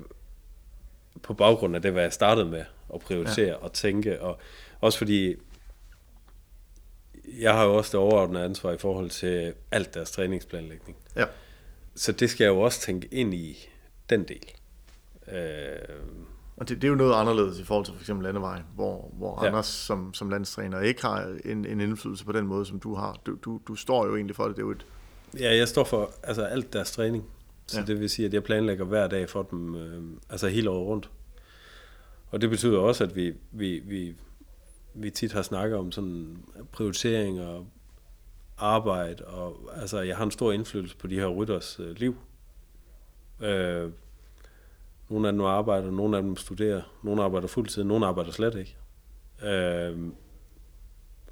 på 1.23 1.33
baggrund 1.33 1.75
af 1.75 1.81
det, 1.81 1.91
hvad 1.91 2.03
jeg 2.03 2.13
startede 2.13 2.45
med 2.45 2.65
at 2.93 2.99
prioritere 2.99 3.47
ja. 3.47 3.55
og 3.55 3.73
tænke, 3.73 4.21
og 4.21 4.39
også 4.81 4.97
fordi 4.97 5.35
jeg 7.39 7.53
har 7.53 7.63
jo 7.63 7.75
også 7.75 7.97
det 7.97 7.99
overordnede 7.99 8.43
ansvar 8.43 8.71
i 8.71 8.77
forhold 8.77 9.09
til 9.09 9.53
alt 9.71 9.93
deres 9.93 10.11
træningsplanlægning. 10.11 10.97
Ja. 11.15 11.25
Så 11.95 12.11
det 12.11 12.29
skal 12.29 12.43
jeg 12.43 12.51
jo 12.51 12.61
også 12.61 12.81
tænke 12.81 13.07
ind 13.11 13.33
i 13.33 13.69
den 14.09 14.23
del. 14.23 14.45
Øh, 15.27 15.97
og 16.61 16.69
det, 16.69 16.81
det 16.81 16.87
er 16.87 16.89
jo 16.89 16.95
noget 16.95 17.13
anderledes 17.13 17.59
i 17.59 17.63
forhold 17.63 17.85
til 17.85 17.93
for 17.93 18.01
eksempel 18.01 18.23
landevejen, 18.23 18.63
hvor, 18.75 19.11
hvor 19.13 19.39
ja. 19.41 19.47
Anders 19.47 19.65
som, 19.65 20.13
som 20.13 20.29
landstræner 20.29 20.79
ikke 20.79 21.01
har 21.01 21.37
en, 21.45 21.65
en 21.65 21.81
indflydelse 21.81 22.25
på 22.25 22.31
den 22.31 22.47
måde, 22.47 22.65
som 22.65 22.79
du 22.79 22.95
har. 22.95 23.19
Du, 23.25 23.37
du, 23.45 23.61
du 23.67 23.75
står 23.75 24.05
jo 24.05 24.15
egentlig 24.15 24.35
for 24.35 24.47
det. 24.47 24.55
det 24.55 24.61
er 24.61 24.65
jo 24.65 24.71
et... 24.71 24.85
Ja, 25.39 25.55
jeg 25.55 25.67
står 25.67 25.83
for 25.83 26.11
altså, 26.23 26.43
alt 26.43 26.73
deres 26.73 26.91
træning. 26.91 27.25
Så 27.67 27.79
ja. 27.79 27.85
det 27.85 27.99
vil 27.99 28.09
sige, 28.09 28.25
at 28.25 28.33
jeg 28.33 28.43
planlægger 28.43 28.85
hver 28.85 29.07
dag 29.07 29.29
for 29.29 29.43
dem, 29.43 29.75
øh, 29.75 30.03
altså 30.29 30.47
hele 30.47 30.69
året 30.69 30.87
rundt. 30.87 31.09
Og 32.31 32.41
det 32.41 32.49
betyder 32.49 32.79
også, 32.79 33.03
at 33.03 33.15
vi, 33.15 33.33
vi, 33.51 33.79
vi, 33.79 34.15
vi 34.93 35.09
tit 35.09 35.31
har 35.31 35.41
snakket 35.41 35.77
om 35.77 35.91
sådan 35.91 36.37
prioritering 36.71 37.41
og 37.41 37.65
arbejde, 38.57 39.25
og 39.25 39.69
altså, 39.75 40.01
jeg 40.01 40.17
har 40.17 40.23
en 40.23 40.31
stor 40.31 40.51
indflydelse 40.51 40.97
på 40.97 41.07
de 41.07 41.15
her 41.15 41.27
rytters 41.27 41.79
øh, 41.79 41.95
liv. 41.95 42.15
Øh, 43.39 43.91
nogle 45.11 45.27
af 45.27 45.33
dem 45.33 45.41
arbejder, 45.41 45.91
nogle 45.91 46.17
af 46.17 46.23
dem 46.23 46.35
studerer, 46.35 46.81
nogle 47.03 47.23
arbejder 47.23 47.47
fuldtid, 47.47 47.83
nogle 47.83 48.05
arbejder 48.05 48.31
slet 48.31 48.55
ikke. 48.55 48.77
Øh, 49.43 49.97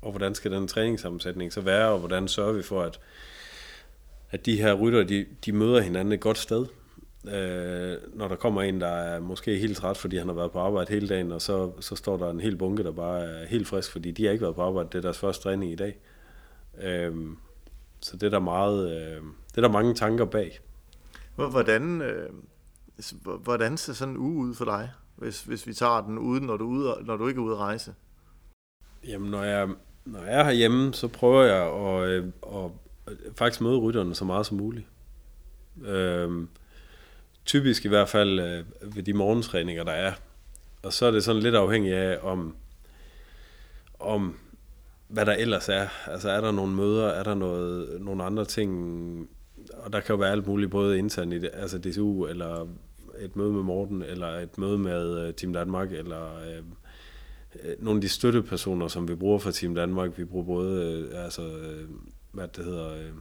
og 0.01 0.11
hvordan 0.11 0.35
skal 0.35 0.51
den 0.51 0.67
træningssammensætning 0.67 1.53
så 1.53 1.61
være, 1.61 1.89
og 1.89 1.99
hvordan 1.99 2.27
sørger 2.27 2.53
vi 2.53 2.63
for, 2.63 2.81
at, 2.81 2.99
at 4.31 4.45
de 4.45 4.61
her 4.61 4.73
rytter, 4.73 5.03
de, 5.03 5.25
de 5.45 5.51
møder 5.51 5.81
hinanden 5.81 6.11
et 6.13 6.19
godt 6.19 6.37
sted. 6.37 6.65
Øh, 7.27 7.97
når 8.13 8.27
der 8.27 8.35
kommer 8.35 8.61
en, 8.61 8.81
der 8.81 8.87
er 8.87 9.19
måske 9.19 9.57
helt 9.57 9.77
træt, 9.77 9.97
fordi 9.97 10.17
han 10.17 10.27
har 10.27 10.35
været 10.35 10.51
på 10.51 10.59
arbejde 10.59 10.93
hele 10.93 11.07
dagen, 11.07 11.31
og 11.31 11.41
så, 11.41 11.71
så 11.79 11.95
står 11.95 12.17
der 12.17 12.29
en 12.29 12.39
hel 12.39 12.55
bunke, 12.55 12.83
der 12.83 12.91
bare 12.91 13.21
er 13.21 13.45
helt 13.45 13.67
frisk, 13.67 13.91
fordi 13.91 14.11
de 14.11 14.25
har 14.25 14.31
ikke 14.31 14.41
været 14.41 14.55
på 14.55 14.61
arbejde. 14.61 14.89
Det 14.91 14.97
er 14.97 15.01
deres 15.01 15.17
første 15.17 15.43
træning 15.43 15.71
i 15.71 15.75
dag. 15.75 15.97
Øh, 16.81 17.15
så 18.01 18.17
det 18.17 18.23
er 18.23 18.29
der 18.29 18.39
meget, 18.39 18.89
øh, 18.91 19.21
det 19.49 19.57
er 19.57 19.61
der 19.61 19.69
mange 19.69 19.93
tanker 19.93 20.25
bag. 20.25 20.59
Hvordan, 21.35 22.01
øh, 22.01 22.29
Altså, 22.99 23.15
hvordan 23.43 23.77
ser 23.77 23.93
sådan 23.93 24.13
en 24.13 24.17
uge 24.19 24.47
ud 24.47 24.55
for 24.55 24.65
dig, 24.65 24.91
hvis, 25.15 25.43
hvis 25.43 25.67
vi 25.67 25.73
tager 25.73 26.01
den 26.01 26.17
uden, 26.17 26.43
når 26.43 26.57
du, 26.57 26.65
ude, 26.65 26.95
når 27.05 27.17
du 27.17 27.27
ikke 27.27 27.39
er 27.39 27.43
ude 27.43 27.53
at 27.53 27.59
rejse? 27.59 27.93
Jamen, 29.07 29.31
når 29.31 29.43
jeg, 29.43 29.69
når 30.05 30.23
jeg 30.23 30.39
er 30.39 30.43
herhjemme, 30.43 30.93
så 30.93 31.07
prøver 31.07 31.43
jeg 31.43 31.63
at, 31.63 32.09
øh, 32.09 32.25
at, 32.47 32.71
at 33.07 33.13
faktisk 33.35 33.61
møde 33.61 33.77
rytterne 33.77 34.15
så 34.15 34.25
meget 34.25 34.45
som 34.45 34.57
muligt. 34.57 34.87
Øhm, 35.85 36.47
typisk 37.45 37.85
i 37.85 37.87
hvert 37.87 38.09
fald 38.09 38.39
øh, 38.39 38.95
ved 38.95 39.03
de 39.03 39.13
morgentræninger, 39.13 39.83
der 39.83 39.91
er. 39.91 40.13
Og 40.83 40.93
så 40.93 41.05
er 41.05 41.11
det 41.11 41.23
sådan 41.23 41.41
lidt 41.41 41.55
afhængigt 41.55 41.95
af, 41.95 42.17
om, 42.21 42.55
om 43.99 44.37
hvad 45.07 45.25
der 45.25 45.33
ellers 45.33 45.69
er. 45.69 45.87
Altså 46.07 46.29
er 46.29 46.41
der 46.41 46.51
nogle 46.51 46.75
møder, 46.75 47.07
er 47.07 47.23
der 47.23 47.35
noget, 47.35 48.01
nogle 48.01 48.23
andre 48.23 48.45
ting, 48.45 49.29
og 49.73 49.93
der 49.93 49.99
kan 49.99 50.13
jo 50.13 50.19
være 50.19 50.31
alt 50.31 50.47
muligt, 50.47 50.71
både 50.71 50.97
internt 50.97 51.33
i 51.33 51.39
det, 51.39 51.49
altså 51.53 51.77
DSU, 51.77 52.25
eller 52.25 52.67
et 53.21 53.35
møde 53.35 53.53
med 53.53 53.63
Morten, 53.63 54.01
eller 54.01 54.27
et 54.27 54.57
møde 54.57 54.77
med 54.77 55.27
øh, 55.27 55.33
Team 55.33 55.53
Danmark, 55.53 55.91
eller 55.91 56.37
øh, 56.37 56.63
øh, 57.63 57.75
nogle 57.79 57.97
af 57.97 58.01
de 58.01 58.09
støttepersoner, 58.09 58.87
som 58.87 59.07
vi 59.07 59.15
bruger 59.15 59.39
for 59.39 59.51
Team 59.51 59.75
Danmark. 59.75 60.17
Vi 60.17 60.25
bruger 60.25 60.45
både, 60.45 60.83
øh, 61.13 61.23
altså, 61.23 61.41
øh, 61.41 61.89
hvad 62.31 62.47
det 62.47 62.65
hedder, 62.65 62.93
øh, 62.93 63.11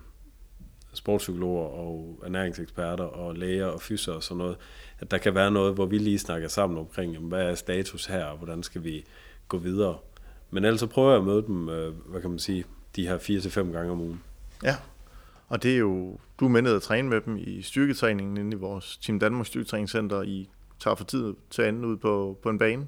sportspsykologer 0.94 1.64
og 1.64 2.20
ernæringseksperter 2.24 3.04
og 3.04 3.34
læger 3.34 3.66
og 3.66 3.80
fyser 3.80 4.12
og 4.12 4.22
sådan 4.22 4.38
noget, 4.38 4.56
at 4.98 5.10
der 5.10 5.18
kan 5.18 5.34
være 5.34 5.50
noget, 5.50 5.74
hvor 5.74 5.86
vi 5.86 5.98
lige 5.98 6.18
snakker 6.18 6.48
sammen 6.48 6.78
omkring, 6.78 7.18
hvad 7.18 7.42
er 7.42 7.54
status 7.54 8.06
her, 8.06 8.24
og 8.24 8.36
hvordan 8.36 8.62
skal 8.62 8.84
vi 8.84 9.04
gå 9.48 9.58
videre. 9.58 9.98
Men 10.50 10.64
ellers 10.64 10.80
så 10.80 10.86
prøver 10.86 11.10
jeg 11.10 11.18
at 11.18 11.24
møde 11.24 11.42
dem, 11.42 11.68
øh, 11.68 11.94
hvad 12.06 12.20
kan 12.20 12.30
man 12.30 12.38
sige, 12.38 12.64
de 12.96 13.08
her 13.08 13.18
fire 13.18 13.40
til 13.40 13.50
fem 13.50 13.72
gange 13.72 13.92
om 13.92 14.00
ugen. 14.00 14.22
Ja, 14.64 14.76
og 15.48 15.62
det 15.62 15.74
er 15.74 15.78
jo, 15.78 16.18
du 16.40 16.44
er 16.44 16.48
med 16.48 16.62
ned 16.62 16.76
at 16.76 16.82
træne 16.82 17.08
med 17.08 17.20
dem 17.20 17.36
i 17.36 17.62
styrketræningen 17.62 18.36
inde 18.36 18.56
i 18.56 18.60
vores 18.60 18.96
Team 18.96 19.18
Danmark 19.18 19.46
Styrketræningscenter. 19.46 20.22
I 20.22 20.48
tager 20.80 20.94
for 20.94 21.04
tid 21.04 21.34
til 21.50 21.62
anden 21.62 21.84
ud 21.84 21.96
på, 21.96 22.38
på 22.42 22.50
en 22.50 22.58
bane. 22.58 22.86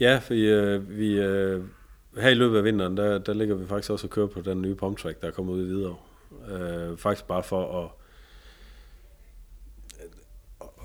Ja, 0.00 0.18
for 0.18 0.34
vi, 0.34 0.50
øh, 0.50 0.98
vi, 0.98 1.20
øh, 1.20 1.62
her 2.16 2.28
i 2.28 2.34
løbet 2.34 2.58
af 2.58 2.64
vinteren, 2.64 2.96
der, 2.96 3.18
der 3.18 3.34
ligger 3.34 3.54
vi 3.54 3.66
faktisk 3.66 3.90
også 3.90 4.06
og 4.06 4.10
kører 4.10 4.26
på 4.26 4.40
den 4.40 4.62
nye 4.62 4.74
pumptrack, 4.74 5.20
der 5.20 5.26
er 5.26 5.32
kommet 5.32 5.52
ud 5.52 5.62
i 5.62 5.66
videre. 5.66 5.96
Øh, 6.50 6.98
faktisk 6.98 7.26
bare 7.26 7.42
for 7.42 7.84
at... 7.84 7.90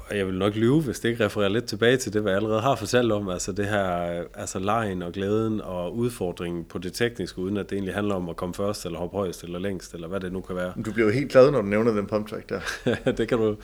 Og 0.09 0.17
jeg 0.17 0.27
vil 0.27 0.37
nok 0.37 0.55
lyve, 0.55 0.81
hvis 0.81 0.99
det 0.99 1.09
ikke 1.09 1.25
refererer 1.25 1.49
lidt 1.49 1.65
tilbage 1.65 1.97
til 1.97 2.13
det, 2.13 2.21
hvad 2.21 2.31
jeg 2.31 2.37
allerede 2.37 2.61
har 2.61 2.75
fortalt 2.75 3.11
om. 3.11 3.29
Altså 3.29 3.51
det 3.51 3.65
her, 3.65 4.23
altså 4.33 4.59
lejen 4.59 5.01
og 5.01 5.11
glæden 5.11 5.61
og 5.61 5.95
udfordringen 5.95 6.63
på 6.65 6.77
det 6.77 6.93
tekniske, 6.93 7.39
uden 7.39 7.57
at 7.57 7.69
det 7.69 7.75
egentlig 7.75 7.93
handler 7.93 8.15
om 8.15 8.29
at 8.29 8.35
komme 8.35 8.53
først, 8.53 8.85
eller 8.85 8.99
hoppe 8.99 9.17
højst, 9.17 9.43
eller 9.43 9.59
længst, 9.59 9.93
eller 9.93 10.07
hvad 10.07 10.19
det 10.19 10.33
nu 10.33 10.41
kan 10.41 10.55
være. 10.55 10.73
Du 10.85 10.91
bliver 10.91 11.07
jo 11.07 11.13
helt 11.13 11.31
glad, 11.31 11.51
når 11.51 11.61
du 11.61 11.67
nævner 11.67 11.91
den 11.91 12.07
pump 12.07 12.29
track 12.29 12.49
der. 12.49 12.59
det 13.17 13.27
kan 13.27 13.37
du. 13.37 13.55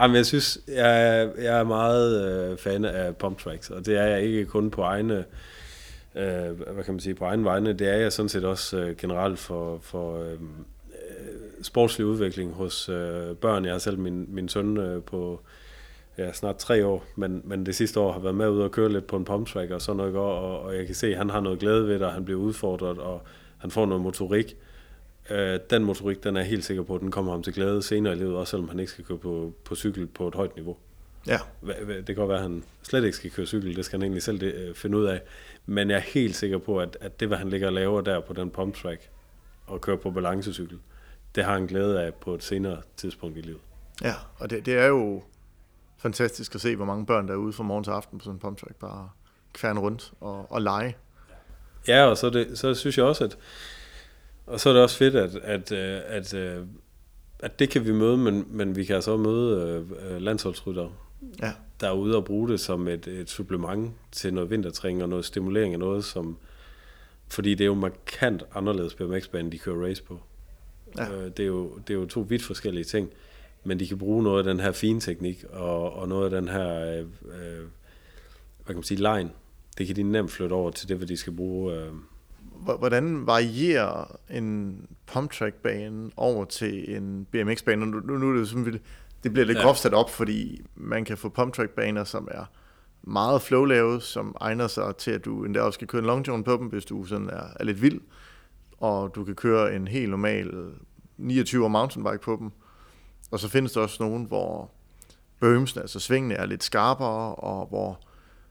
Jamen, 0.00 0.16
jeg 0.16 0.26
synes, 0.26 0.58
jeg, 0.68 1.30
jeg 1.38 1.58
er 1.58 1.64
meget 1.64 2.50
øh, 2.50 2.58
fan 2.58 2.84
af 2.84 3.16
pump 3.16 3.38
tracks, 3.38 3.70
og 3.70 3.86
det 3.86 3.96
er 3.98 4.04
jeg 4.04 4.22
ikke 4.22 4.44
kun 4.44 4.70
på 4.70 4.82
egne 4.82 5.24
øh, 6.14 6.60
hvad 6.72 6.84
kan 6.84 6.94
man 6.94 7.00
sige, 7.00 7.14
på 7.14 7.24
egen 7.24 7.44
vegne, 7.44 7.72
det 7.72 7.88
er 7.88 7.96
jeg 7.96 8.12
sådan 8.12 8.28
set 8.28 8.44
også 8.44 8.78
øh, 8.78 8.96
generelt 8.96 9.38
for, 9.38 9.78
for 9.82 10.22
øh, 10.22 10.38
sportslig 11.62 12.06
udvikling 12.06 12.52
hos 12.52 12.88
øh, 12.88 13.36
børn. 13.36 13.64
Jeg 13.64 13.74
har 13.74 13.78
selv 13.78 13.98
min, 13.98 14.26
min 14.28 14.48
søn 14.48 14.76
øh, 14.76 15.02
på 15.02 15.40
ja, 16.18 16.32
snart 16.32 16.56
tre 16.56 16.86
år, 16.86 17.04
men, 17.16 17.42
men 17.44 17.66
det 17.66 17.74
sidste 17.74 18.00
år 18.00 18.12
har 18.12 18.20
været 18.20 18.34
med 18.34 18.48
ud 18.48 18.60
og 18.60 18.70
køre 18.70 18.92
lidt 18.92 19.06
på 19.06 19.16
en 19.16 19.24
pump 19.24 19.48
track 19.48 19.70
og 19.70 19.82
sådan 19.82 19.96
noget, 19.96 20.16
og, 20.16 20.62
og 20.62 20.76
jeg 20.76 20.86
kan 20.86 20.94
se, 20.94 21.06
at 21.06 21.16
han 21.16 21.30
har 21.30 21.40
noget 21.40 21.58
glæde 21.58 21.86
ved 21.86 21.94
det, 21.94 22.02
og 22.02 22.12
han 22.12 22.24
bliver 22.24 22.40
udfordret, 22.40 22.98
og 22.98 23.22
han 23.58 23.70
får 23.70 23.86
noget 23.86 24.02
motorik. 24.02 24.56
Øh, 25.30 25.60
den 25.70 25.84
motorik, 25.84 26.24
den 26.24 26.36
er 26.36 26.40
jeg 26.40 26.48
helt 26.48 26.64
sikker 26.64 26.82
på, 26.82 26.94
at 26.94 27.00
den 27.00 27.10
kommer 27.10 27.32
ham 27.32 27.42
til 27.42 27.54
glæde 27.54 27.82
senere 27.82 28.12
i 28.12 28.16
livet, 28.16 28.36
også 28.36 28.50
selvom 28.50 28.68
han 28.68 28.80
ikke 28.80 28.92
skal 28.92 29.04
køre 29.04 29.18
på, 29.18 29.52
på 29.64 29.74
cykel 29.74 30.06
på 30.06 30.28
et 30.28 30.34
højt 30.34 30.56
niveau. 30.56 30.76
Ja. 31.26 31.38
Det 31.96 32.06
kan 32.06 32.14
godt 32.14 32.28
være, 32.28 32.38
at 32.38 32.42
han 32.42 32.64
slet 32.82 33.04
ikke 33.04 33.16
skal 33.16 33.30
køre 33.30 33.46
cykel, 33.46 33.76
det 33.76 33.84
skal 33.84 33.98
han 33.98 34.02
egentlig 34.02 34.22
selv 34.22 34.40
det, 34.40 34.54
øh, 34.54 34.74
finde 34.74 34.98
ud 34.98 35.04
af. 35.04 35.20
Men 35.66 35.90
jeg 35.90 35.96
er 35.96 36.00
helt 36.00 36.36
sikker 36.36 36.58
på, 36.58 36.80
at, 36.80 36.96
at 37.00 37.20
det, 37.20 37.28
hvad 37.28 37.38
han 37.38 37.48
ligger 37.48 37.66
og 37.66 37.72
laver 37.72 38.00
der 38.00 38.20
på 38.20 38.32
den 38.32 38.50
pump 38.50 38.74
track, 38.74 39.10
og 39.66 39.80
kører 39.80 39.96
på 39.96 40.10
balancecykel, 40.10 40.78
det 41.34 41.44
har 41.44 41.52
han 41.52 41.66
glæde 41.66 42.02
af 42.02 42.14
på 42.14 42.34
et 42.34 42.42
senere 42.42 42.76
tidspunkt 42.96 43.38
i 43.38 43.40
livet. 43.40 43.60
Ja, 44.02 44.14
og 44.36 44.50
det, 44.50 44.66
det 44.66 44.74
er 44.74 44.86
jo 44.86 45.22
fantastisk 46.06 46.54
at 46.54 46.60
se, 46.60 46.76
hvor 46.76 46.84
mange 46.84 47.06
børn 47.06 47.28
der 47.28 47.34
er 47.34 47.38
ude 47.38 47.52
fra 47.52 47.64
morgen 47.64 47.84
til 47.84 47.90
aften 47.90 48.18
på 48.18 48.24
sådan 48.24 48.36
en 48.36 48.40
pump 48.40 48.58
track, 48.58 48.74
bare 48.74 49.08
kværne 49.52 49.80
rundt 49.80 50.12
og, 50.20 50.52
og 50.52 50.62
lege. 50.62 50.96
Ja, 51.88 52.04
og 52.04 52.16
så, 52.16 52.30
det, 52.30 52.58
så 52.58 52.74
synes 52.74 52.98
jeg 52.98 53.04
også, 53.04 53.24
at 53.24 53.38
og 54.46 54.60
så 54.60 54.68
er 54.68 54.72
det 54.72 54.82
også 54.82 54.96
fedt, 54.96 55.14
at, 55.14 55.34
at, 55.34 55.72
øh, 55.72 56.00
at, 56.06 56.34
at, 56.34 56.34
øh, 56.34 56.66
at 57.38 57.58
det 57.58 57.70
kan 57.70 57.84
vi 57.84 57.92
møde, 57.92 58.16
men, 58.16 58.46
men 58.48 58.76
vi 58.76 58.84
kan 58.84 58.94
altså 58.94 59.16
møde 59.16 59.84
øh, 60.02 60.22
landsholdsrytter, 60.22 60.88
ja. 61.42 61.52
der 61.80 61.88
er 61.88 61.92
ude 61.92 62.16
og 62.16 62.24
bruge 62.24 62.48
det 62.48 62.60
som 62.60 62.88
et, 62.88 63.06
et 63.06 63.30
supplement 63.30 63.92
til 64.12 64.34
noget 64.34 64.50
vintertræning 64.50 65.02
og 65.02 65.08
noget 65.08 65.24
stimulering 65.24 65.72
af 65.72 65.78
noget, 65.78 66.04
som, 66.04 66.36
fordi 67.28 67.50
det 67.50 67.64
er 67.64 67.68
jo 67.68 67.74
markant 67.74 68.42
anderledes 68.54 68.94
BMX-banen, 68.94 69.52
de 69.52 69.58
kører 69.58 69.86
race 69.86 70.02
på. 70.02 70.20
Ja. 70.98 71.12
Øh, 71.12 71.24
det, 71.24 71.40
er 71.40 71.46
jo, 71.46 71.78
det 71.78 71.94
er 71.94 71.98
jo 71.98 72.06
to 72.06 72.20
vidt 72.20 72.42
forskellige 72.42 72.84
ting, 72.84 73.10
men 73.66 73.80
de 73.80 73.86
kan 73.86 73.98
bruge 73.98 74.22
noget 74.22 74.38
af 74.38 74.44
den 74.44 74.60
her 74.60 74.72
fine 74.72 75.00
teknik 75.00 75.44
og, 75.52 75.92
og 75.92 76.08
noget 76.08 76.24
af 76.24 76.42
den 76.42 76.48
her, 76.48 76.92
øh, 76.92 76.98
øh, 76.98 77.64
hvad 78.56 78.66
kan 78.66 78.74
man 78.74 78.82
sige, 78.82 78.98
line. 78.98 79.30
Det 79.78 79.86
kan 79.86 79.96
de 79.96 80.02
nemt 80.02 80.30
flytte 80.30 80.52
over 80.52 80.70
til 80.70 80.88
det, 80.88 80.96
hvad 80.96 81.06
de 81.06 81.16
skal 81.16 81.32
bruge. 81.32 81.74
Øh. 81.74 81.92
hvordan 82.78 83.26
varierer 83.26 84.18
en 84.30 84.80
pump 85.06 85.32
track 85.32 85.54
bane 85.54 86.10
over 86.16 86.44
til 86.44 86.96
en 86.96 87.26
BMX-bane? 87.30 87.86
Nu, 87.86 88.00
nu, 88.00 88.18
nu 88.18 88.28
er 88.28 88.32
det 88.32 88.40
jo 88.40 88.44
sådan, 88.44 88.80
det 89.24 89.32
bliver 89.32 89.46
lidt 89.46 89.58
ja. 89.58 89.62
groft 89.62 89.78
sat 89.78 89.94
op, 89.94 90.10
fordi 90.10 90.62
man 90.74 91.04
kan 91.04 91.16
få 91.16 91.28
pump 91.28 91.54
track 91.54 91.70
baner, 91.70 92.04
som 92.04 92.28
er 92.30 92.44
meget 93.02 93.42
flow 93.42 93.98
som 93.98 94.36
egner 94.40 94.66
sig 94.66 94.96
til, 94.96 95.10
at 95.10 95.24
du 95.24 95.44
endda 95.44 95.60
også 95.60 95.76
skal 95.76 95.88
køre 95.88 96.00
en 96.00 96.06
long 96.06 96.28
jump 96.28 96.44
på 96.44 96.56
dem, 96.56 96.66
hvis 96.66 96.84
du 96.84 97.04
sådan 97.04 97.30
er, 97.30 97.44
er 97.60 97.64
lidt 97.64 97.82
vild, 97.82 98.00
og 98.78 99.14
du 99.14 99.24
kan 99.24 99.34
køre 99.34 99.76
en 99.76 99.88
helt 99.88 100.10
normal 100.10 100.72
29 101.16 101.70
mountainbike 101.70 102.18
på 102.18 102.36
dem. 102.40 102.50
Og 103.30 103.40
så 103.40 103.48
findes 103.48 103.72
der 103.72 103.80
også 103.80 103.96
nogen, 104.00 104.24
hvor 104.24 104.70
bømsen, 105.40 105.80
altså 105.80 106.00
svingene 106.00 106.34
er 106.34 106.46
lidt 106.46 106.64
skarpere, 106.64 107.34
og 107.34 107.66
hvor, 107.66 108.00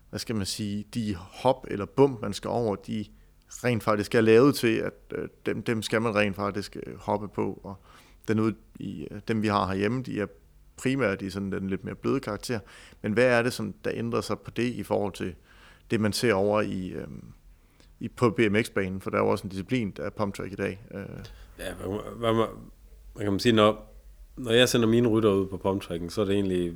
hvad 0.10 0.20
skal 0.20 0.36
man 0.36 0.46
sige, 0.46 0.86
de 0.94 1.16
hop 1.16 1.66
eller 1.68 1.86
bump, 1.86 2.22
man 2.22 2.34
skal 2.34 2.50
over, 2.50 2.76
de 2.76 3.06
rent 3.50 3.84
faktisk 3.84 4.16
er 4.16 4.22
lavet 4.22 4.56
til, 4.56 4.76
at 4.78 4.94
øh, 5.16 5.30
dem, 5.46 5.64
dem 5.64 5.82
skal 5.82 6.02
man 6.02 6.16
rent 6.16 6.36
faktisk 6.36 6.78
øh, 6.88 6.98
hoppe 7.00 7.28
på. 7.28 7.60
Og 7.64 7.76
den 8.28 8.40
ud 8.40 8.54
i, 8.80 9.08
øh, 9.12 9.22
dem 9.28 9.42
vi 9.42 9.48
har 9.48 9.68
herhjemme, 9.68 10.04
de 10.04 10.22
er 10.22 10.28
primært 10.78 11.22
i 11.22 11.30
sådan 11.30 11.52
den 11.52 11.70
lidt 11.70 11.84
mere 11.84 11.96
bløde 11.96 12.20
karakter. 12.20 12.60
Men 13.02 13.14
hvad 13.14 13.26
er 13.26 13.42
det, 13.42 13.54
som 13.54 13.74
der 13.84 13.92
ændrer 13.94 14.22
sig 14.22 14.40
på 14.40 14.52
det 14.52 14.74
i 14.74 14.84
forhold 14.84 15.14
til 15.14 15.36
det, 15.92 16.02
man 16.02 16.14
ser 16.14 16.34
over 16.34 16.62
i, 16.62 16.88
øh, 16.88 17.08
i 18.00 18.08
på 18.08 18.30
BMX-banen? 18.30 19.02
For 19.02 19.10
der 19.10 19.18
er 19.18 19.22
jo 19.22 19.30
også 19.30 19.44
en 19.44 19.50
disciplin, 19.50 19.92
der 19.92 20.04
er 20.04 20.10
pump 20.10 20.36
track 20.36 20.52
i 20.52 20.56
dag. 20.56 20.86
Øh. 20.92 21.06
Ja, 21.60 21.74
hvad, 21.74 21.88
hvad, 22.18 22.34
hvad, 22.34 22.46
hvad 23.14 23.24
kan 23.24 23.34
man 23.34 23.40
sige, 23.40 23.54
når, 23.54 23.95
når 24.38 24.52
jeg 24.52 24.70
sender 24.70 24.88
mine 24.88 25.08
rytter 25.08 25.30
ud 25.30 25.48
på 25.48 25.58
pump 25.58 25.82
tracken, 25.82 26.10
så 26.10 26.22
er 26.22 26.26
det 26.26 26.34
egentlig 26.34 26.74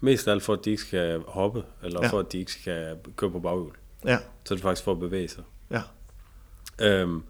mest 0.00 0.28
alt 0.28 0.42
for, 0.42 0.52
at 0.52 0.64
de 0.64 0.70
ikke 0.70 0.82
skal 0.82 1.20
hoppe, 1.20 1.64
eller 1.82 2.00
ja. 2.02 2.08
for, 2.08 2.18
at 2.18 2.32
de 2.32 2.38
ikke 2.38 2.52
skal 2.52 2.96
køre 3.16 3.30
på 3.30 3.40
baghjul. 3.40 3.72
Ja. 4.04 4.18
Så 4.44 4.54
er 4.54 4.56
det 4.56 4.62
faktisk 4.62 4.84
for 4.84 4.92
at 4.92 5.00
bevæge 5.00 5.28
sig. 5.28 5.44
Ja. 5.70 5.82
Øhm, 6.80 7.22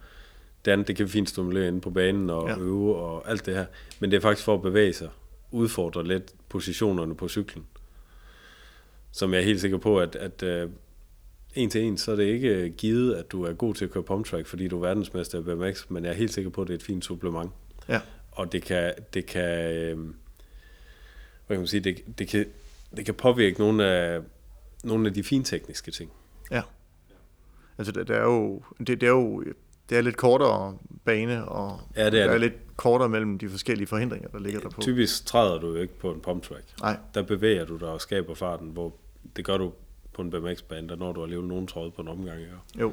det 0.65 0.71
andet, 0.71 0.89
det 0.89 0.97
kan 0.97 1.09
fint 1.09 1.29
stimulere 1.29 1.69
inde 1.69 1.81
på 1.81 1.91
banen 1.91 2.31
og 2.31 2.49
ja. 2.49 2.59
øve 2.59 2.97
og 2.97 3.31
alt 3.31 3.47
det 3.47 3.55
her. 3.55 3.67
Men 4.01 4.11
det 4.11 4.17
er 4.17 4.21
faktisk 4.21 4.45
for 4.45 4.55
at 4.55 4.63
bevæge 4.63 4.93
sig 4.93 5.09
udfordre 5.51 6.05
lidt 6.05 6.35
positionerne 6.49 7.15
på 7.15 7.29
cyklen. 7.29 7.67
Som 9.13 9.33
jeg 9.33 9.41
er 9.41 9.45
helt 9.45 9.61
sikker 9.61 9.79
på, 9.79 9.99
at, 10.01 10.17
at 10.17 10.65
uh, 10.67 10.71
en 11.55 11.71
til 11.71 11.83
en, 11.83 11.99
så 11.99 12.13
er 12.13 12.17
det 12.17 12.25
ikke 12.25 12.71
givet, 12.71 13.15
at 13.15 13.33
du 13.33 13.45
er 13.45 13.53
god 13.53 13.75
til 13.75 13.85
at 13.85 13.91
køre 13.91 14.03
pump 14.03 14.27
track, 14.27 14.47
fordi 14.47 14.69
du 14.69 14.77
er 14.77 14.81
verdensmester 14.81 15.39
i 15.39 15.43
BMX, 15.43 15.91
men 15.91 16.05
jeg 16.05 16.11
er 16.11 16.15
helt 16.15 16.33
sikker 16.33 16.51
på, 16.51 16.63
at 16.63 16.69
det 16.69 16.75
er 16.75 16.79
et 16.79 16.83
fint 16.83 17.05
supplement. 17.05 17.51
Ja. 17.89 18.01
Og 18.33 18.53
det 18.53 18.63
kan, 18.63 18.95
det 19.15 19.27
kan, 19.27 19.75
øh, 19.75 19.99
hvad 21.47 21.57
kan 21.57 21.59
man 21.59 21.67
sige, 21.67 21.81
det, 21.81 22.19
det, 22.19 22.29
kan, 22.29 22.47
det 22.97 23.05
kan 23.05 23.15
påvirke 23.15 23.59
nogle 23.59 23.87
af, 23.87 24.21
nogle 24.85 25.09
af 25.09 25.15
de 25.15 25.25
fine 25.25 25.45
tekniske 25.45 25.91
ting. 25.91 26.11
Ja. 26.51 26.63
Altså, 27.79 27.93
det, 27.93 28.09
det 28.09 28.17
er 28.17 28.23
jo, 28.23 28.63
det, 28.79 28.89
det 28.89 29.03
er 29.03 29.11
jo 29.11 29.45
det 29.93 29.99
er 29.99 30.03
lidt 30.03 30.17
kortere 30.17 30.77
bane, 31.05 31.49
og 31.49 31.81
ja, 31.97 32.11
det 32.11 32.21
er, 32.21 32.27
der 32.27 32.33
er 32.33 32.39
lidt 32.39 32.77
kortere 32.77 33.09
mellem 33.09 33.39
de 33.39 33.49
forskellige 33.49 33.87
forhindringer, 33.87 34.29
der 34.29 34.39
ligger 34.39 34.61
der 34.61 34.69
på. 34.69 34.81
Typisk 34.81 35.27
træder 35.27 35.59
du 35.59 35.69
jo 35.69 35.75
ikke 35.75 35.99
på 35.99 36.13
en 36.13 36.21
pump 36.21 36.43
track. 36.43 36.65
Nej. 36.81 36.97
Der 37.15 37.23
bevæger 37.23 37.65
du 37.65 37.77
dig 37.77 37.89
og 37.89 38.01
skaber 38.01 38.35
farten, 38.35 38.69
hvor 38.69 38.95
det 39.37 39.45
gør 39.45 39.57
du 39.57 39.73
på 40.13 40.23
en 40.23 40.31
BMX-bane, 40.31 40.89
der 40.89 40.97
når 40.97 41.13
du 41.13 41.23
alligevel 41.23 41.49
nogen 41.49 41.67
tråd 41.67 41.91
på 41.91 42.03
en 42.03 42.09
omgang. 42.09 42.41
Ja. 42.41 42.81
Jo. 42.81 42.89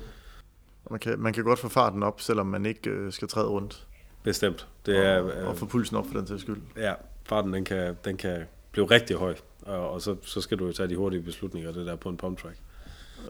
Og 0.85 0.91
man 0.91 0.99
kan, 0.99 1.19
man 1.19 1.33
kan 1.33 1.43
godt 1.43 1.59
få 1.59 1.69
farten 1.69 2.03
op, 2.03 2.21
selvom 2.21 2.45
man 2.45 2.65
ikke 2.65 2.89
øh, 2.89 3.11
skal 3.11 3.27
træde 3.27 3.47
rundt. 3.47 3.87
Bestemt. 4.23 4.67
Det 4.85 4.97
og, 4.97 5.03
er, 5.03 5.41
øh, 5.41 5.47
og 5.47 5.57
få 5.57 5.65
pulsen 5.65 5.97
op 5.97 6.05
for 6.07 6.13
den 6.13 6.25
til 6.25 6.39
skyld. 6.39 6.61
Ja, 6.77 6.93
farten 7.25 7.53
den 7.53 7.65
kan, 7.65 7.97
den 8.05 8.17
kan 8.17 8.43
blive 8.71 8.85
rigtig 8.85 9.15
høj, 9.15 9.35
og, 9.61 9.91
og 9.91 10.01
så, 10.01 10.15
så 10.21 10.41
skal 10.41 10.59
du 10.59 10.65
jo 10.65 10.73
tage 10.73 10.89
de 10.89 10.95
hurtige 10.95 11.21
beslutninger, 11.21 11.71
det 11.71 11.85
der 11.85 11.95
på 11.95 12.09
en 12.09 12.17
pump 12.17 12.41
track. 12.41 12.57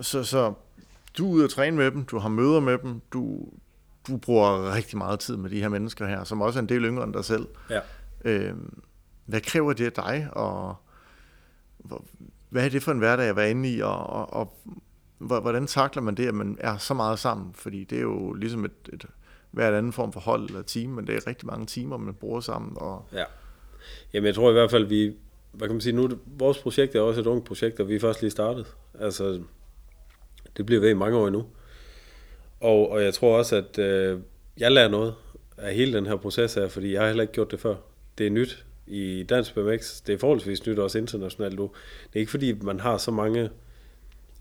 Så, 0.02 0.24
så 0.24 0.54
du 1.18 1.30
er 1.30 1.34
ude 1.34 1.44
at 1.44 1.50
træne 1.50 1.78
med 1.78 1.92
dem, 1.92 2.06
du 2.06 2.18
har 2.18 2.30
møder 2.30 2.60
med 2.60 2.78
dem, 2.78 3.02
du, 3.14 3.48
du 4.08 4.18
bruger 4.18 4.76
rigtig 4.76 4.98
meget 4.98 5.20
tid 5.20 5.38
med 5.38 5.50
de 5.50 5.62
her 5.62 5.70
mennesker 5.70 6.08
her, 6.08 6.24
som 6.24 6.42
også 6.42 6.60
er 6.60 6.62
en 6.62 6.70
del 6.70 6.84
yngre 6.84 7.04
end 7.04 7.14
dig 7.14 7.26
selv. 7.26 7.48
Ja. 7.70 7.80
Øh, 8.26 8.54
hvad 9.26 9.42
kræver 9.42 9.74
det 9.74 9.86
af 9.86 9.92
dig, 9.92 10.30
og 10.32 10.76
hvad 12.50 12.66
er 12.66 12.70
det 12.70 12.84
for 12.84 12.92
en 12.92 12.98
hverdag 12.98 13.26
at 13.26 13.36
være 13.36 13.52
inde 13.52 13.70
i, 13.70 13.82
og, 13.82 14.10
og, 14.10 14.34
og 14.34 14.54
hvordan 15.18 15.68
takler 15.68 16.02
man 16.02 16.16
det, 16.16 16.28
at 16.28 16.34
man 16.34 16.58
er 16.60 16.78
så 16.78 16.94
meget 16.94 17.20
sammen? 17.20 17.54
Fordi 17.54 17.84
det 17.84 17.98
er 17.98 18.02
jo 18.02 18.34
ligesom 18.34 18.66
et, 18.66 18.90
et 18.94 19.06
hver 19.52 19.78
anden 19.78 19.94
form 19.94 20.14
for 20.14 20.20
hold 20.20 20.50
eller 20.50 20.62
team, 20.62 20.90
men 20.90 21.08
det 21.08 21.16
er 21.16 21.28
rigtig 21.28 21.48
mange 21.48 21.66
timer, 21.66 21.98
man 21.98 22.14
bruger 22.14 22.40
sammen. 22.40 22.72
Og... 22.76 23.06
Ja. 23.14 23.24
Jamen 24.14 24.28
jeg 24.28 24.36
tror 24.36 24.50
i 24.50 24.54
hvert 24.54 24.72
fald, 24.72 24.86
vi, 24.86 25.14
hvad 25.52 25.68
kan 25.68 25.76
man 25.76 25.82
sige, 25.82 25.96
nu 25.96 26.10
vores 26.26 26.58
projekt 26.58 26.96
er 26.96 27.02
også 27.02 27.22
et 27.22 27.28
ungt 27.28 27.46
projekt, 27.46 27.80
og 27.80 27.90
vi 27.90 27.96
er 27.96 28.00
først 28.00 28.22
lige 28.22 28.32
startet. 28.32 28.76
Altså, 29.00 29.42
det 30.58 30.66
bliver 30.66 30.82
ved 30.82 30.90
i 30.90 30.94
mange 30.94 31.18
år 31.18 31.28
endnu. 31.28 31.46
Og, 32.60 32.92
og 32.92 33.04
jeg 33.04 33.14
tror 33.14 33.38
også, 33.38 33.56
at 33.56 33.80
øh, 33.80 34.20
jeg 34.58 34.72
lærer 34.72 34.90
noget 34.90 35.16
af 35.58 35.76
hele 35.76 35.94
den 35.94 36.06
her 36.06 36.16
proces 36.16 36.54
her, 36.54 36.68
fordi 36.68 36.94
jeg 36.94 37.02
har 37.02 37.08
heller 37.08 37.22
ikke 37.22 37.34
gjort 37.34 37.52
det 37.52 37.60
før. 37.60 37.76
Det 38.18 38.28
er 38.28 38.32
nyt 38.32 38.66
i 38.88 39.24
dansk 39.24 39.56
BMX. 39.56 40.02
Det 40.02 40.14
er 40.14 40.18
forholdsvis 40.18 40.68
nyt 40.68 40.80
også 40.80 40.98
internationalt 40.98 41.56
nu. 41.56 41.72
Det 42.08 42.16
er 42.16 42.20
ikke 42.20 42.32
fordi, 42.32 42.54
man 42.54 42.80
har 42.80 42.98
så 42.98 43.12
mange 43.12 43.50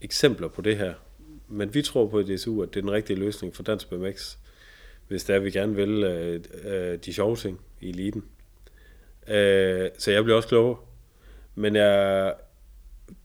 eksempler 0.01 0.49
på 0.49 0.63
det 0.63 0.77
her. 0.77 0.95
Men 1.49 1.75
vi 1.75 1.83
tror 1.83 2.07
på 2.07 2.21
i 2.21 2.37
DSU, 2.37 2.63
at 2.63 2.69
det 2.69 2.77
er 2.77 2.81
den 2.81 2.91
rigtige 2.91 3.19
løsning 3.19 3.57
for 3.57 3.63
dansk 3.63 3.91
BMX, 3.91 4.37
hvis 5.09 5.25
det 5.25 5.33
er, 5.33 5.37
at 5.37 5.45
vi 5.45 5.51
gerne 5.51 5.75
vil 5.75 6.05
øh, 6.05 6.41
øh, 6.65 6.99
de 6.99 7.13
sjove 7.13 7.37
ting 7.37 7.61
i 7.81 7.89
eliten. 7.89 8.25
Øh, 9.29 9.91
så 9.99 10.11
jeg 10.11 10.25
bliver 10.25 10.37
også 10.37 10.49
klogere. 10.49 10.77
Men 11.55 11.77
jeg, 11.77 12.35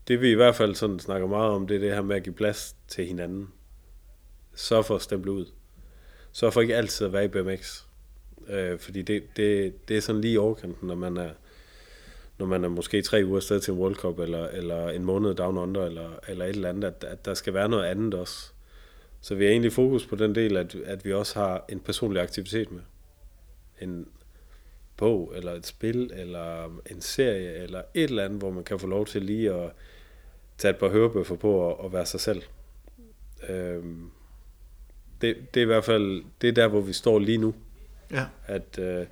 det 0.08 0.20
vi 0.20 0.30
i 0.30 0.34
hvert 0.34 0.54
fald 0.54 0.74
sådan 0.74 0.98
snakker 0.98 1.26
meget 1.26 1.50
om, 1.50 1.66
det 1.66 1.74
er 1.74 1.80
det 1.80 1.94
her 1.94 2.02
med 2.02 2.16
at 2.16 2.22
give 2.22 2.34
plads 2.34 2.76
til 2.88 3.06
hinanden. 3.06 3.48
Så 4.54 4.82
for 4.82 4.94
at 4.94 5.02
stemple 5.02 5.32
ud. 5.32 5.46
Så 6.32 6.50
for 6.50 6.60
ikke 6.60 6.76
altid 6.76 7.06
at 7.06 7.12
være 7.12 7.24
i 7.24 7.28
BMX. 7.28 7.82
Øh, 8.48 8.78
fordi 8.78 9.02
det, 9.02 9.22
det, 9.36 9.74
det 9.88 9.96
er 9.96 10.00
sådan 10.00 10.20
lige 10.20 10.34
i 10.34 10.38
overkanten, 10.38 10.88
når 10.88 10.94
man 10.94 11.16
er, 11.16 11.30
når 12.38 12.46
man 12.46 12.64
er 12.64 12.68
måske 12.68 13.02
tre 13.02 13.22
uger 13.26 13.40
sted 13.40 13.60
til 13.60 13.72
en 13.72 13.78
World 13.78 13.94
Cup, 13.94 14.18
eller, 14.18 14.48
eller 14.48 14.88
en 14.88 15.04
måned 15.04 15.34
down 15.34 15.58
under, 15.58 15.84
eller, 15.84 16.10
eller 16.28 16.44
et 16.44 16.50
eller 16.50 16.68
andet, 16.68 16.84
at, 16.84 17.04
at 17.04 17.24
der 17.24 17.34
skal 17.34 17.54
være 17.54 17.68
noget 17.68 17.84
andet 17.84 18.14
også. 18.14 18.53
Så 19.24 19.34
vi 19.34 19.44
har 19.44 19.50
egentlig 19.50 19.72
fokus 19.72 20.06
på 20.06 20.16
den 20.16 20.34
del, 20.34 20.56
at, 20.56 20.74
at 20.74 21.04
vi 21.04 21.12
også 21.12 21.38
har 21.38 21.64
en 21.68 21.80
personlig 21.80 22.22
aktivitet 22.22 22.72
med. 22.72 22.80
En 23.80 24.08
bog, 24.96 25.32
eller 25.36 25.52
et 25.52 25.66
spil, 25.66 26.10
eller 26.14 26.64
en 26.90 27.00
serie, 27.00 27.52
eller 27.52 27.82
et 27.94 28.04
eller 28.04 28.24
andet, 28.24 28.38
hvor 28.38 28.50
man 28.50 28.64
kan 28.64 28.78
få 28.78 28.86
lov 28.86 29.06
til 29.06 29.22
lige 29.22 29.52
at 29.52 29.70
tage 30.58 30.70
et 30.70 30.78
par 30.78 30.88
hørebøffer 30.88 31.36
på 31.36 31.52
og, 31.52 31.80
og 31.80 31.92
være 31.92 32.06
sig 32.06 32.20
selv. 32.20 32.42
Øhm, 33.48 34.10
det, 35.20 35.36
det 35.54 35.60
er 35.60 35.64
i 35.64 35.66
hvert 35.66 35.84
fald 35.84 36.22
det 36.40 36.48
er 36.48 36.52
der, 36.52 36.68
hvor 36.68 36.80
vi 36.80 36.92
står 36.92 37.18
lige 37.18 37.38
nu. 37.38 37.54
Ja. 38.10 38.24
At, 38.46 38.78
øh, 38.78 39.06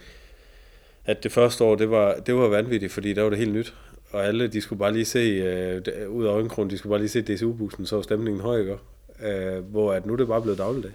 at 1.05 1.23
det 1.23 1.33
første 1.33 1.65
år, 1.65 1.75
det 1.75 1.91
var, 1.91 2.15
det 2.15 2.35
var 2.35 2.49
vanvittigt, 2.49 2.93
fordi 2.93 3.13
der 3.13 3.23
var 3.23 3.31
det 3.31 3.39
helt 3.39 3.55
nyt. 3.55 3.75
Og 4.11 4.27
alle, 4.27 4.49
de 4.49 4.61
skulle 4.61 4.79
bare 4.79 4.93
lige 4.93 5.05
se, 5.05 5.19
øh, 5.19 6.11
ud 6.11 6.25
af 6.25 6.31
øjenkronen, 6.31 6.71
de 6.71 6.79
skulle 6.79 6.91
bare 6.91 7.01
lige 7.01 7.09
se 7.09 7.23
DCU-bussen, 7.23 7.87
så 7.87 7.97
var 7.97 8.03
stemningen 8.03 8.41
høj, 8.41 8.61
ikke? 8.61 8.79
Øh, 9.23 9.64
hvor 9.64 9.93
at 9.93 10.07
nu 10.07 10.12
er 10.12 10.16
det 10.16 10.29
bare 10.29 10.43
blevet 10.43 10.59
dagligdag. 10.59 10.93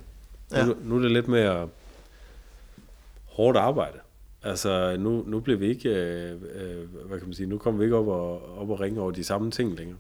Ja. 0.52 0.66
Nu, 0.66 0.76
nu 0.84 0.96
er 0.96 1.00
det 1.00 1.12
lidt 1.12 1.28
mere 1.28 1.70
hårdt 3.26 3.58
arbejde. 3.58 4.00
Altså, 4.44 4.98
nu, 5.00 5.24
nu 5.28 5.40
bliver 5.40 5.60
vi 5.60 5.68
ikke, 5.68 5.90
øh, 5.90 6.32
øh, 6.32 7.06
hvad 7.08 7.20
kan 7.20 7.28
man 7.28 7.34
sige, 7.34 7.48
nu 7.48 7.58
kommer 7.58 7.78
vi 7.78 7.84
ikke 7.84 7.96
op 7.96 8.08
og, 8.08 8.58
op 8.60 8.70
og 8.70 8.80
ringe 8.80 9.02
over 9.02 9.12
de 9.12 9.24
samme 9.24 9.52
ting 9.52 9.76
længere. 9.76 9.98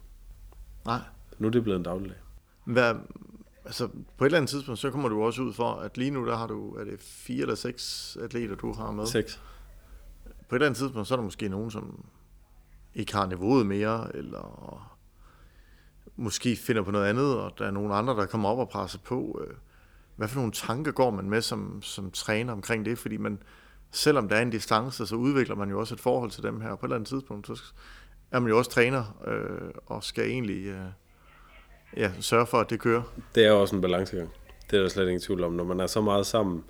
Nej. 0.86 1.00
Nu 1.40 1.48
er 1.48 1.52
det 1.52 1.64
blevet 1.64 1.78
en 1.78 1.84
dagligdag. 1.84 2.18
Hvad, 2.64 2.96
altså, 3.66 3.88
på 4.18 4.26
et 4.26 4.28
eller 4.28 4.38
andet 4.38 4.50
tidspunkt, 4.50 4.80
så 4.80 4.92
kommer 4.92 5.10
du 5.10 5.24
også 5.24 5.42
ud 5.42 5.54
for, 5.54 5.72
at 5.72 5.98
lige 5.98 6.12
nu, 6.12 6.26
der 6.26 6.36
har 6.36 6.48
du, 6.48 6.76
er 6.76 6.84
det 6.84 7.00
fire 7.00 7.42
eller 7.42 7.56
seks 7.56 8.18
atleter, 8.24 8.56
du 8.56 8.74
har 8.74 8.92
med? 8.92 9.06
Seks. 9.06 9.42
På 10.50 10.56
et 10.56 10.58
eller 10.58 10.66
andet 10.66 10.78
tidspunkt, 10.78 11.08
så 11.08 11.14
er 11.14 11.18
der 11.18 11.24
måske 11.24 11.50
nogen, 11.50 11.72
som 11.72 12.06
ikke 12.96 13.16
har 13.16 13.28
niveauet 13.28 13.66
mere, 13.66 14.16
eller 14.16 14.97
måske 16.18 16.56
finder 16.56 16.84
på 16.84 16.92
noget 16.92 17.06
andet, 17.06 17.36
og 17.40 17.52
der 17.58 17.66
er 17.66 17.72
nogle 17.72 17.96
andre, 17.96 18.14
der 18.14 18.26
kommer 18.26 18.50
op 18.50 18.58
og 18.58 18.70
presser 18.70 19.00
på. 19.00 19.42
Øh, 19.48 19.54
hvad 20.16 20.28
for 20.28 20.36
nogle 20.36 20.52
tanker 20.52 20.92
går 20.92 21.12
man 21.12 21.30
med 21.30 21.42
som, 21.42 21.82
som 21.82 22.12
træner 22.12 22.54
omkring 22.54 22.86
det? 22.86 22.98
Fordi 22.98 23.18
man, 23.18 23.40
selvom 23.92 24.30
der 24.30 24.36
er 24.36 24.42
en 24.42 24.50
distance, 24.50 25.08
så 25.08 25.16
udvikler 25.16 25.56
man 25.56 25.70
jo 25.70 25.80
også 25.80 25.94
et 25.94 26.00
forhold 26.00 26.32
til 26.32 26.44
dem 26.44 26.62
her. 26.62 26.76
På 26.76 26.86
et 26.86 26.90
eller 26.90 26.96
andet 26.96 27.10
tidspunkt, 27.10 27.48
så 27.48 27.64
er 28.32 28.40
man 28.40 28.50
jo 28.50 28.58
også 28.58 28.72
træner, 28.72 29.24
øh, 29.28 29.72
og 29.86 30.04
skal 30.04 30.30
egentlig 30.30 30.66
øh, 30.66 30.86
ja, 31.98 32.12
sørge 32.20 32.46
for, 32.46 32.58
at 32.58 32.70
det 32.70 32.80
kører. 32.80 33.04
Det 33.36 33.46
er 33.46 33.52
også 33.52 33.76
en 33.76 33.82
balancegang. 33.82 34.30
Det 34.72 34.78
er 34.78 34.82
der 34.82 34.90
slet 34.90 35.04
ingen 35.04 35.22
tvivl 35.22 35.44
om. 35.44 35.54
Når 35.54 35.64
man 35.64 35.80
er 35.80 35.88
så 35.88 36.02
meget 36.02 36.26
sammen, 36.26 36.64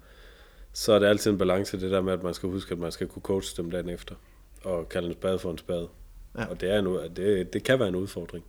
så 0.74 0.93
er 0.93 1.00
det 1.00 1.06
altid 1.06 1.32
en 1.32 1.38
balance, 1.38 1.80
det 1.80 1.91
der 1.91 2.02
med, 2.02 2.14
at 2.14 2.24
man 2.24 2.34
skal 2.34 2.50
huske, 2.50 2.72
at 2.72 2.80
man 2.80 2.91
skal 2.91 3.08
kunne 3.08 3.22
coache 3.22 3.64
dem 3.64 3.72
dagen 3.72 3.89
efter, 3.89 4.16
og 4.64 4.89
kalde 4.89 5.08
en 5.08 5.14
spade 5.14 5.39
for 5.39 5.52
en 5.52 5.58
spade. 5.58 5.89
Ja. 6.38 6.45
Og 6.45 6.62
det, 6.62 6.72
er 6.72 6.80
en, 6.80 7.16
det, 7.16 7.54
det 7.54 7.64
kan 7.64 7.80
være 7.80 7.88
en 7.88 7.95
udfordring. 7.95 8.45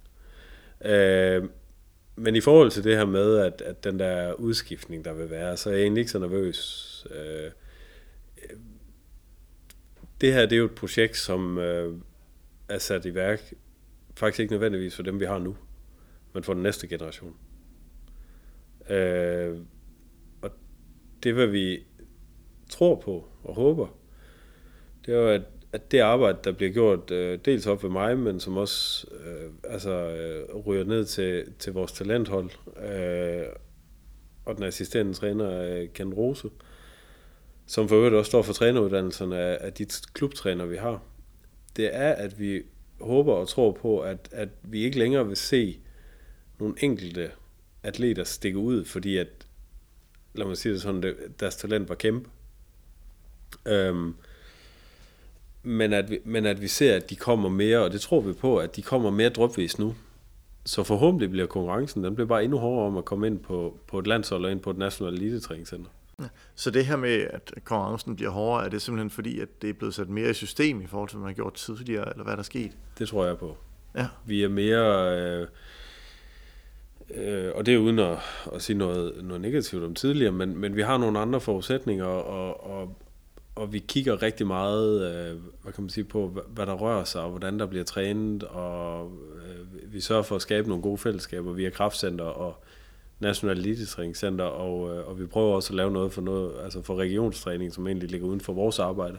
Øh, 0.84 1.48
men 2.16 2.36
i 2.36 2.40
forhold 2.40 2.70
til 2.70 2.84
det 2.84 2.96
her 2.96 3.04
med, 3.04 3.38
at, 3.38 3.62
at 3.62 3.84
den 3.84 3.98
der 3.98 4.32
udskiftning, 4.32 5.04
der 5.04 5.12
vil 5.12 5.30
være, 5.30 5.56
så 5.56 5.70
er 5.70 5.74
jeg 5.74 5.82
egentlig 5.82 6.00
ikke 6.00 6.10
så 6.10 6.18
nervøs. 6.18 7.06
Øh, 7.10 7.50
det 10.20 10.32
her 10.32 10.40
det 10.40 10.52
er 10.52 10.58
jo 10.58 10.64
et 10.64 10.74
projekt, 10.74 11.16
som 11.16 11.58
øh, 11.58 11.94
er 12.68 12.78
sat 12.78 13.04
i 13.04 13.14
værk, 13.14 13.52
faktisk 14.14 14.40
ikke 14.40 14.52
nødvendigvis 14.52 14.96
for 14.96 15.02
dem, 15.02 15.20
vi 15.20 15.24
har 15.24 15.38
nu, 15.38 15.56
men 16.32 16.42
for 16.42 16.54
den 16.54 16.62
næste 16.62 16.88
generation. 16.88 17.36
Øh, 18.90 19.58
det, 21.22 21.34
hvad 21.34 21.46
vi 21.46 21.86
tror 22.70 23.00
på 23.00 23.28
og 23.42 23.54
håber, 23.54 23.86
det 25.06 25.14
er 25.14 25.18
jo, 25.18 25.28
at, 25.28 25.42
at 25.72 25.92
det 25.92 25.98
arbejde, 25.98 26.38
der 26.44 26.52
bliver 26.52 26.72
gjort 26.72 27.10
øh, 27.10 27.38
dels 27.44 27.66
op 27.66 27.82
ved 27.82 27.90
mig, 27.90 28.18
men 28.18 28.40
som 28.40 28.56
også 28.56 29.06
øh, 29.10 29.50
altså, 29.64 29.90
øh, 29.90 30.56
ryger 30.56 30.84
ned 30.84 31.04
til, 31.04 31.52
til 31.58 31.72
vores 31.72 31.92
talenthold, 31.92 32.50
øh, 32.82 33.46
og 34.44 34.56
den 34.56 34.64
assisterende 34.64 35.14
træner, 35.14 35.62
øh, 35.62 35.88
Ken 35.94 36.14
Rose, 36.14 36.48
som 37.66 37.88
for 37.88 37.96
øvrigt 37.96 38.14
også 38.14 38.28
står 38.28 38.42
for 38.42 38.52
træneruddannelserne 38.52 39.38
af, 39.38 39.58
af 39.60 39.72
de 39.72 39.86
klubtræner, 40.12 40.66
vi 40.66 40.76
har, 40.76 41.02
det 41.76 41.94
er, 41.94 42.12
at 42.12 42.40
vi 42.40 42.62
håber 43.00 43.32
og 43.32 43.48
tror 43.48 43.72
på, 43.72 44.00
at, 44.00 44.28
at 44.32 44.48
vi 44.62 44.84
ikke 44.84 44.98
længere 44.98 45.26
vil 45.26 45.36
se 45.36 45.80
nogle 46.58 46.74
enkelte 46.78 47.30
atleter 47.82 48.24
stikke 48.24 48.58
ud, 48.58 48.84
fordi 48.84 49.16
at, 49.16 49.28
lad 50.34 50.46
mig 50.46 50.56
sige 50.56 50.72
det 50.72 50.82
sådan, 50.82 51.02
det, 51.02 51.16
deres 51.40 51.56
talent 51.56 51.88
var 51.88 51.94
kæmpe. 51.94 52.30
Øhm, 53.66 54.14
men, 55.62 55.92
at 55.92 56.10
vi, 56.10 56.18
men 56.24 56.46
at 56.46 56.60
vi 56.60 56.68
ser, 56.68 56.96
at 56.96 57.10
de 57.10 57.16
kommer 57.16 57.48
mere, 57.48 57.78
og 57.78 57.92
det 57.92 58.00
tror 58.00 58.20
vi 58.20 58.32
på, 58.32 58.56
at 58.56 58.76
de 58.76 58.82
kommer 58.82 59.10
mere 59.10 59.28
drøbvis 59.28 59.78
nu. 59.78 59.94
Så 60.64 60.82
forhåbentlig 60.82 61.30
bliver 61.30 61.46
konkurrencen, 61.46 62.04
den 62.04 62.14
bliver 62.14 62.28
bare 62.28 62.44
endnu 62.44 62.58
hårdere 62.58 62.86
om 62.86 62.96
at 62.96 63.04
komme 63.04 63.26
ind 63.26 63.38
på, 63.38 63.78
på 63.86 63.98
et 63.98 64.06
landshold 64.06 64.44
og 64.44 64.50
ind 64.50 64.60
på 64.60 64.70
et 64.70 64.78
nationalt 64.78 65.18
elitetræningscenter. 65.18 65.90
Så 66.54 66.70
det 66.70 66.86
her 66.86 66.96
med, 66.96 67.26
at 67.30 67.52
konkurrencen 67.64 68.16
bliver 68.16 68.30
hårdere, 68.30 68.64
er 68.64 68.68
det 68.68 68.82
simpelthen 68.82 69.10
fordi, 69.10 69.40
at 69.40 69.62
det 69.62 69.70
er 69.70 69.74
blevet 69.74 69.94
sat 69.94 70.08
mere 70.08 70.30
i 70.30 70.32
system 70.32 70.80
i 70.80 70.86
forhold 70.86 71.08
til, 71.08 71.16
hvad 71.16 71.24
man 71.24 71.34
har 71.34 71.34
gjort 71.34 71.54
tidligere, 71.54 72.10
eller 72.10 72.24
hvad 72.24 72.32
der 72.32 72.38
er 72.38 72.42
sket? 72.42 72.72
Det 72.98 73.08
tror 73.08 73.26
jeg 73.26 73.38
på. 73.38 73.56
Ja. 73.96 74.06
Vi 74.26 74.42
er 74.42 74.48
mere... 74.48 75.18
Øh, 75.20 75.46
øh, 77.14 77.52
og 77.54 77.66
det 77.66 77.74
er 77.74 77.78
uden 77.78 77.98
at, 77.98 78.18
at 78.54 78.62
sige 78.62 78.78
noget, 78.78 79.24
noget 79.24 79.40
negativt 79.40 79.84
om 79.84 79.94
tidligere, 79.94 80.32
men, 80.32 80.56
men 80.56 80.76
vi 80.76 80.82
har 80.82 80.98
nogle 80.98 81.18
andre 81.18 81.40
forudsætninger, 81.40 82.04
og, 82.04 82.70
og, 82.70 82.96
og 83.58 83.72
vi 83.72 83.78
kigger 83.78 84.22
rigtig 84.22 84.46
meget, 84.46 85.02
øh, 85.02 85.40
hvad 85.62 85.72
kan 85.72 85.82
man 85.82 85.90
sige, 85.90 86.04
på, 86.04 86.42
hvad 86.48 86.66
der 86.66 86.74
rører 86.74 87.04
sig, 87.04 87.22
og 87.22 87.30
hvordan 87.30 87.58
der 87.58 87.66
bliver 87.66 87.84
trænet, 87.84 88.42
og 88.42 89.12
øh, 89.36 89.92
vi 89.92 90.00
sørger 90.00 90.22
for 90.22 90.36
at 90.36 90.42
skabe 90.42 90.68
nogle 90.68 90.82
gode 90.82 90.98
fællesskaber 90.98 91.52
via 91.52 91.70
kraftcenter 91.70 92.24
og 92.24 92.64
National 93.20 93.58
Elite 93.58 94.42
og, 94.42 94.96
øh, 94.96 95.08
og 95.08 95.20
vi 95.20 95.26
prøver 95.26 95.54
også 95.54 95.72
at 95.72 95.76
lave 95.76 95.90
noget 95.90 96.12
for, 96.12 96.22
noget, 96.22 96.52
altså 96.64 96.82
for 96.82 96.96
regionstræning, 96.96 97.72
som 97.72 97.86
egentlig 97.86 98.10
ligger 98.10 98.26
uden 98.26 98.40
for 98.40 98.52
vores 98.52 98.78
arbejde. 98.78 99.18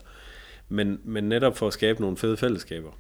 Men, 0.70 1.02
men 1.04 1.24
netop 1.24 1.58
for 1.58 1.68
at 1.68 1.74
skabe 1.74 2.02
nogle 2.02 2.18
fede 2.18 2.38
fællesskaber, 2.38 2.92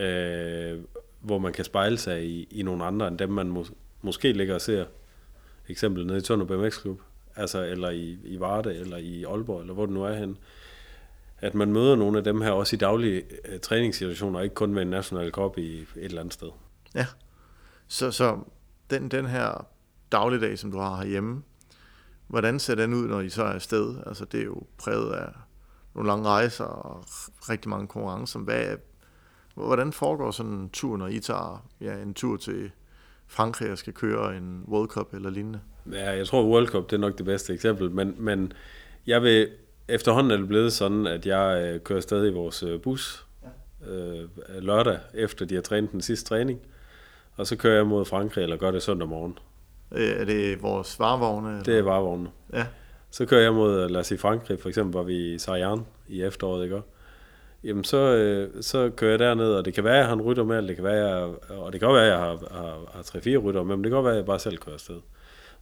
øh, 0.00 0.80
hvor 1.20 1.38
man 1.38 1.52
kan 1.52 1.64
spejle 1.64 1.98
sig 1.98 2.24
i, 2.24 2.48
i 2.50 2.62
nogle 2.62 2.84
andre, 2.84 3.08
end 3.08 3.18
dem 3.18 3.30
man 3.30 3.56
mås- 3.56 3.72
måske 4.02 4.32
ligger 4.32 4.54
og 4.54 4.60
ser. 4.60 4.84
Eksempel 5.68 6.06
nede 6.06 6.18
i 6.18 6.20
Tønder 6.20 6.46
BMX 6.46 6.80
Klub, 6.80 7.00
altså, 7.36 7.62
eller 7.62 7.90
i, 7.90 8.18
i 8.24 8.40
Varde, 8.40 8.74
eller 8.74 8.96
i 8.96 9.24
Aalborg, 9.24 9.60
eller 9.60 9.74
hvor 9.74 9.86
det 9.86 9.94
nu 9.94 10.04
er 10.04 10.12
hen. 10.12 10.38
At 11.44 11.54
man 11.54 11.72
møder 11.72 11.96
nogle 11.96 12.18
af 12.18 12.24
dem 12.24 12.40
her 12.40 12.50
også 12.50 12.76
i 12.76 12.78
daglige 12.78 13.22
øh, 13.44 13.60
træningssituationer, 13.60 14.40
ikke 14.40 14.54
kun 14.54 14.74
med 14.74 14.82
en 14.82 14.90
national 14.90 15.32
kop 15.32 15.58
i 15.58 15.80
et 15.80 15.86
eller 15.96 16.20
andet 16.20 16.34
sted. 16.34 16.48
Ja, 16.94 17.06
så, 17.88 18.10
så 18.10 18.38
den, 18.90 19.08
den 19.08 19.26
her 19.26 19.66
dagligdag, 20.12 20.58
som 20.58 20.72
du 20.72 20.78
har 20.78 20.96
herhjemme, 20.96 21.42
hvordan 22.26 22.58
ser 22.58 22.74
den 22.74 22.94
ud, 22.94 23.08
når 23.08 23.20
I 23.20 23.28
så 23.28 23.42
er 23.42 23.52
afsted? 23.52 23.96
Altså, 24.06 24.24
det 24.24 24.40
er 24.40 24.44
jo 24.44 24.62
præget 24.78 25.12
af 25.12 25.28
nogle 25.94 26.08
lange 26.08 26.28
rejser 26.28 26.64
og 26.64 27.04
rigtig 27.48 27.70
mange 27.70 27.86
konkurrencer. 27.86 28.40
Hvad, 28.40 28.76
hvordan 29.54 29.92
foregår 29.92 30.30
sådan 30.30 30.52
en 30.52 30.70
tur, 30.70 30.96
når 30.96 31.06
I 31.06 31.20
tager 31.20 31.66
ja, 31.80 32.02
en 32.02 32.14
tur 32.14 32.36
til 32.36 32.70
Frankrig 33.26 33.70
og 33.70 33.78
skal 33.78 33.92
køre 33.92 34.36
en 34.36 34.64
World 34.68 34.88
Cup 34.88 35.14
eller 35.14 35.30
lignende? 35.30 35.60
Ja, 35.92 36.10
jeg 36.10 36.26
tror, 36.26 36.44
World 36.44 36.66
Cup 36.66 36.90
det 36.90 36.96
er 36.96 37.00
nok 37.00 37.18
det 37.18 37.26
bedste 37.26 37.54
eksempel, 37.54 37.90
men, 37.90 38.14
men 38.18 38.52
jeg 39.06 39.22
vil, 39.22 39.48
efterhånden 39.88 40.30
er 40.30 40.36
det 40.36 40.48
blevet 40.48 40.72
sådan, 40.72 41.06
at 41.06 41.26
jeg 41.26 41.62
øh, 41.62 41.80
kører 41.80 42.00
stadig 42.00 42.30
i 42.30 42.34
vores 42.34 42.62
øh, 42.62 42.80
bus 42.80 43.26
øh, 43.88 44.28
lørdag, 44.60 44.98
efter 45.14 45.44
de 45.44 45.54
har 45.54 45.62
trænet 45.62 45.92
den 45.92 46.00
sidste 46.00 46.28
træning, 46.28 46.60
og 47.36 47.46
så 47.46 47.56
kører 47.56 47.74
jeg 47.74 47.86
mod 47.86 48.04
Frankrig, 48.04 48.42
eller 48.42 48.56
gør 48.56 48.70
det 48.70 48.82
søndag 48.82 49.08
morgen. 49.08 49.38
Øh, 49.92 50.08
er 50.08 50.24
det 50.24 50.62
vores 50.62 50.98
varevogne? 51.00 51.48
Eller? 51.48 51.62
Det 51.62 51.78
er 51.78 51.82
varevogne. 51.82 52.30
Ja. 52.52 52.66
Så 53.10 53.26
kører 53.26 53.42
jeg 53.42 53.54
mod, 53.54 53.88
lad 53.88 54.00
os 54.00 54.06
sige 54.06 54.18
Frankrig, 54.18 54.60
for 54.60 54.68
eksempel 54.68 54.92
var 54.94 55.02
vi 55.02 55.34
i 55.34 55.38
Sarjan 55.38 55.86
i 56.08 56.22
efteråret, 56.22 56.64
ikke? 56.64 56.82
Jamen 57.64 57.84
så, 57.84 57.96
øh, 57.96 58.62
så 58.62 58.90
kører 58.90 59.10
jeg 59.10 59.18
derned, 59.18 59.54
og 59.54 59.64
det 59.64 59.74
kan 59.74 59.84
være, 59.84 59.94
at 59.94 59.98
jeg 59.98 60.06
har 60.06 60.14
en 60.14 60.22
rytter 60.22 60.44
med, 60.44 60.62
det 60.62 60.74
kan 60.74 60.84
være, 60.84 61.08
jeg, 61.08 61.34
og 61.50 61.72
det 61.72 61.80
kan 61.80 61.88
godt 61.88 61.96
være, 61.96 62.04
at 62.04 62.10
jeg 62.10 62.18
har, 62.18 62.38
har, 62.50 62.90
har 62.92 63.02
3-4 63.02 63.36
rytter 63.36 63.62
med, 63.62 63.76
men 63.76 63.84
det 63.84 63.90
kan 63.90 63.96
godt 63.96 64.04
være, 64.04 64.14
at 64.14 64.18
jeg 64.18 64.26
bare 64.26 64.38
selv 64.38 64.58
kører 64.58 64.74
afsted. 64.74 65.00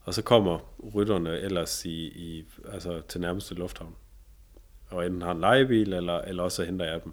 Og 0.04 0.14
så 0.14 0.22
kommer 0.22 0.58
rytterne 0.94 1.38
ellers 1.38 1.84
i, 1.84 2.04
i, 2.06 2.44
altså 2.72 3.00
til 3.08 3.20
nærmeste 3.20 3.54
lufthavn. 3.54 3.94
Og 4.92 5.06
enten 5.06 5.22
har 5.22 5.32
en 5.32 5.40
lejebil, 5.40 5.92
eller, 5.92 6.18
eller 6.18 6.42
også 6.42 6.56
så 6.56 6.64
henter 6.64 6.84
jeg 6.84 7.00
dem. 7.04 7.12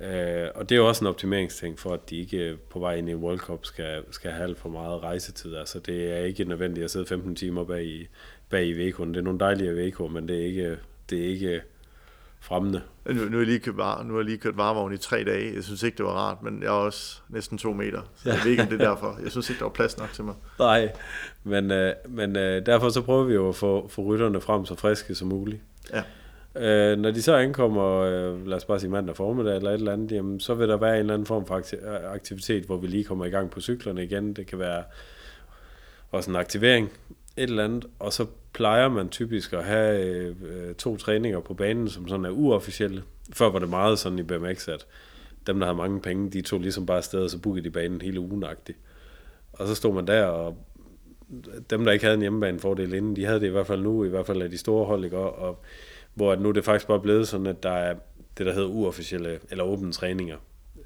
Øh, 0.00 0.48
og 0.54 0.68
det 0.68 0.74
er 0.74 0.78
jo 0.78 0.88
også 0.88 1.04
en 1.04 1.08
optimeringsting 1.08 1.78
for, 1.78 1.94
at 1.94 2.10
de 2.10 2.16
ikke 2.16 2.56
på 2.70 2.78
vej 2.78 2.94
ind 2.94 3.10
i 3.10 3.14
World 3.14 3.38
Cup 3.38 3.64
skal, 3.64 4.04
skal 4.10 4.30
have 4.30 4.42
alt 4.42 4.58
for 4.58 4.68
meget 4.68 5.02
rejsetid. 5.02 5.54
Altså 5.54 5.78
det 5.78 6.12
er 6.12 6.24
ikke 6.24 6.44
nødvendigt 6.44 6.84
at 6.84 6.90
sidde 6.90 7.06
15 7.06 7.36
timer 7.36 7.64
bag 7.64 7.84
i, 7.84 8.08
bag 8.48 8.66
i 8.66 8.90
VK'en. 8.90 9.04
Det 9.04 9.16
er 9.16 9.22
nogle 9.22 9.38
dejlige 9.38 9.72
VK, 9.72 10.00
men 10.00 10.28
det 10.28 10.40
er 10.40 10.46
ikke, 10.46 10.78
det 11.10 11.20
er 11.20 11.28
ikke 11.28 11.62
fremmende. 12.40 12.82
Nu, 13.06 13.14
nu, 13.14 13.30
har 13.30 13.36
jeg 13.36 13.46
lige 13.46 13.58
kørt, 13.58 13.76
var, 13.76 14.02
nu 14.02 14.12
har 14.12 14.20
jeg 14.20 14.24
lige 14.24 14.38
kørt 14.38 14.56
varevogn 14.56 14.92
i 14.92 14.96
tre 14.96 15.24
dage. 15.24 15.54
Jeg 15.54 15.64
synes 15.64 15.82
ikke, 15.82 15.96
det 15.96 16.04
var 16.04 16.12
rart, 16.12 16.42
men 16.42 16.62
jeg 16.62 16.68
er 16.68 16.70
også 16.70 17.20
næsten 17.28 17.58
to 17.58 17.72
meter. 17.72 18.02
Så 18.16 18.30
jeg 18.30 18.38
ved 18.44 18.50
ikke, 18.50 18.62
om 18.62 18.68
det 18.68 18.82
er 18.82 18.88
derfor. 18.88 19.18
Jeg 19.22 19.30
synes 19.30 19.50
ikke, 19.50 19.58
der 19.58 19.64
var 19.64 19.72
plads 19.72 19.98
nok 19.98 20.12
til 20.12 20.24
mig. 20.24 20.34
Nej, 20.58 20.92
men, 21.44 21.70
øh, 21.70 21.92
men 22.08 22.36
øh, 22.36 22.66
derfor 22.66 22.88
så 22.88 23.02
prøver 23.02 23.24
vi 23.24 23.34
jo 23.34 23.48
at 23.48 23.56
få, 23.56 23.88
få 23.88 24.02
rytterne 24.02 24.40
frem 24.40 24.66
så 24.66 24.74
friske 24.74 25.14
som 25.14 25.28
muligt. 25.28 25.62
Ja. 25.92 26.02
Øh, 26.56 26.98
når 26.98 27.10
de 27.10 27.22
så 27.22 27.36
ankommer, 27.36 28.00
øh, 28.00 28.46
lad 28.46 28.56
os 28.56 28.64
bare 28.64 28.80
sige 28.80 28.90
mandag 28.90 29.16
formiddag 29.16 29.56
eller 29.56 29.70
et 29.70 29.74
eller 29.74 29.92
andet, 29.92 30.12
jamen, 30.12 30.40
så 30.40 30.54
vil 30.54 30.68
der 30.68 30.76
være 30.76 30.94
en 30.94 31.00
eller 31.00 31.14
anden 31.14 31.26
form 31.26 31.46
for 31.46 31.54
øh, 31.56 32.12
aktivitet, 32.12 32.64
hvor 32.64 32.76
vi 32.76 32.86
lige 32.86 33.04
kommer 33.04 33.24
i 33.24 33.30
gang 33.30 33.50
på 33.50 33.60
cyklerne 33.60 34.04
igen. 34.04 34.32
Det 34.32 34.46
kan 34.46 34.58
være 34.58 34.84
også 36.10 36.30
en 36.30 36.36
aktivering, 36.36 36.90
et 37.36 37.42
eller 37.42 37.64
andet, 37.64 37.86
og 37.98 38.12
så 38.12 38.26
plejer 38.52 38.88
man 38.88 39.08
typisk 39.08 39.52
at 39.52 39.64
have 39.64 40.34
øh, 40.42 40.74
to 40.74 40.96
træninger 40.96 41.40
på 41.40 41.54
banen, 41.54 41.88
som 41.88 42.08
sådan 42.08 42.24
er 42.24 42.30
uofficielle. 42.30 43.02
Før 43.32 43.50
var 43.50 43.58
det 43.58 43.68
meget 43.68 43.98
sådan 43.98 44.18
i 44.18 44.22
BMX, 44.22 44.68
at 44.68 44.86
dem, 45.46 45.58
der 45.58 45.66
havde 45.66 45.76
mange 45.76 46.00
penge, 46.00 46.30
de 46.30 46.42
tog 46.42 46.60
ligesom 46.60 46.86
bare 46.86 46.96
afsted, 46.96 47.22
og 47.22 47.30
så 47.30 47.38
bookede 47.38 47.64
de 47.64 47.70
banen 47.70 48.00
hele 48.00 48.20
ugen 48.20 48.44
-agtigt. 48.44 48.76
Og 49.52 49.68
så 49.68 49.74
stod 49.74 49.94
man 49.94 50.06
der, 50.06 50.24
og 50.24 50.56
dem, 51.70 51.84
der 51.84 51.92
ikke 51.92 52.04
havde 52.04 52.14
en 52.14 52.20
hjemmebanefordel 52.20 52.94
inden, 52.94 53.16
de 53.16 53.24
havde 53.24 53.40
det 53.40 53.46
i 53.46 53.50
hvert 53.50 53.66
fald 53.66 53.82
nu, 53.82 54.04
i 54.04 54.08
hvert 54.08 54.26
fald 54.26 54.42
af 54.42 54.50
de 54.50 54.58
store 54.58 54.86
hold, 54.86 55.04
ikke? 55.04 55.18
Og, 55.18 55.48
og 55.48 55.64
hvor 56.14 56.34
nu 56.34 56.48
er 56.48 56.52
det 56.52 56.64
faktisk 56.64 56.86
bare 56.86 57.00
blevet 57.00 57.28
sådan, 57.28 57.46
at 57.46 57.62
der 57.62 57.70
er 57.70 57.94
det, 58.38 58.46
der 58.46 58.52
hedder 58.52 58.68
uofficielle 58.68 59.40
eller 59.50 59.64
åbne 59.64 59.92
træninger 59.92 60.36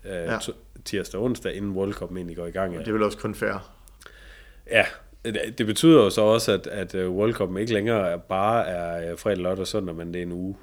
øh, 0.05 0.13
ja. 0.13 0.39
tirsdag 0.85 1.21
og 1.21 1.25
onsdag, 1.25 1.55
inden 1.55 1.73
World 1.73 1.93
Cup 1.93 2.13
egentlig 2.13 2.37
går 2.37 2.47
i 2.47 2.51
gang. 2.51 2.73
Ja. 2.73 2.79
Det 2.79 2.89
er 2.89 2.93
vel 2.93 3.03
også 3.03 3.19
kun 3.19 3.35
fair. 3.35 3.73
Ja, 4.71 4.85
det 5.59 5.67
betyder 5.67 6.03
jo 6.03 6.11
så 6.11 6.21
også, 6.21 6.53
at, 6.53 6.67
at 6.67 6.95
øh, 6.95 7.11
World 7.11 7.35
Cup 7.35 7.57
ikke 7.57 7.73
længere 7.73 8.11
er 8.11 8.17
bare 8.17 8.67
er 8.67 9.13
øh, 9.13 9.19
fredag, 9.19 9.43
lørdag 9.43 9.61
og 9.61 9.67
søndag, 9.67 9.95
men 9.95 10.15
det 10.15 10.19
er 10.19 10.23
en 10.23 10.33
uge. 10.33 10.57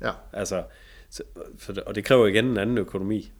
Ja. 0.00 0.10
Altså, 0.32 0.62
så, 1.10 1.22
så, 1.58 1.82
og 1.86 1.94
det 1.94 2.04
kræver 2.04 2.26
igen 2.26 2.44
en 2.44 2.56
anden 2.56 2.78
økonomi. 2.78 3.32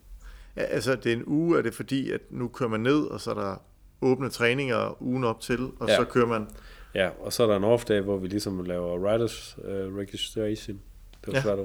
Ja, 0.57 0.63
altså 0.63 0.95
det 0.95 1.13
er 1.13 1.17
en 1.17 1.25
uge, 1.27 1.59
er 1.59 1.63
det 1.63 1.75
fordi, 1.75 2.11
at 2.11 2.21
nu 2.31 2.49
kører 2.49 2.71
man 2.71 2.81
ned, 2.81 3.03
og 3.03 3.21
så 3.21 3.31
er 3.31 3.35
der 3.35 3.63
åbne 4.03 4.29
træninger 4.29 5.03
ugen 5.03 5.25
op 5.25 5.41
til, 5.41 5.71
og 5.81 5.89
ja. 5.89 5.97
så 5.97 6.05
kører 6.05 6.27
man 6.27 6.49
Ja, 6.95 7.11
og 7.21 7.33
så 7.33 7.43
er 7.43 7.47
der 7.47 7.57
en 7.57 7.65
off-day, 7.65 8.01
hvor 8.01 8.17
vi 8.17 8.29
ligesom 8.29 8.65
laver 8.65 9.13
riders 9.13 9.59
uh, 9.59 9.97
registration. 9.97 10.81
Det 11.25 11.27
var 11.27 11.35
ja. 11.35 11.43
svært 11.43 11.59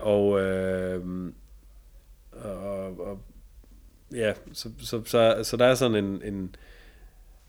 uh, 0.00 0.06
og, 0.06 0.26
uh, 0.28 1.32
og, 2.32 3.00
og, 3.00 3.18
ja, 4.14 4.32
så, 4.52 4.70
så, 4.78 5.02
så, 5.04 5.40
så 5.42 5.56
der 5.56 5.64
er 5.64 5.74
sådan 5.74 6.04
en, 6.04 6.22
en, 6.22 6.56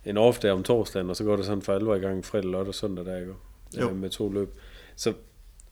en 0.05 0.17
off-day 0.17 0.47
om 0.47 0.63
torsdagen, 0.63 1.09
og 1.09 1.15
så 1.15 1.23
går 1.23 1.35
det 1.35 1.45
sådan 1.45 1.61
for 1.61 1.73
alvor 1.73 1.95
i 1.95 1.99
gang 1.99 2.25
fredag, 2.25 2.51
lørdag 2.51 2.67
og 2.67 2.75
søndag 2.75 3.05
der, 3.05 3.17
ikke? 3.17 3.33
Jo. 3.79 3.89
Uh, 3.89 3.95
med 3.95 4.09
to 4.09 4.29
løb. 4.29 4.49
Så, 4.95 5.13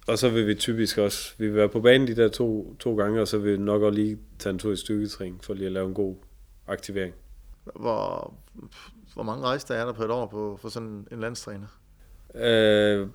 og 0.08 0.18
så 0.18 0.30
vil 0.30 0.48
vi 0.48 0.56
typisk 0.56 0.98
også, 0.98 1.34
vi 1.38 1.48
vil 1.48 1.56
være 1.56 1.70
på 1.70 1.82
banen 1.82 2.08
de 2.08 2.16
der 2.16 2.30
to, 2.30 2.76
to 2.80 2.96
gange, 2.96 3.22
og 3.22 3.28
så 3.28 3.38
vil 3.38 3.54
vi 3.54 3.58
nok 3.58 3.82
også 3.82 3.96
lige 3.96 4.18
tage 4.40 4.54
en 4.54 4.60
tur 4.60 4.72
i 4.72 4.76
styrketræning, 4.76 5.44
for 5.44 5.54
lige 5.54 5.66
at 5.66 5.72
lave 5.72 5.88
en 5.88 5.94
god 5.94 6.16
aktivering. 6.68 7.14
Hvor, 7.64 8.34
hvor 9.14 9.24
mange 9.24 9.44
rejser 9.44 9.76
er 9.76 9.86
der 9.86 9.94
på 9.94 10.04
et 10.04 10.12
år 10.12 10.26
på, 10.26 10.60
for 10.62 10.70
sådan 10.70 11.08
en 11.12 11.20
landstræner? 11.20 11.68
Øh, 12.36 13.08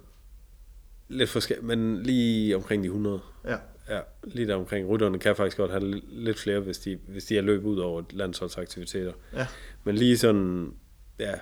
lidt 1.08 1.30
forskelligt, 1.30 1.66
men 1.66 2.02
lige 2.02 2.56
omkring 2.56 2.82
de 2.82 2.86
100. 2.86 3.20
Ja. 3.44 3.56
Ja, 3.88 4.00
lige 4.24 4.46
der 4.46 4.54
omkring. 4.54 4.88
Rytterne 4.88 5.18
kan 5.18 5.36
faktisk 5.36 5.56
godt 5.56 5.70
have 5.70 6.00
lidt 6.08 6.38
flere, 6.38 6.60
hvis 6.60 6.78
de, 6.78 6.98
hvis 7.08 7.24
de 7.24 7.38
er 7.38 7.42
løbet 7.42 7.68
ud 7.68 7.78
over 7.78 8.02
landsholdsaktiviteter. 8.10 9.12
Ja. 9.32 9.46
Men 9.84 9.94
lige 9.94 10.18
sådan, 10.18 10.74
ja, 11.18 11.34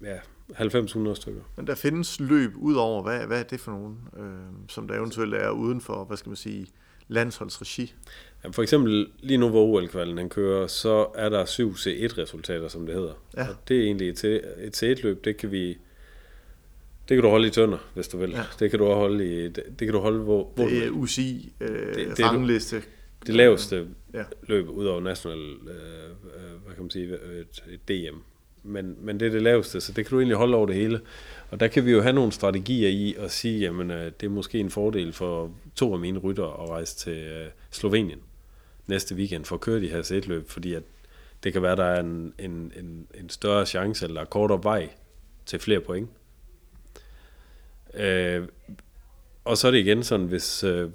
ja 0.00 0.18
90-100 0.52 1.14
stykker. 1.14 1.42
Men 1.56 1.66
der 1.66 1.74
findes 1.74 2.20
løb 2.20 2.56
ud 2.56 2.74
over, 2.74 3.02
hvad, 3.02 3.26
hvad 3.26 3.38
er 3.38 3.42
det 3.42 3.60
for 3.60 3.70
nogen, 3.72 3.98
øh, 4.16 4.68
som 4.68 4.88
der 4.88 4.94
eventuelt 4.94 5.34
er 5.34 5.50
uden 5.50 5.80
for, 5.80 6.04
hvad 6.04 6.16
skal 6.16 6.30
man 6.30 6.36
sige, 6.36 6.66
landsholdsregi? 7.08 7.94
For 8.52 8.62
eksempel 8.62 9.06
lige 9.20 9.38
nu, 9.38 9.48
hvor 9.48 9.62
OL-kvalen 9.64 10.16
den 10.16 10.28
kører, 10.28 10.66
så 10.66 11.06
er 11.14 11.28
der 11.28 11.44
syv 11.44 11.72
C1-resultater, 11.74 12.68
som 12.68 12.86
det 12.86 12.94
hedder. 12.94 13.12
Ja. 13.36 13.48
Og 13.48 13.54
det 13.68 13.78
er 13.78 13.82
egentlig 13.82 14.08
et, 14.08 14.24
et 14.58 14.82
C1-løb, 14.82 15.24
det 15.24 15.36
kan 15.36 15.52
vi 15.52 15.68
Det 17.08 17.16
kan 17.16 17.22
du 17.22 17.28
holde 17.28 17.46
i 17.46 17.50
tønder, 17.50 17.78
hvis 17.94 18.08
du 18.08 18.18
vil. 18.18 18.30
Ja. 18.30 18.42
Det 18.60 18.70
kan 18.70 18.78
du 18.78 18.84
også 18.86 18.98
holde 18.98 19.26
i, 19.44 19.48
det, 19.48 19.62
det 19.78 19.86
kan 19.86 19.92
du 19.92 19.98
holde, 20.00 20.18
hvor, 20.18 20.52
hvor 20.54 20.64
Det 20.64 20.84
er 20.86 20.90
UCI 20.90 21.52
øh, 21.60 21.68
Det- 21.94 22.16
det 22.16 22.24
rangliste. 22.24 22.82
det 23.26 23.34
laveste 23.34 23.86
Ja. 24.14 24.22
løb 24.48 24.68
ud 24.68 24.86
over 24.86 25.00
national, 25.00 25.38
øh, 25.38 26.10
øh, 26.24 26.62
hvad 26.64 26.74
kan 26.74 26.82
man 26.84 26.90
sige, 26.90 27.04
et, 27.14 27.64
et 27.72 27.88
DM. 27.88 28.16
Men, 28.62 28.96
men 29.00 29.20
det 29.20 29.26
er 29.26 29.30
det 29.32 29.42
laveste, 29.42 29.80
så 29.80 29.92
det 29.92 30.04
kan 30.06 30.10
du 30.10 30.18
egentlig 30.20 30.36
holde 30.36 30.56
over 30.56 30.66
det 30.66 30.76
hele. 30.76 31.00
Og 31.50 31.60
der 31.60 31.68
kan 31.68 31.84
vi 31.86 31.90
jo 31.92 32.00
have 32.00 32.12
nogle 32.12 32.32
strategier 32.32 32.88
i 32.88 33.14
at 33.18 33.30
sige, 33.30 33.60
jamen 33.60 33.90
øh, 33.90 34.12
det 34.20 34.26
er 34.26 34.30
måske 34.30 34.58
en 34.58 34.70
fordel 34.70 35.12
for 35.12 35.50
to 35.76 35.92
af 35.92 35.98
mine 36.00 36.18
rytter 36.18 36.62
at 36.62 36.68
rejse 36.70 36.96
til 36.96 37.12
øh, 37.18 37.46
Slovenien 37.70 38.18
næste 38.86 39.14
weekend 39.14 39.44
for 39.44 39.54
at 39.54 39.60
køre 39.60 39.80
de 39.80 39.88
her 39.88 40.02
sætløb, 40.02 40.48
fordi 40.48 40.74
at 40.74 40.82
det 41.44 41.52
kan 41.52 41.62
være, 41.62 41.76
der 41.76 41.84
er 41.84 42.00
en, 42.00 42.34
en, 42.38 42.72
en, 42.76 43.06
en 43.14 43.28
større 43.28 43.66
chance 43.66 44.06
eller 44.06 44.24
kortere 44.24 44.64
vej 44.64 44.90
til 45.46 45.58
flere 45.58 45.80
point. 45.80 46.10
Øh, 47.94 48.48
og 49.44 49.58
så 49.58 49.66
er 49.66 49.70
det 49.70 49.78
igen 49.78 50.02
sådan, 50.02 50.26
hvis 50.26 50.64
øh, 50.64 50.90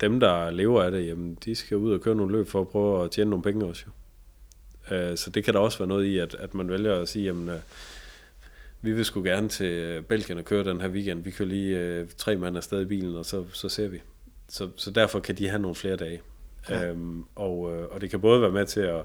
dem, 0.00 0.20
der 0.20 0.50
lever 0.50 0.82
af 0.82 0.90
det, 0.90 1.06
jamen, 1.06 1.38
de 1.44 1.54
skal 1.54 1.76
ud 1.76 1.92
og 1.92 2.00
køre 2.00 2.14
nogle 2.14 2.32
løb 2.32 2.48
for 2.48 2.60
at 2.60 2.68
prøve 2.68 3.04
at 3.04 3.10
tjene 3.10 3.30
nogle 3.30 3.42
penge 3.42 3.66
også. 3.66 3.84
Jo. 3.86 3.92
Øh, 4.96 5.16
så 5.16 5.30
det 5.30 5.44
kan 5.44 5.54
der 5.54 5.60
også 5.60 5.78
være 5.78 5.88
noget 5.88 6.04
i, 6.04 6.18
at, 6.18 6.34
at 6.34 6.54
man 6.54 6.68
vælger 6.68 6.94
at 6.94 7.08
sige, 7.08 7.24
jamen, 7.24 7.48
øh, 7.48 7.58
vi 8.82 8.92
vil 8.92 9.04
sgu 9.04 9.22
gerne 9.22 9.48
til 9.48 10.02
Belgien 10.02 10.38
og 10.38 10.44
køre 10.44 10.64
den 10.64 10.80
her 10.80 10.88
weekend. 10.88 11.24
Vi 11.24 11.30
kører 11.30 11.48
lige 11.48 11.78
øh, 11.78 12.08
tre 12.16 12.36
mand 12.36 12.56
afsted 12.56 12.82
i 12.82 12.84
bilen, 12.84 13.16
og 13.16 13.26
så, 13.26 13.44
så 13.52 13.68
ser 13.68 13.88
vi. 13.88 14.00
Så, 14.48 14.68
så 14.76 14.90
derfor 14.90 15.20
kan 15.20 15.34
de 15.34 15.48
have 15.48 15.62
nogle 15.62 15.74
flere 15.74 15.96
dage. 15.96 16.20
Ja. 16.70 16.80
Ja. 16.80 16.90
Øhm, 16.90 17.24
og, 17.34 17.72
øh, 17.72 17.88
og 17.90 18.00
det 18.00 18.10
kan 18.10 18.20
både 18.20 18.42
være 18.42 18.50
med 18.50 18.66
til 18.66 18.80
at 18.80 18.94
hvad 18.94 19.02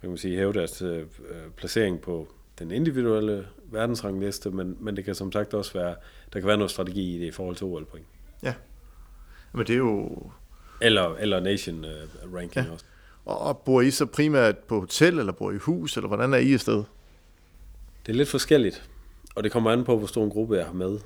kan 0.00 0.10
man 0.10 0.18
sige, 0.18 0.36
hæve 0.36 0.52
deres 0.52 0.82
øh, 0.82 0.98
øh, 1.00 1.50
placering 1.56 2.00
på 2.00 2.28
den 2.58 2.70
individuelle 2.70 3.46
verdensrangliste, 3.66 4.50
men, 4.50 4.76
men 4.80 4.96
det 4.96 5.04
kan 5.04 5.14
som 5.14 5.32
sagt 5.32 5.54
også 5.54 5.72
være, 5.72 5.94
der 6.32 6.40
kan 6.40 6.48
være 6.48 6.56
noget 6.56 6.70
strategi 6.70 7.16
i 7.16 7.18
det 7.18 7.26
i 7.26 7.30
forhold 7.30 7.56
til 7.56 7.66
OL-point. 7.66 8.06
Men 9.52 9.66
det 9.66 9.72
er 9.72 9.78
jo... 9.78 10.10
Eller, 10.82 11.14
eller 11.14 11.40
nation 11.40 11.84
uh, 11.84 12.34
ranking 12.34 12.54
Ja. 12.56 12.62
ja. 12.62 12.72
også. 12.72 12.84
Og, 13.24 13.38
og 13.38 13.58
bor 13.58 13.80
I 13.80 13.90
så 13.90 14.06
primært 14.06 14.58
på 14.58 14.80
hotel, 14.80 15.18
eller 15.18 15.32
bor 15.32 15.50
I 15.50 15.54
i 15.54 15.58
hus, 15.58 15.96
eller 15.96 16.08
hvordan 16.08 16.34
er 16.34 16.38
I 16.38 16.52
afsted? 16.52 16.82
Det 18.06 18.12
er 18.12 18.16
lidt 18.16 18.28
forskelligt, 18.28 18.90
og 19.34 19.44
det 19.44 19.52
kommer 19.52 19.70
an 19.70 19.84
på, 19.84 19.98
hvor 19.98 20.06
stor 20.06 20.24
en 20.24 20.30
gruppe 20.30 20.56
jeg 20.56 20.66
har 20.66 20.72
med. 20.72 20.98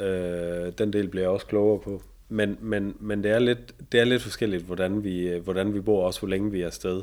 Øh, 0.00 0.72
den 0.78 0.92
del 0.92 1.08
bliver 1.08 1.24
jeg 1.24 1.30
også 1.30 1.46
klogere 1.46 1.80
på. 1.80 2.02
Men, 2.32 2.58
men, 2.60 2.96
men 3.00 3.24
det, 3.24 3.30
er 3.30 3.38
lidt, 3.38 3.92
det 3.92 4.00
er 4.00 4.04
lidt 4.04 4.22
forskelligt, 4.22 4.62
hvordan 4.62 5.04
vi, 5.04 5.38
hvordan 5.38 5.74
vi 5.74 5.80
bor, 5.80 6.06
også 6.06 6.20
hvor 6.20 6.28
længe 6.28 6.50
vi 6.50 6.62
er 6.62 6.66
afsted. 6.66 7.02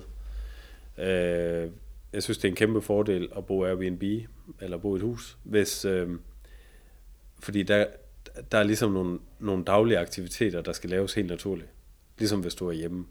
Øh, 0.97 1.69
jeg 2.13 2.23
synes, 2.23 2.37
det 2.37 2.45
er 2.45 2.49
en 2.49 2.55
kæmpe 2.55 2.81
fordel 2.81 3.29
at 3.37 3.45
bo 3.45 3.65
Airbnb, 3.65 4.03
eller 4.61 4.77
bo 4.77 4.95
i 4.95 4.97
et 4.97 5.01
hus, 5.01 5.37
hvis, 5.43 5.85
øh, 5.85 6.09
fordi 7.39 7.63
der, 7.63 7.85
der 8.51 8.57
er 8.57 8.63
ligesom 8.63 8.91
nogle, 8.91 9.19
nogle 9.39 9.63
daglige 9.63 9.99
aktiviteter, 9.99 10.61
der 10.61 10.71
skal 10.71 10.89
laves 10.89 11.13
helt 11.13 11.29
naturligt. 11.29 11.69
Ligesom 12.17 12.41
hvis 12.41 12.55
du 12.55 12.67
er 12.67 12.73
hjemme. 12.73 13.05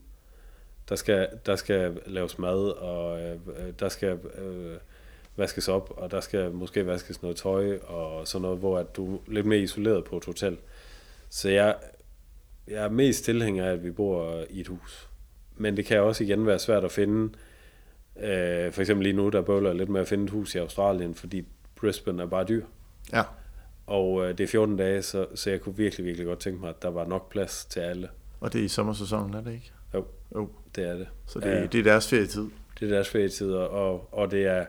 Der 0.88 0.96
skal, 0.96 1.28
der 1.46 1.56
skal 1.56 2.00
laves 2.06 2.38
mad, 2.38 2.68
og 2.68 3.22
øh, 3.22 3.38
der 3.78 3.88
skal 3.88 4.18
øh, 4.38 4.76
vaskes 5.36 5.68
op, 5.68 5.94
og 5.96 6.10
der 6.10 6.20
skal 6.20 6.50
måske 6.52 6.86
vaskes 6.86 7.22
noget 7.22 7.36
tøj, 7.36 7.78
og 7.78 8.28
sådan 8.28 8.42
noget, 8.42 8.58
hvor 8.58 8.78
at 8.78 8.96
du 8.96 9.14
er 9.14 9.18
lidt 9.28 9.46
mere 9.46 9.58
isoleret 9.58 10.04
på 10.04 10.16
et 10.16 10.24
hotel. 10.24 10.56
Så 11.30 11.48
jeg, 11.48 11.76
jeg 12.68 12.84
er 12.84 12.88
mest 12.88 13.24
tilhænger 13.24 13.64
af, 13.66 13.72
at 13.72 13.84
vi 13.84 13.90
bor 13.90 14.44
i 14.50 14.60
et 14.60 14.66
hus. 14.68 15.08
Men 15.56 15.76
det 15.76 15.84
kan 15.86 16.00
også 16.00 16.24
igen 16.24 16.46
være 16.46 16.58
svært 16.58 16.84
at 16.84 16.92
finde, 16.92 17.32
øh, 18.16 18.72
for 18.72 18.80
eksempel 18.80 19.02
lige 19.06 19.16
nu, 19.16 19.28
der 19.28 19.42
bøvler 19.42 19.72
lidt 19.72 19.88
med 19.88 20.00
at 20.00 20.08
finde 20.08 20.24
et 20.24 20.30
hus 20.30 20.54
i 20.54 20.58
Australien, 20.58 21.14
fordi 21.14 21.46
Brisbane 21.76 22.22
er 22.22 22.26
bare 22.26 22.44
dyr. 22.44 22.64
Ja. 23.12 23.22
Og 23.86 24.24
øh, 24.24 24.38
det 24.38 24.44
er 24.44 24.48
14 24.48 24.76
dage, 24.76 25.02
så, 25.02 25.26
så 25.34 25.50
jeg 25.50 25.60
kunne 25.60 25.76
virkelig, 25.76 26.06
virkelig 26.06 26.26
godt 26.26 26.38
tænke 26.38 26.60
mig, 26.60 26.68
at 26.68 26.82
der 26.82 26.88
var 26.90 27.04
nok 27.06 27.30
plads 27.30 27.64
til 27.64 27.80
alle. 27.80 28.08
Og 28.40 28.52
det 28.52 28.60
er 28.60 28.64
i 28.64 28.68
sommersæsonen, 28.68 29.34
er 29.34 29.40
det 29.40 29.52
ikke? 29.52 29.72
Jo. 29.94 30.04
Jo. 30.34 30.48
Det 30.76 30.84
er 30.88 30.94
det. 30.94 31.08
Så 31.26 31.40
det, 31.40 31.46
Ja. 31.46 31.66
det 31.66 31.78
er 31.78 31.82
deres 31.82 32.08
ferietid. 32.08 32.46
Det 32.80 32.86
er 32.90 32.94
deres 32.94 33.08
ferietider, 33.08 33.58
og, 33.60 34.08
og 34.12 34.30
det 34.30 34.46
er, 34.46 34.66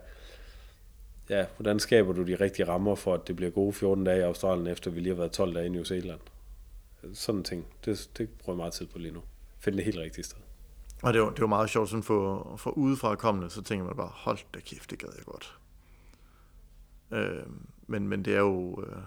ja, 1.29 1.45
hvordan 1.57 1.79
skaber 1.79 2.13
du 2.13 2.23
de 2.23 2.35
rigtige 2.35 2.67
rammer 2.67 2.95
for, 2.95 3.13
at 3.13 3.27
det 3.27 3.35
bliver 3.35 3.51
gode 3.51 3.73
14 3.73 4.03
dage 4.03 4.19
i 4.19 4.21
Australien, 4.23 4.67
efter 4.67 4.91
vi 4.91 4.99
lige 4.99 5.13
har 5.13 5.17
været 5.21 5.31
12 5.31 5.55
dage 5.55 5.65
i 5.65 5.69
New 5.69 5.83
Zealand? 5.83 6.19
Sådan 7.13 7.43
ting, 7.43 7.65
det, 7.85 8.09
det 8.17 8.29
bruger 8.29 8.55
jeg 8.55 8.57
meget 8.57 8.73
tid 8.73 8.85
på 8.85 8.99
lige 8.99 9.13
nu. 9.13 9.21
Finde 9.59 9.77
det 9.77 9.85
helt 9.85 9.97
rigtige 9.97 10.25
sted. 10.25 10.37
Og 11.03 11.13
det 11.13 11.21
var, 11.21 11.29
det 11.29 11.41
var 11.41 11.47
meget 11.47 11.69
sjovt, 11.69 11.89
sådan 11.89 12.03
for, 12.03 12.55
for 12.57 12.71
udefra 12.71 13.15
kommende, 13.15 13.49
så 13.49 13.61
tænker 13.61 13.85
man 13.85 13.95
bare, 13.95 14.11
hold 14.13 14.37
da 14.53 14.59
kæft, 14.59 14.91
det 14.91 14.99
gad 14.99 15.09
jeg 15.17 15.25
godt. 15.25 15.57
Øh, 17.11 17.43
men, 17.87 18.07
men 18.07 18.25
det 18.25 18.33
er 18.35 18.39
jo, 18.39 18.83
øh, 18.87 18.97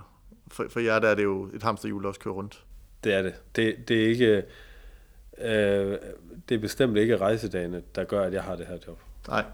for, 0.49 0.67
for 0.69 0.81
jer 0.81 0.99
der 0.99 1.09
er 1.09 1.15
det 1.15 1.23
jo 1.23 1.51
et 1.55 1.63
hamsterhjul, 1.63 2.03
der 2.03 2.09
også 2.09 2.21
kører 2.21 2.35
rundt. 2.35 2.65
Det 3.05 3.15
er 3.15 3.23
det. 3.23 3.35
Det, 3.57 3.89
det 3.89 4.05
er 4.05 4.09
ikke, 4.09 4.45
øh, 5.39 5.99
det 6.49 6.55
er 6.55 6.59
bestemt 6.59 6.97
ikke 6.97 7.17
rejsedagene, 7.17 7.83
der 7.95 8.05
gør, 8.05 8.23
at 8.23 8.33
jeg 8.33 8.43
har 8.43 8.57
det 8.57 8.67
her 8.67 8.79
job. 8.87 9.01
Nej, 9.29 9.45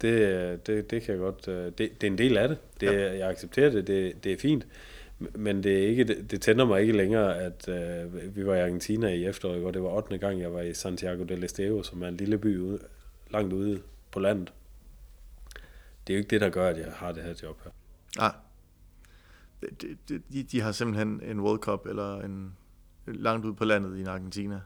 Det, 0.00 0.66
det, 0.66 0.90
det 0.90 1.02
kan 1.02 1.12
jeg 1.14 1.20
godt, 1.20 1.48
øh, 1.48 1.64
det, 1.64 1.78
det 1.78 2.02
er 2.02 2.06
en 2.06 2.18
del 2.18 2.36
af 2.36 2.48
det. 2.48 2.58
det 2.80 2.86
ja. 2.86 3.18
Jeg 3.18 3.28
accepterer 3.28 3.70
det, 3.70 3.86
det, 3.86 4.24
det 4.24 4.32
er 4.32 4.36
fint. 4.38 4.66
Men 5.18 5.62
det, 5.62 5.84
er 5.84 5.88
ikke, 5.88 6.04
det, 6.04 6.30
det 6.30 6.42
tænder 6.42 6.64
mig 6.64 6.80
ikke 6.80 6.92
længere, 6.92 7.38
at 7.38 7.68
øh, 7.68 8.36
vi 8.36 8.46
var 8.46 8.54
i 8.54 8.60
Argentina 8.60 9.08
i 9.08 9.24
efteråret, 9.24 9.60
hvor 9.60 9.70
det 9.70 9.82
var 9.82 9.88
8. 9.88 10.18
gang, 10.18 10.40
jeg 10.40 10.52
var 10.54 10.60
i 10.60 10.74
Santiago 10.74 11.24
del 11.24 11.44
Estero, 11.44 11.82
som 11.82 12.02
er 12.02 12.08
en 12.08 12.16
lille 12.16 12.38
by 12.38 12.58
ude, 12.58 12.78
langt 13.30 13.52
ude 13.52 13.82
på 14.10 14.20
landet. 14.20 14.52
Det 16.06 16.12
er 16.12 16.16
jo 16.16 16.18
ikke 16.18 16.30
det, 16.30 16.40
der 16.40 16.48
gør, 16.48 16.68
at 16.68 16.78
jeg 16.78 16.92
har 16.92 17.12
det 17.12 17.22
her 17.22 17.34
job 17.42 17.60
her. 17.64 17.70
nej. 18.16 18.32
Det, 19.80 19.98
det, 20.08 20.22
de, 20.32 20.42
de 20.42 20.60
har 20.60 20.72
simpelthen 20.72 21.22
en 21.24 21.40
World 21.40 21.58
Cup, 21.58 21.86
eller 21.86 22.20
en 22.20 22.56
langt 23.06 23.46
ude 23.46 23.54
på 23.54 23.64
landet 23.64 23.96
i 23.96 24.00
en 24.00 24.06
Argentina. 24.06 24.60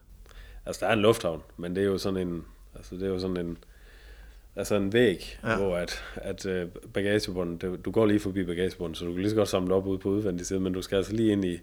Altså, 0.67 0.85
der 0.85 0.91
er 0.91 0.97
en 0.97 1.03
lufthavn, 1.03 1.43
men 1.57 1.77
det 1.77 1.83
er 1.83 1.87
jo 1.87 1.99
sådan 1.99 2.29
en, 2.29 2.45
altså, 2.75 2.95
det 2.95 3.03
er 3.03 3.09
jo 3.09 3.19
sådan 3.19 3.37
en, 3.37 3.59
altså 4.61 4.75
en 4.75 4.93
væg, 4.93 5.39
Ja. 5.45 5.57
hvor 5.57 5.77
at, 5.77 6.05
at 6.15 6.47
øh, 6.47 6.69
bagagebåndet, 6.95 7.63
det- 7.63 7.85
du 7.85 7.91
går 7.91 8.07
lige 8.07 8.21
forbi 8.21 8.45
bagagebåndet, 8.45 8.99
så 8.99 9.05
du 9.05 9.13
kan 9.13 9.21
lige 9.21 9.31
så 9.31 9.37
godt 9.37 9.49
samle 9.49 9.75
op 9.75 9.87
ude 9.87 9.99
på 9.99 10.09
udvendig 10.09 10.47
side, 10.47 10.61
men 10.61 10.73
du 10.73 10.83
skal 10.83 10.97
altså 10.97 11.13
lige 11.13 11.33
ind 11.33 11.45
i, 11.45 11.59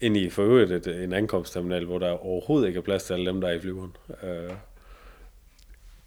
ind 0.00 0.16
i 0.16 0.30
for 0.30 0.42
øvrigt 0.42 0.72
et, 0.72 1.04
en 1.04 1.12
ankomstterminal, 1.12 1.84
hvor 1.84 1.98
der 1.98 2.10
overhovedet 2.10 2.68
ikke 2.68 2.78
er 2.78 2.82
plads 2.82 3.04
til 3.04 3.12
alle 3.14 3.26
dem, 3.26 3.40
der 3.40 3.48
er 3.48 3.52
i 3.52 3.60
flyveren. 3.60 3.96
Øh, 4.22 4.50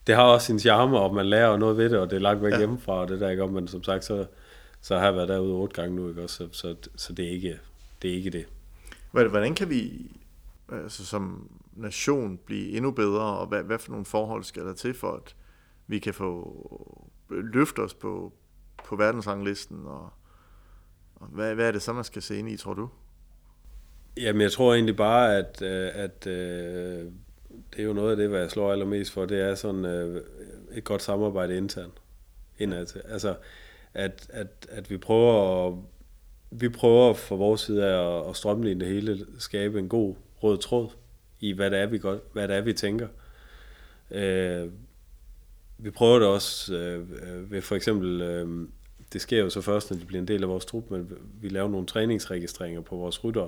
det 0.07 0.15
har 0.15 0.23
også 0.23 0.45
sin 0.45 0.59
charme, 0.59 0.99
og 0.99 1.15
man 1.15 1.25
lærer 1.25 1.57
noget 1.57 1.77
ved 1.77 1.89
det, 1.89 1.99
og 1.99 2.09
det 2.09 2.15
er 2.15 2.19
langt 2.19 2.43
væk 2.43 2.51
Ja. 2.53 2.57
hjemmefra, 2.57 2.93
og 2.93 3.07
det 3.07 3.19
der 3.19 3.29
ikke 3.29 3.43
om, 3.43 3.49
men 3.49 3.67
som 3.67 3.83
sagt, 3.83 4.05
så, 4.05 4.25
så 4.81 4.97
har 4.97 5.05
jeg 5.05 5.15
været 5.15 5.29
derude 5.29 5.53
otte 5.53 5.81
gange 5.81 5.95
nu, 5.95 6.09
ikke 6.09 6.23
også? 6.23 6.35
Så, 6.37 6.47
så, 6.51 6.75
så 6.95 7.13
det, 7.13 7.25
er 7.25 7.29
ikke, 7.29 7.59
det 8.01 8.11
er 8.11 8.15
ikke 8.15 8.29
det. 8.29 8.45
Hvordan 9.11 9.29
hvordan 9.29 9.55
kan 9.55 9.69
vi 9.69 9.91
altså, 10.71 11.05
som 11.05 11.49
nation 11.75 12.39
blive 12.45 12.69
endnu 12.69 12.91
bedre, 12.91 13.21
og 13.39 13.47
hvad, 13.47 13.63
hvad 13.63 13.79
for 13.79 13.91
nogle 13.91 14.05
forhold 14.05 14.43
skal 14.43 14.65
der 14.65 14.73
til 14.73 14.93
for, 14.93 15.11
at 15.11 15.35
vi 15.87 15.99
kan 15.99 16.13
få 16.13 17.11
løft 17.29 17.79
os 17.79 17.93
på, 17.93 18.33
på 18.85 18.95
verdensranglisten, 18.95 19.85
og, 19.85 20.09
og 21.15 21.27
hvad, 21.27 21.55
hvad 21.55 21.67
er 21.67 21.71
det 21.71 21.81
så, 21.81 21.93
man 21.93 22.03
skal 22.03 22.21
se 22.21 22.39
ind 22.39 22.49
i, 22.49 22.57
tror 22.57 22.73
du? 22.73 22.89
Jamen, 24.17 24.41
jeg 24.41 24.51
tror 24.51 24.73
egentlig 24.73 24.95
bare, 24.95 25.37
at, 25.37 25.61
øh, 25.61 25.89
at, 25.93 26.27
at 26.27 27.07
det 27.73 27.79
er 27.79 27.83
jo 27.83 27.93
noget 27.93 28.11
af 28.11 28.17
det, 28.17 28.29
hvad 28.29 28.39
jeg 28.39 28.51
slår 28.51 28.71
allermest 28.71 29.11
for, 29.11 29.25
det 29.25 29.41
er 29.41 29.55
sådan 29.55 29.85
øh, 29.85 30.21
et 30.73 30.83
godt 30.83 31.01
samarbejde 31.01 31.57
internt. 31.57 31.93
Indad 32.59 32.85
til. 32.85 33.01
Altså, 33.05 33.35
at, 33.93 34.27
at, 34.29 34.67
at 34.69 34.89
vi 34.89 34.97
prøver 34.97 35.67
at, 35.67 35.73
vi 36.51 36.69
prøver 36.69 37.13
fra 37.13 37.35
vores 37.35 37.61
side 37.61 37.85
af 37.85 38.19
at, 38.19 38.29
at 38.29 38.35
strømligne 38.35 38.85
det 38.85 38.93
hele, 38.93 39.25
skabe 39.39 39.79
en 39.79 39.89
god 39.89 40.15
rød 40.43 40.57
tråd 40.57 40.89
i, 41.39 41.53
hvad 41.53 41.71
det 41.71 41.79
er, 41.79 41.85
vi, 41.85 41.97
godt, 41.97 42.19
hvad 42.33 42.47
det 42.47 42.55
er, 42.55 42.61
vi 42.61 42.73
tænker. 42.73 43.07
Øh, 44.11 44.69
vi 45.81 45.89
prøver 45.89 46.19
det 46.19 46.27
også 46.27 46.75
øh, 46.75 46.99
øh, 46.99 47.51
ved 47.51 47.61
for 47.61 47.75
eksempel, 47.75 48.21
øh, 48.21 48.67
det 49.13 49.21
sker 49.21 49.39
jo 49.39 49.49
så 49.49 49.61
først, 49.61 49.91
når 49.91 49.97
det 49.97 50.07
bliver 50.07 50.21
en 50.21 50.27
del 50.27 50.43
af 50.43 50.49
vores 50.49 50.65
trup, 50.65 50.91
men 50.91 51.11
vi 51.41 51.49
laver 51.49 51.69
nogle 51.69 51.87
træningsregistreringer 51.87 52.81
på 52.81 52.95
vores 52.95 53.23
rytter, 53.23 53.47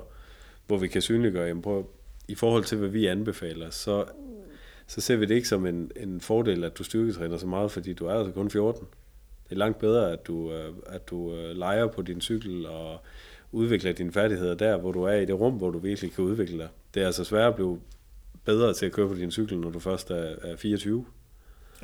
hvor 0.68 0.78
vi 0.78 0.88
kan 0.88 1.02
synliggøre, 1.02 1.48
jamen 1.48 1.62
prøv, 1.62 1.90
i 2.28 2.36
forhold 2.36 2.64
til, 2.64 2.78
hvad 2.78 2.90
vi 2.90 3.06
anbefaler, 3.06 3.70
så, 3.70 4.06
så 4.88 5.02
ser 5.02 5.16
vi 5.16 5.26
det 5.26 5.36
ikke 5.36 5.48
som 5.48 5.66
en, 5.66 5.92
en 5.96 6.22
fordel, 6.22 6.64
at 6.64 6.78
du 6.78 6.84
styrketræner 6.84 7.38
så 7.38 7.48
meget, 7.48 7.72
fordi 7.72 7.94
du 7.94 8.06
er 8.06 8.14
altså 8.14 8.34
kun 8.34 8.50
14. 8.50 8.88
Det 9.44 9.52
er 9.52 9.56
langt 9.56 9.80
bedre, 9.80 10.12
at 10.12 10.28
du, 10.28 10.52
øh, 10.52 10.74
at 10.86 11.10
du 11.10 11.36
øh, 11.36 11.56
leger 11.56 11.88
på 11.88 12.02
din 12.02 12.22
cykel 12.22 12.66
og 12.66 13.00
udvikler 13.52 13.92
dine 13.92 14.12
færdigheder 14.12 14.56
der, 14.56 14.78
hvor 14.78 14.92
du 14.92 15.04
er 15.04 15.14
i 15.14 15.26
det 15.26 15.40
rum, 15.40 15.54
hvor 15.54 15.70
du 15.70 15.80
virkelig 15.80 16.14
kan 16.14 16.24
udvikle 16.24 16.58
dig. 16.58 16.70
Det 16.94 17.02
er 17.02 17.06
altså 17.06 17.24
svært 17.24 17.48
at 17.48 17.56
blive 17.56 17.80
bedre 18.46 18.74
til 18.74 18.86
at 18.86 18.92
køre 18.92 19.08
på 19.08 19.16
din 19.16 19.32
cykel, 19.32 19.58
når 19.58 19.70
du 19.70 19.80
først 19.80 20.12
er, 20.12 20.36
er 20.42 20.56
24. 20.56 21.06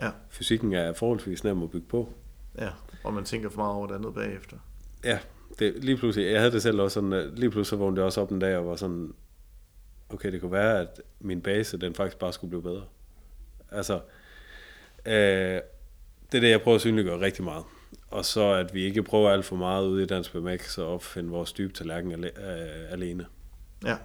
Ja, 0.01 0.11
Fysikken 0.29 0.73
er 0.73 0.93
forholdsvis 0.93 1.43
nem 1.43 1.63
at 1.63 1.71
bygge 1.71 1.87
på. 1.87 2.09
ja. 2.57 2.69
og 3.03 3.13
man 3.13 3.23
tænker 3.23 3.49
for 3.49 3.57
meget 3.57 3.73
over 3.75 3.87
det 3.87 3.95
andet 3.95 4.13
bagefter. 4.13 4.57
Ja, 5.03 5.19
det, 5.59 5.83
lige 5.83 5.97
pludselig, 5.97 6.31
jeg 6.31 6.39
havde 6.39 6.51
det 6.51 6.61
selv 6.61 6.81
også 6.81 6.93
sådan, 6.93 7.13
at 7.13 7.39
lige 7.39 7.49
pludselig 7.49 7.65
så 7.69 7.75
vågnede 7.75 7.99
jeg 8.01 8.05
også 8.05 8.21
op 8.21 8.31
en 8.31 8.39
dag 8.39 8.57
og 8.57 8.67
var 8.67 8.75
sådan, 8.75 9.13
okay, 10.09 10.31
det 10.31 10.41
kunne 10.41 10.51
være, 10.51 10.79
at 10.79 11.01
min 11.19 11.41
base, 11.41 11.77
den 11.77 11.95
faktisk 11.95 12.17
bare 12.19 12.33
skulle 12.33 12.49
blive 12.49 12.61
bedre. 12.63 12.83
Altså, 13.71 13.99
øh, 15.05 15.13
det 16.31 16.37
er 16.37 16.39
det, 16.39 16.49
jeg 16.49 16.61
prøver 16.61 16.75
at 16.75 16.81
synliggøre 16.81 17.19
rigtig 17.19 17.43
meget. 17.43 17.63
og 18.07 18.25
så 18.25 18.53
at 18.53 18.73
vi 18.73 18.83
ikke 18.83 19.03
prøver 19.03 19.29
alt 19.29 19.45
for 19.45 19.55
meget 19.55 19.87
ude 19.87 20.03
i 20.03 20.05
Dansk 20.05 20.33
BMX 20.33 20.77
og 20.77 20.93
opfinde 20.93 21.29
vores 21.29 21.53
dybe 21.53 21.73
tallerken 21.73 22.23
øh, 22.23 22.29
alene. 22.89 23.25
Ja. 23.85 23.97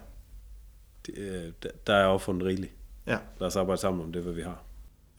Det, 1.05 1.17
øh, 1.17 1.51
der- 1.63 1.69
der 1.87 1.93
er 1.93 2.05
opfundet 2.05 2.47
rigeligt. 2.47 2.73
Ja. 3.07 3.17
Lad 3.39 3.47
os 3.47 3.55
arbejde 3.55 3.81
sammen 3.81 4.03
om 4.03 4.11
det, 4.13 4.21
hvad 4.23 4.33
vi 4.33 4.41
har. 4.41 4.63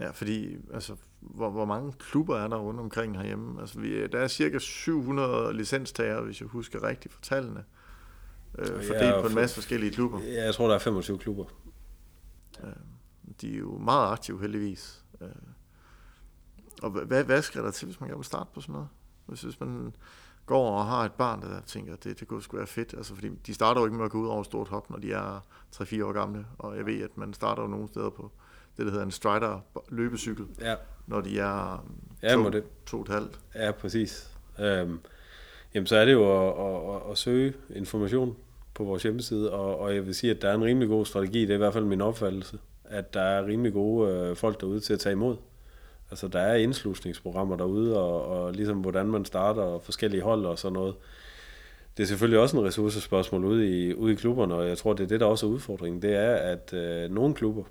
Ja, 0.01 0.11
fordi 0.11 0.57
altså, 0.73 0.97
hvor, 1.21 1.51
hvor 1.51 1.65
mange 1.65 1.93
klubber 1.99 2.37
er 2.39 2.49
der 2.49 2.57
rundt 2.57 2.81
omkring 2.81 3.17
herhjemme? 3.17 3.61
Altså, 3.61 3.81
vi, 3.81 4.07
der 4.07 4.19
er 4.19 4.29
cirka 4.29 4.59
700 4.59 5.53
licenstagere, 5.53 6.23
hvis 6.23 6.41
jeg 6.41 6.49
husker 6.49 6.83
rigtigt 6.83 7.15
for 7.15 7.21
tallene. 7.23 7.65
Øh, 8.59 8.67
Ja, 8.69 8.75
fordelt 8.75 9.15
og 9.15 9.23
på 9.23 9.29
en 9.29 9.35
masse 9.35 9.55
forskellige 9.55 9.93
klubber. 9.93 10.21
Ja, 10.23 10.45
jeg 10.45 10.55
tror, 10.55 10.69
der 10.69 10.75
er 10.75 10.79
25 10.79 11.19
klubber. 11.19 11.45
De 13.41 13.55
er 13.55 13.59
jo 13.59 13.79
meget 13.79 14.13
aktive, 14.13 14.41
heldigvis. 14.41 15.05
Øh, 15.21 15.29
og 16.83 16.91
hvad- 16.91 17.03
hvad, 17.05 17.25
hvad 17.25 17.43
skal 17.43 17.63
der 17.65 17.71
til, 17.71 17.87
hvis 17.87 18.01
man 18.01 18.09
gerne 18.09 18.19
vil 18.19 18.25
starte 18.25 18.51
på 18.55 18.61
sådan 18.61 18.73
noget? 18.73 18.89
Hvis, 19.27 19.43
hvis 19.43 19.61
man 19.61 19.95
går 20.47 20.71
og 20.79 20.87
har 20.87 21.05
et 21.05 21.13
barn, 21.13 21.43
der 21.43 21.61
tænker, 21.61 21.97
det, 21.97 22.21
det 22.21 22.29
kunne 22.29 22.43
sgu 22.43 22.57
være 22.57 22.67
fedt. 22.67 22.95
Altså, 22.97 23.15
fordi 23.15 23.29
de 23.29 23.55
starter 23.55 23.81
jo 23.81 23.87
ikke 23.87 23.97
med 23.97 24.05
at 24.05 24.11
gå 24.11 24.19
ud 24.21 24.27
over 24.29 24.41
et 24.41 24.47
stort 24.47 24.69
hop, 24.69 24.91
når 24.91 24.99
de 24.99 25.13
er 25.13 25.41
3-4 25.77 26.05
år 26.05 26.13
gamle. 26.13 26.47
Og 26.59 26.77
jeg 26.77 26.87
ved, 26.87 27.01
at 27.03 27.17
man 27.19 27.35
starter 27.35 27.63
jo 27.63 27.69
nogle 27.69 27.89
steder 27.89 28.11
på 28.11 28.33
det, 28.77 28.87
der 28.87 28.91
hedder 28.91 29.05
en 29.05 29.11
strider 29.11 29.61
løbecykel, 29.89 30.45
Ja, 30.61 30.75
når 31.07 31.21
de 31.21 31.39
er 31.39 31.87
ja 32.23 32.33
to, 32.33 32.43
må 32.43 32.51
det. 32.51 32.65
to 32.87 32.97
og 32.97 33.03
et 33.03 33.09
halvt. 33.09 33.39
Ja, 33.55 33.71
præcis. 33.73 34.31
Øhm, 34.61 34.99
jamen, 35.75 35.87
så 35.87 35.97
er 35.97 36.05
det 36.05 36.13
jo 36.13 36.49
at, 36.49 36.67
at, 36.67 36.95
at, 36.97 37.11
at 37.11 37.19
søge 37.19 37.53
information 37.75 38.37
på 38.75 38.85
vores 38.85 39.03
hjemmeside, 39.03 39.53
og, 39.53 39.79
og 39.79 39.95
jeg 39.95 40.07
vil 40.07 40.15
sige, 40.15 40.31
at 40.31 40.43
der 40.43 40.49
er 40.49 40.55
en 40.55 40.65
rimelig 40.65 40.89
god 40.89 41.07
strategi, 41.07 41.41
det 41.41 41.51
er 41.51 41.55
i 41.55 41.59
hvert 41.59 41.73
fald 41.73 41.85
min 41.85 42.01
opfattelse, 42.01 42.59
at 42.85 43.15
der 43.15 43.21
er 43.21 43.47
rimelig 43.47 43.73
gode 43.73 44.11
øh, 44.13 44.37
folk 44.37 44.61
derude 44.61 44.81
til 44.81 44.93
at 44.93 45.01
tage 45.01 45.13
imod. 45.13 45.37
Altså, 46.11 46.29
der 46.29 46.41
er 46.41 46.55
indslusningsprogrammer 46.55 47.57
derude, 47.57 47.99
og, 48.01 48.27
og 48.27 48.53
ligesom 48.53 48.77
hvordan 48.79 49.07
man 49.07 49.25
starter, 49.25 49.63
og 49.63 49.83
forskellige 49.83 50.23
hold 50.23 50.45
og 50.47 50.59
sådan 50.59 50.73
noget. 50.73 50.95
Det 51.97 52.03
er 52.03 52.07
selvfølgelig 52.07 52.41
også 52.41 52.57
en 52.59 52.65
ressourcespørgsmål 52.65 53.45
ude 53.45 53.69
i, 53.89 53.95
ude 53.95 54.13
i 54.13 54.17
klubberne, 54.17 54.55
og 54.55 54.69
jeg 54.69 54.79
tror, 54.79 54.93
det 54.93 55.05
er 55.05 55.09
det, 55.09 55.21
der 55.21 55.27
også 55.27 55.47
er 55.47 55.51
udfordringen. 55.51 56.03
Det 56.03 56.15
er, 56.15 56.35
at 56.35 56.73
øh, 56.75 57.11
nogle 57.11 57.35
klubber, 57.35 57.63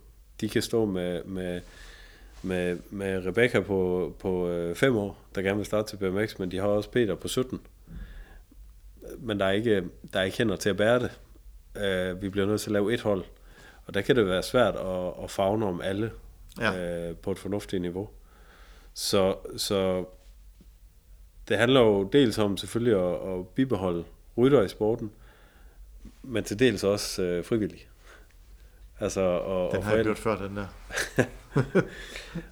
de 0.41 0.49
kan 0.49 0.61
stå 0.61 0.86
med, 0.86 1.23
med, 1.23 1.61
med, 2.43 2.77
med 2.89 3.25
Rebecca 3.25 3.59
på, 3.59 4.13
på 4.19 4.49
øh, 4.49 4.75
fem 4.75 4.97
år, 4.97 5.17
der 5.36 5.41
gerne 5.41 5.57
vil 5.57 5.65
starte 5.65 5.89
til 5.89 5.97
BMX, 5.97 6.39
men 6.39 6.51
de 6.51 6.57
har 6.57 6.67
også 6.67 6.89
Peter 6.89 7.15
på 7.15 7.27
17. 7.27 7.61
Men 9.17 9.39
der 9.39 9.45
er 9.45 9.51
ikke, 9.51 9.83
der 10.13 10.19
er 10.19 10.23
ikke 10.23 10.38
hænder 10.38 10.55
til 10.55 10.69
at 10.69 10.77
bære 10.77 10.99
det. 10.99 11.11
Øh, 11.83 12.21
vi 12.21 12.29
bliver 12.29 12.47
nødt 12.47 12.61
til 12.61 12.69
at 12.69 12.73
lave 12.73 12.93
et 12.93 13.01
hold, 13.01 13.23
og 13.86 13.93
der 13.93 14.01
kan 14.01 14.15
det 14.15 14.25
være 14.27 14.43
svært 14.43 14.75
at, 14.75 15.23
at 15.23 15.31
fagne 15.31 15.65
om 15.65 15.81
alle 15.81 16.11
Ja. 16.59 17.09
øh, 17.09 17.15
på 17.15 17.31
et 17.31 17.39
fornuftigt 17.39 17.81
niveau. 17.81 18.09
Så, 18.93 19.36
så 19.57 20.05
det 21.49 21.57
handler 21.57 21.79
jo 21.81 22.03
dels 22.03 22.38
om 22.38 22.57
selvfølgelig 22.57 22.99
at, 22.99 23.33
at 23.33 23.47
bibeholde 23.47 24.03
rytter 24.38 24.61
i 24.61 24.67
sporten, 24.67 25.11
men 26.23 26.43
til 26.43 26.59
dels 26.59 26.83
også 26.83 27.21
øh, 27.21 27.45
frivillige. 27.45 27.83
Altså, 28.99 29.21
og, 29.21 29.71
Den 29.71 29.77
og, 29.77 29.83
har 29.83 29.95
jeg 29.95 30.05
forældre, 30.05 30.09
hørt 30.09 30.17
før, 30.17 30.47
den 30.47 30.57
der. 30.57 30.67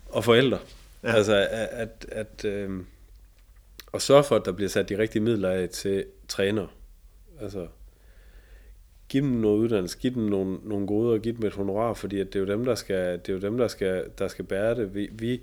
og 0.17 0.23
forældre. 0.23 0.59
Ja. 1.03 1.11
Altså, 1.11 1.35
at, 1.35 1.69
at, 1.71 2.05
at 2.11 2.45
øh, 2.45 2.83
at 3.93 4.01
sørge 4.01 4.23
for, 4.23 4.35
at 4.35 4.45
der 4.45 4.51
bliver 4.51 4.69
sat 4.69 4.89
de 4.89 4.97
rigtige 4.97 5.21
midler 5.21 5.49
af 5.49 5.69
til 5.69 6.05
træner. 6.27 6.67
Altså, 7.39 7.67
giv 9.09 9.21
dem 9.21 9.31
noget 9.31 9.57
uddannelse, 9.57 9.97
giv 9.97 10.13
dem 10.13 10.23
nogle, 10.23 10.59
nogle 10.63 10.87
gode 10.87 11.13
og 11.13 11.19
giv 11.19 11.37
dem 11.37 11.45
et 11.45 11.53
honorar, 11.53 11.93
fordi 11.93 12.19
at 12.19 12.33
det 12.33 12.35
er 12.35 12.39
jo 12.39 12.45
dem, 12.45 12.65
der 12.65 12.75
skal, 12.75 13.19
det 13.19 13.29
er 13.29 13.33
jo 13.33 13.39
dem, 13.39 13.57
der 13.57 13.67
skal, 13.67 14.09
der 14.17 14.27
skal 14.27 14.45
bære 14.45 14.75
det. 14.75 14.95
Vi, 14.95 15.09
vi, 15.11 15.41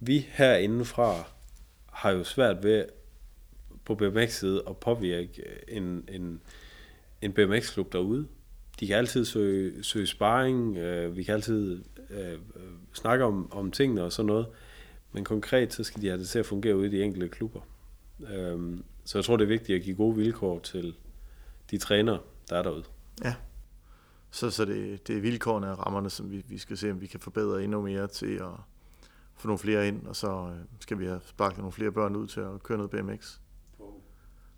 vi 0.00 0.26
herindefra 0.30 1.24
har 1.86 2.10
jo 2.10 2.24
svært 2.24 2.62
ved 2.62 2.84
på 3.84 3.94
BMX-side 3.94 4.62
at 4.68 4.76
påvirke 4.76 5.42
en, 5.68 6.08
en, 6.08 6.40
en 7.22 7.32
BMX-klub 7.32 7.92
derude. 7.92 8.26
De 8.80 8.86
kan 8.86 8.96
altid 8.96 9.24
søge, 9.24 9.84
søge 9.84 10.06
sparring, 10.06 10.76
øh, 10.76 11.16
vi 11.16 11.22
kan 11.22 11.34
altid 11.34 11.84
øh, 12.10 12.38
snakke 12.92 13.24
om, 13.24 13.52
om 13.52 13.70
tingene 13.70 14.04
og 14.04 14.12
sådan 14.12 14.26
noget, 14.26 14.46
men 15.12 15.24
konkret 15.24 15.72
så 15.72 15.84
skal 15.84 16.02
de 16.02 16.06
have 16.06 16.18
det 16.18 16.28
til 16.28 16.38
at 16.38 16.46
fungere 16.46 16.76
ude 16.76 16.86
i 16.86 16.90
de 16.90 17.02
enkelte 17.02 17.28
klubber. 17.28 17.60
Øhm, 18.34 18.84
så 19.04 19.18
jeg 19.18 19.24
tror, 19.24 19.36
det 19.36 19.44
er 19.44 19.48
vigtigt 19.48 19.76
at 19.76 19.82
give 19.82 19.96
gode 19.96 20.16
vilkår 20.16 20.58
til 20.58 20.94
de 21.70 21.78
trænere, 21.78 22.18
der 22.50 22.56
er 22.56 22.62
derude. 22.62 22.84
Ja, 23.24 23.34
Så, 24.30 24.50
så 24.50 24.64
det, 24.64 25.08
det 25.08 25.16
er 25.16 25.20
vilkårene 25.20 25.70
og 25.70 25.86
rammerne, 25.86 26.10
som 26.10 26.30
vi, 26.30 26.44
vi 26.48 26.58
skal 26.58 26.76
se, 26.76 26.90
om 26.90 27.00
vi 27.00 27.06
kan 27.06 27.20
forbedre 27.20 27.64
endnu 27.64 27.82
mere 27.82 28.08
til 28.08 28.34
at 28.34 28.60
få 29.36 29.46
nogle 29.46 29.58
flere 29.58 29.88
ind, 29.88 30.06
og 30.06 30.16
så 30.16 30.28
øh, 30.28 30.64
skal 30.80 30.98
vi 30.98 31.06
have 31.06 31.20
sparket 31.24 31.58
nogle 31.58 31.72
flere 31.72 31.92
børn 31.92 32.16
ud 32.16 32.26
til 32.26 32.40
at 32.40 32.62
køre 32.62 32.78
noget 32.78 32.90
BMX. 32.90 33.38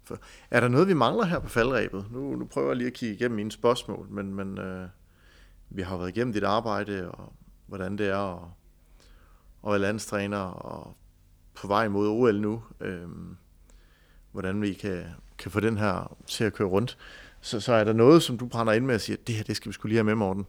For, 0.05 0.19
er 0.51 0.61
der 0.61 0.69
noget, 0.69 0.89
vi 0.89 0.95
mangler 0.95 1.25
her 1.25 1.39
på 1.39 1.49
faldrebet? 1.49 2.07
Nu, 2.11 2.37
nu 2.37 2.45
prøver 2.45 2.69
jeg 2.69 2.77
lige 2.77 2.87
at 2.87 2.93
kigge 2.93 3.15
igennem 3.15 3.37
mine 3.37 3.53
spørgsmål, 3.53 4.07
men, 4.11 4.35
men 4.35 4.59
øh, 4.59 4.89
vi 5.71 5.83
har 5.83 5.97
været 5.97 6.09
igennem 6.09 6.33
dit 6.33 6.45
arbejde, 6.45 7.11
og 7.11 7.33
hvordan 7.67 7.99
det 7.99 8.09
er 8.09 8.35
at, 8.35 8.49
og 9.63 9.71
være 9.71 9.81
landstræner, 9.81 10.39
og 10.39 10.97
på 11.55 11.67
vej 11.67 11.89
mod 11.89 12.09
OL 12.09 12.41
nu. 12.41 12.63
Øh, 12.81 13.09
hvordan 14.33 14.63
vi 14.63 14.73
kan, 14.73 15.05
kan 15.39 15.51
få 15.51 15.61
den 15.61 15.79
her 15.79 16.17
til 16.27 16.45
at 16.45 16.53
køre 16.53 16.69
rundt. 16.69 16.99
Så, 17.41 17.61
så 17.61 17.73
er 17.73 17.85
der 17.85 17.93
noget, 17.93 18.23
som 18.23 18.39
du 18.39 18.47
brænder 18.47 18.73
ind 18.73 18.85
med 18.85 18.95
og 18.95 19.01
siger, 19.01 19.17
det 19.27 19.35
her, 19.35 19.45
det 19.45 19.57
skal 19.57 19.69
vi 19.69 19.73
skulle 19.73 19.91
lige 19.91 19.99
have 19.99 20.05
med, 20.05 20.15
Morten. 20.15 20.47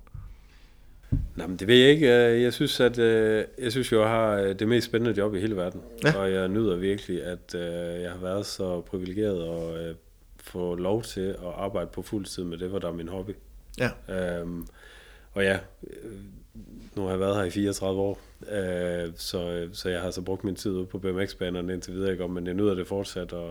Nej, 1.36 1.48
men 1.48 1.58
det 1.58 1.68
ved 1.68 1.76
jeg 1.76 1.90
ikke. 1.90 2.28
Øh, 2.28 2.42
Jeg 2.42 2.54
synes, 2.54 2.80
at 2.80 3.00
øh, 3.00 3.46
jeg 3.60 3.72
synes 3.72 3.92
jeg 3.92 4.00
har 4.00 4.36
øh, 4.36 4.60
det 4.60 4.68
mest 4.68 4.86
spændende 4.86 5.18
job 5.18 5.36
i 5.36 5.40
hele 5.40 5.56
verden. 5.56 5.82
Ja. 6.04 6.18
Og 6.18 6.32
jeg 6.32 6.48
nyder 6.48 6.76
virkelig, 6.76 7.24
at 7.24 7.54
jeg 8.02 8.12
har 8.12 8.20
været 8.22 8.46
så 8.46 8.82
privilegeret 8.82 9.42
og 9.44 9.78
øh, 9.78 9.96
få 10.44 10.76
lov 10.76 11.04
til 11.04 11.22
at 11.22 11.54
arbejde 11.58 11.90
på 11.94 12.02
fuld 12.02 12.26
tid 12.26 12.44
med 12.44 12.58
det, 12.58 12.70
hvor 12.70 12.80
der 12.80 12.88
er 12.88 12.94
min 12.94 13.08
hobby. 13.08 13.32
Ja. 13.80 13.90
Øhm, 14.40 14.68
og 15.34 15.44
ja, 15.44 15.60
nu 16.96 17.02
har 17.04 17.10
jeg 17.10 17.20
været 17.20 17.36
her 17.36 17.44
i 17.44 17.50
34 17.50 18.02
år, 18.02 18.20
øh, 18.52 19.12
så, 19.16 19.70
så 19.74 19.90
jeg 19.90 20.02
har 20.02 20.12
så 20.12 20.22
brugt 20.22 20.44
min 20.44 20.56
tid 20.56 20.72
ude 20.72 20.86
på 20.86 20.98
BMX-banerne 21.00 21.74
indtil 21.74 21.94
videre, 21.94 22.12
ikke? 22.12 22.28
men 22.28 22.48
jeg 22.48 22.54
nyder 22.54 22.74
det 22.74 22.88
fortsat, 22.88 23.34
og, 23.34 23.48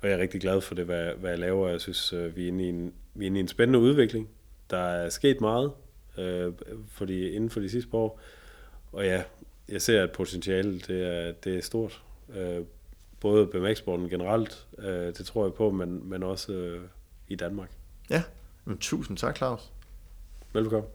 og 0.00 0.08
jeg 0.08 0.12
er 0.12 0.18
rigtig 0.18 0.40
glad 0.40 0.60
for 0.60 0.74
det, 0.74 0.84
hvad, 0.84 1.10
hvad 1.20 1.30
jeg 1.30 1.38
laver. 1.38 1.68
Jeg 1.68 1.80
synes, 1.80 2.14
vi 2.34 2.44
er, 2.44 2.48
inde 2.48 2.64
i 2.64 2.68
en, 2.68 2.92
vi 3.14 3.24
er 3.24 3.26
inde 3.26 3.38
i 3.38 3.40
en 3.40 3.48
spændende 3.48 3.78
udvikling. 3.78 4.28
Der 4.70 4.78
er 4.78 5.08
sket 5.08 5.40
meget 5.40 5.70
øh, 6.18 6.52
fordi, 6.88 7.30
inden 7.30 7.50
for 7.50 7.60
de 7.60 7.68
sidste 7.68 7.90
par 7.90 7.98
år, 7.98 8.20
og 8.92 9.04
ja, 9.04 9.22
jeg 9.68 9.82
ser, 9.82 10.02
at 10.02 10.12
potentialet 10.12 10.86
det 10.86 11.06
er, 11.06 11.32
det 11.32 11.56
er 11.56 11.62
stort. 11.62 12.02
Øh, 12.34 12.64
både 13.20 13.46
BMX-sporten 13.46 14.08
generelt, 14.08 14.66
øh, 14.78 15.06
det 15.06 15.26
tror 15.26 15.44
jeg 15.44 15.54
på, 15.54 15.70
men, 15.70 16.08
men 16.08 16.22
også 16.22 16.52
øh, 16.52 16.80
i 17.28 17.36
Danmark. 17.36 17.70
Ja, 18.10 18.22
men 18.64 18.78
tusind 18.78 19.16
tak, 19.16 19.36
Claus. 19.36 19.72
Velkommen. 20.52 20.90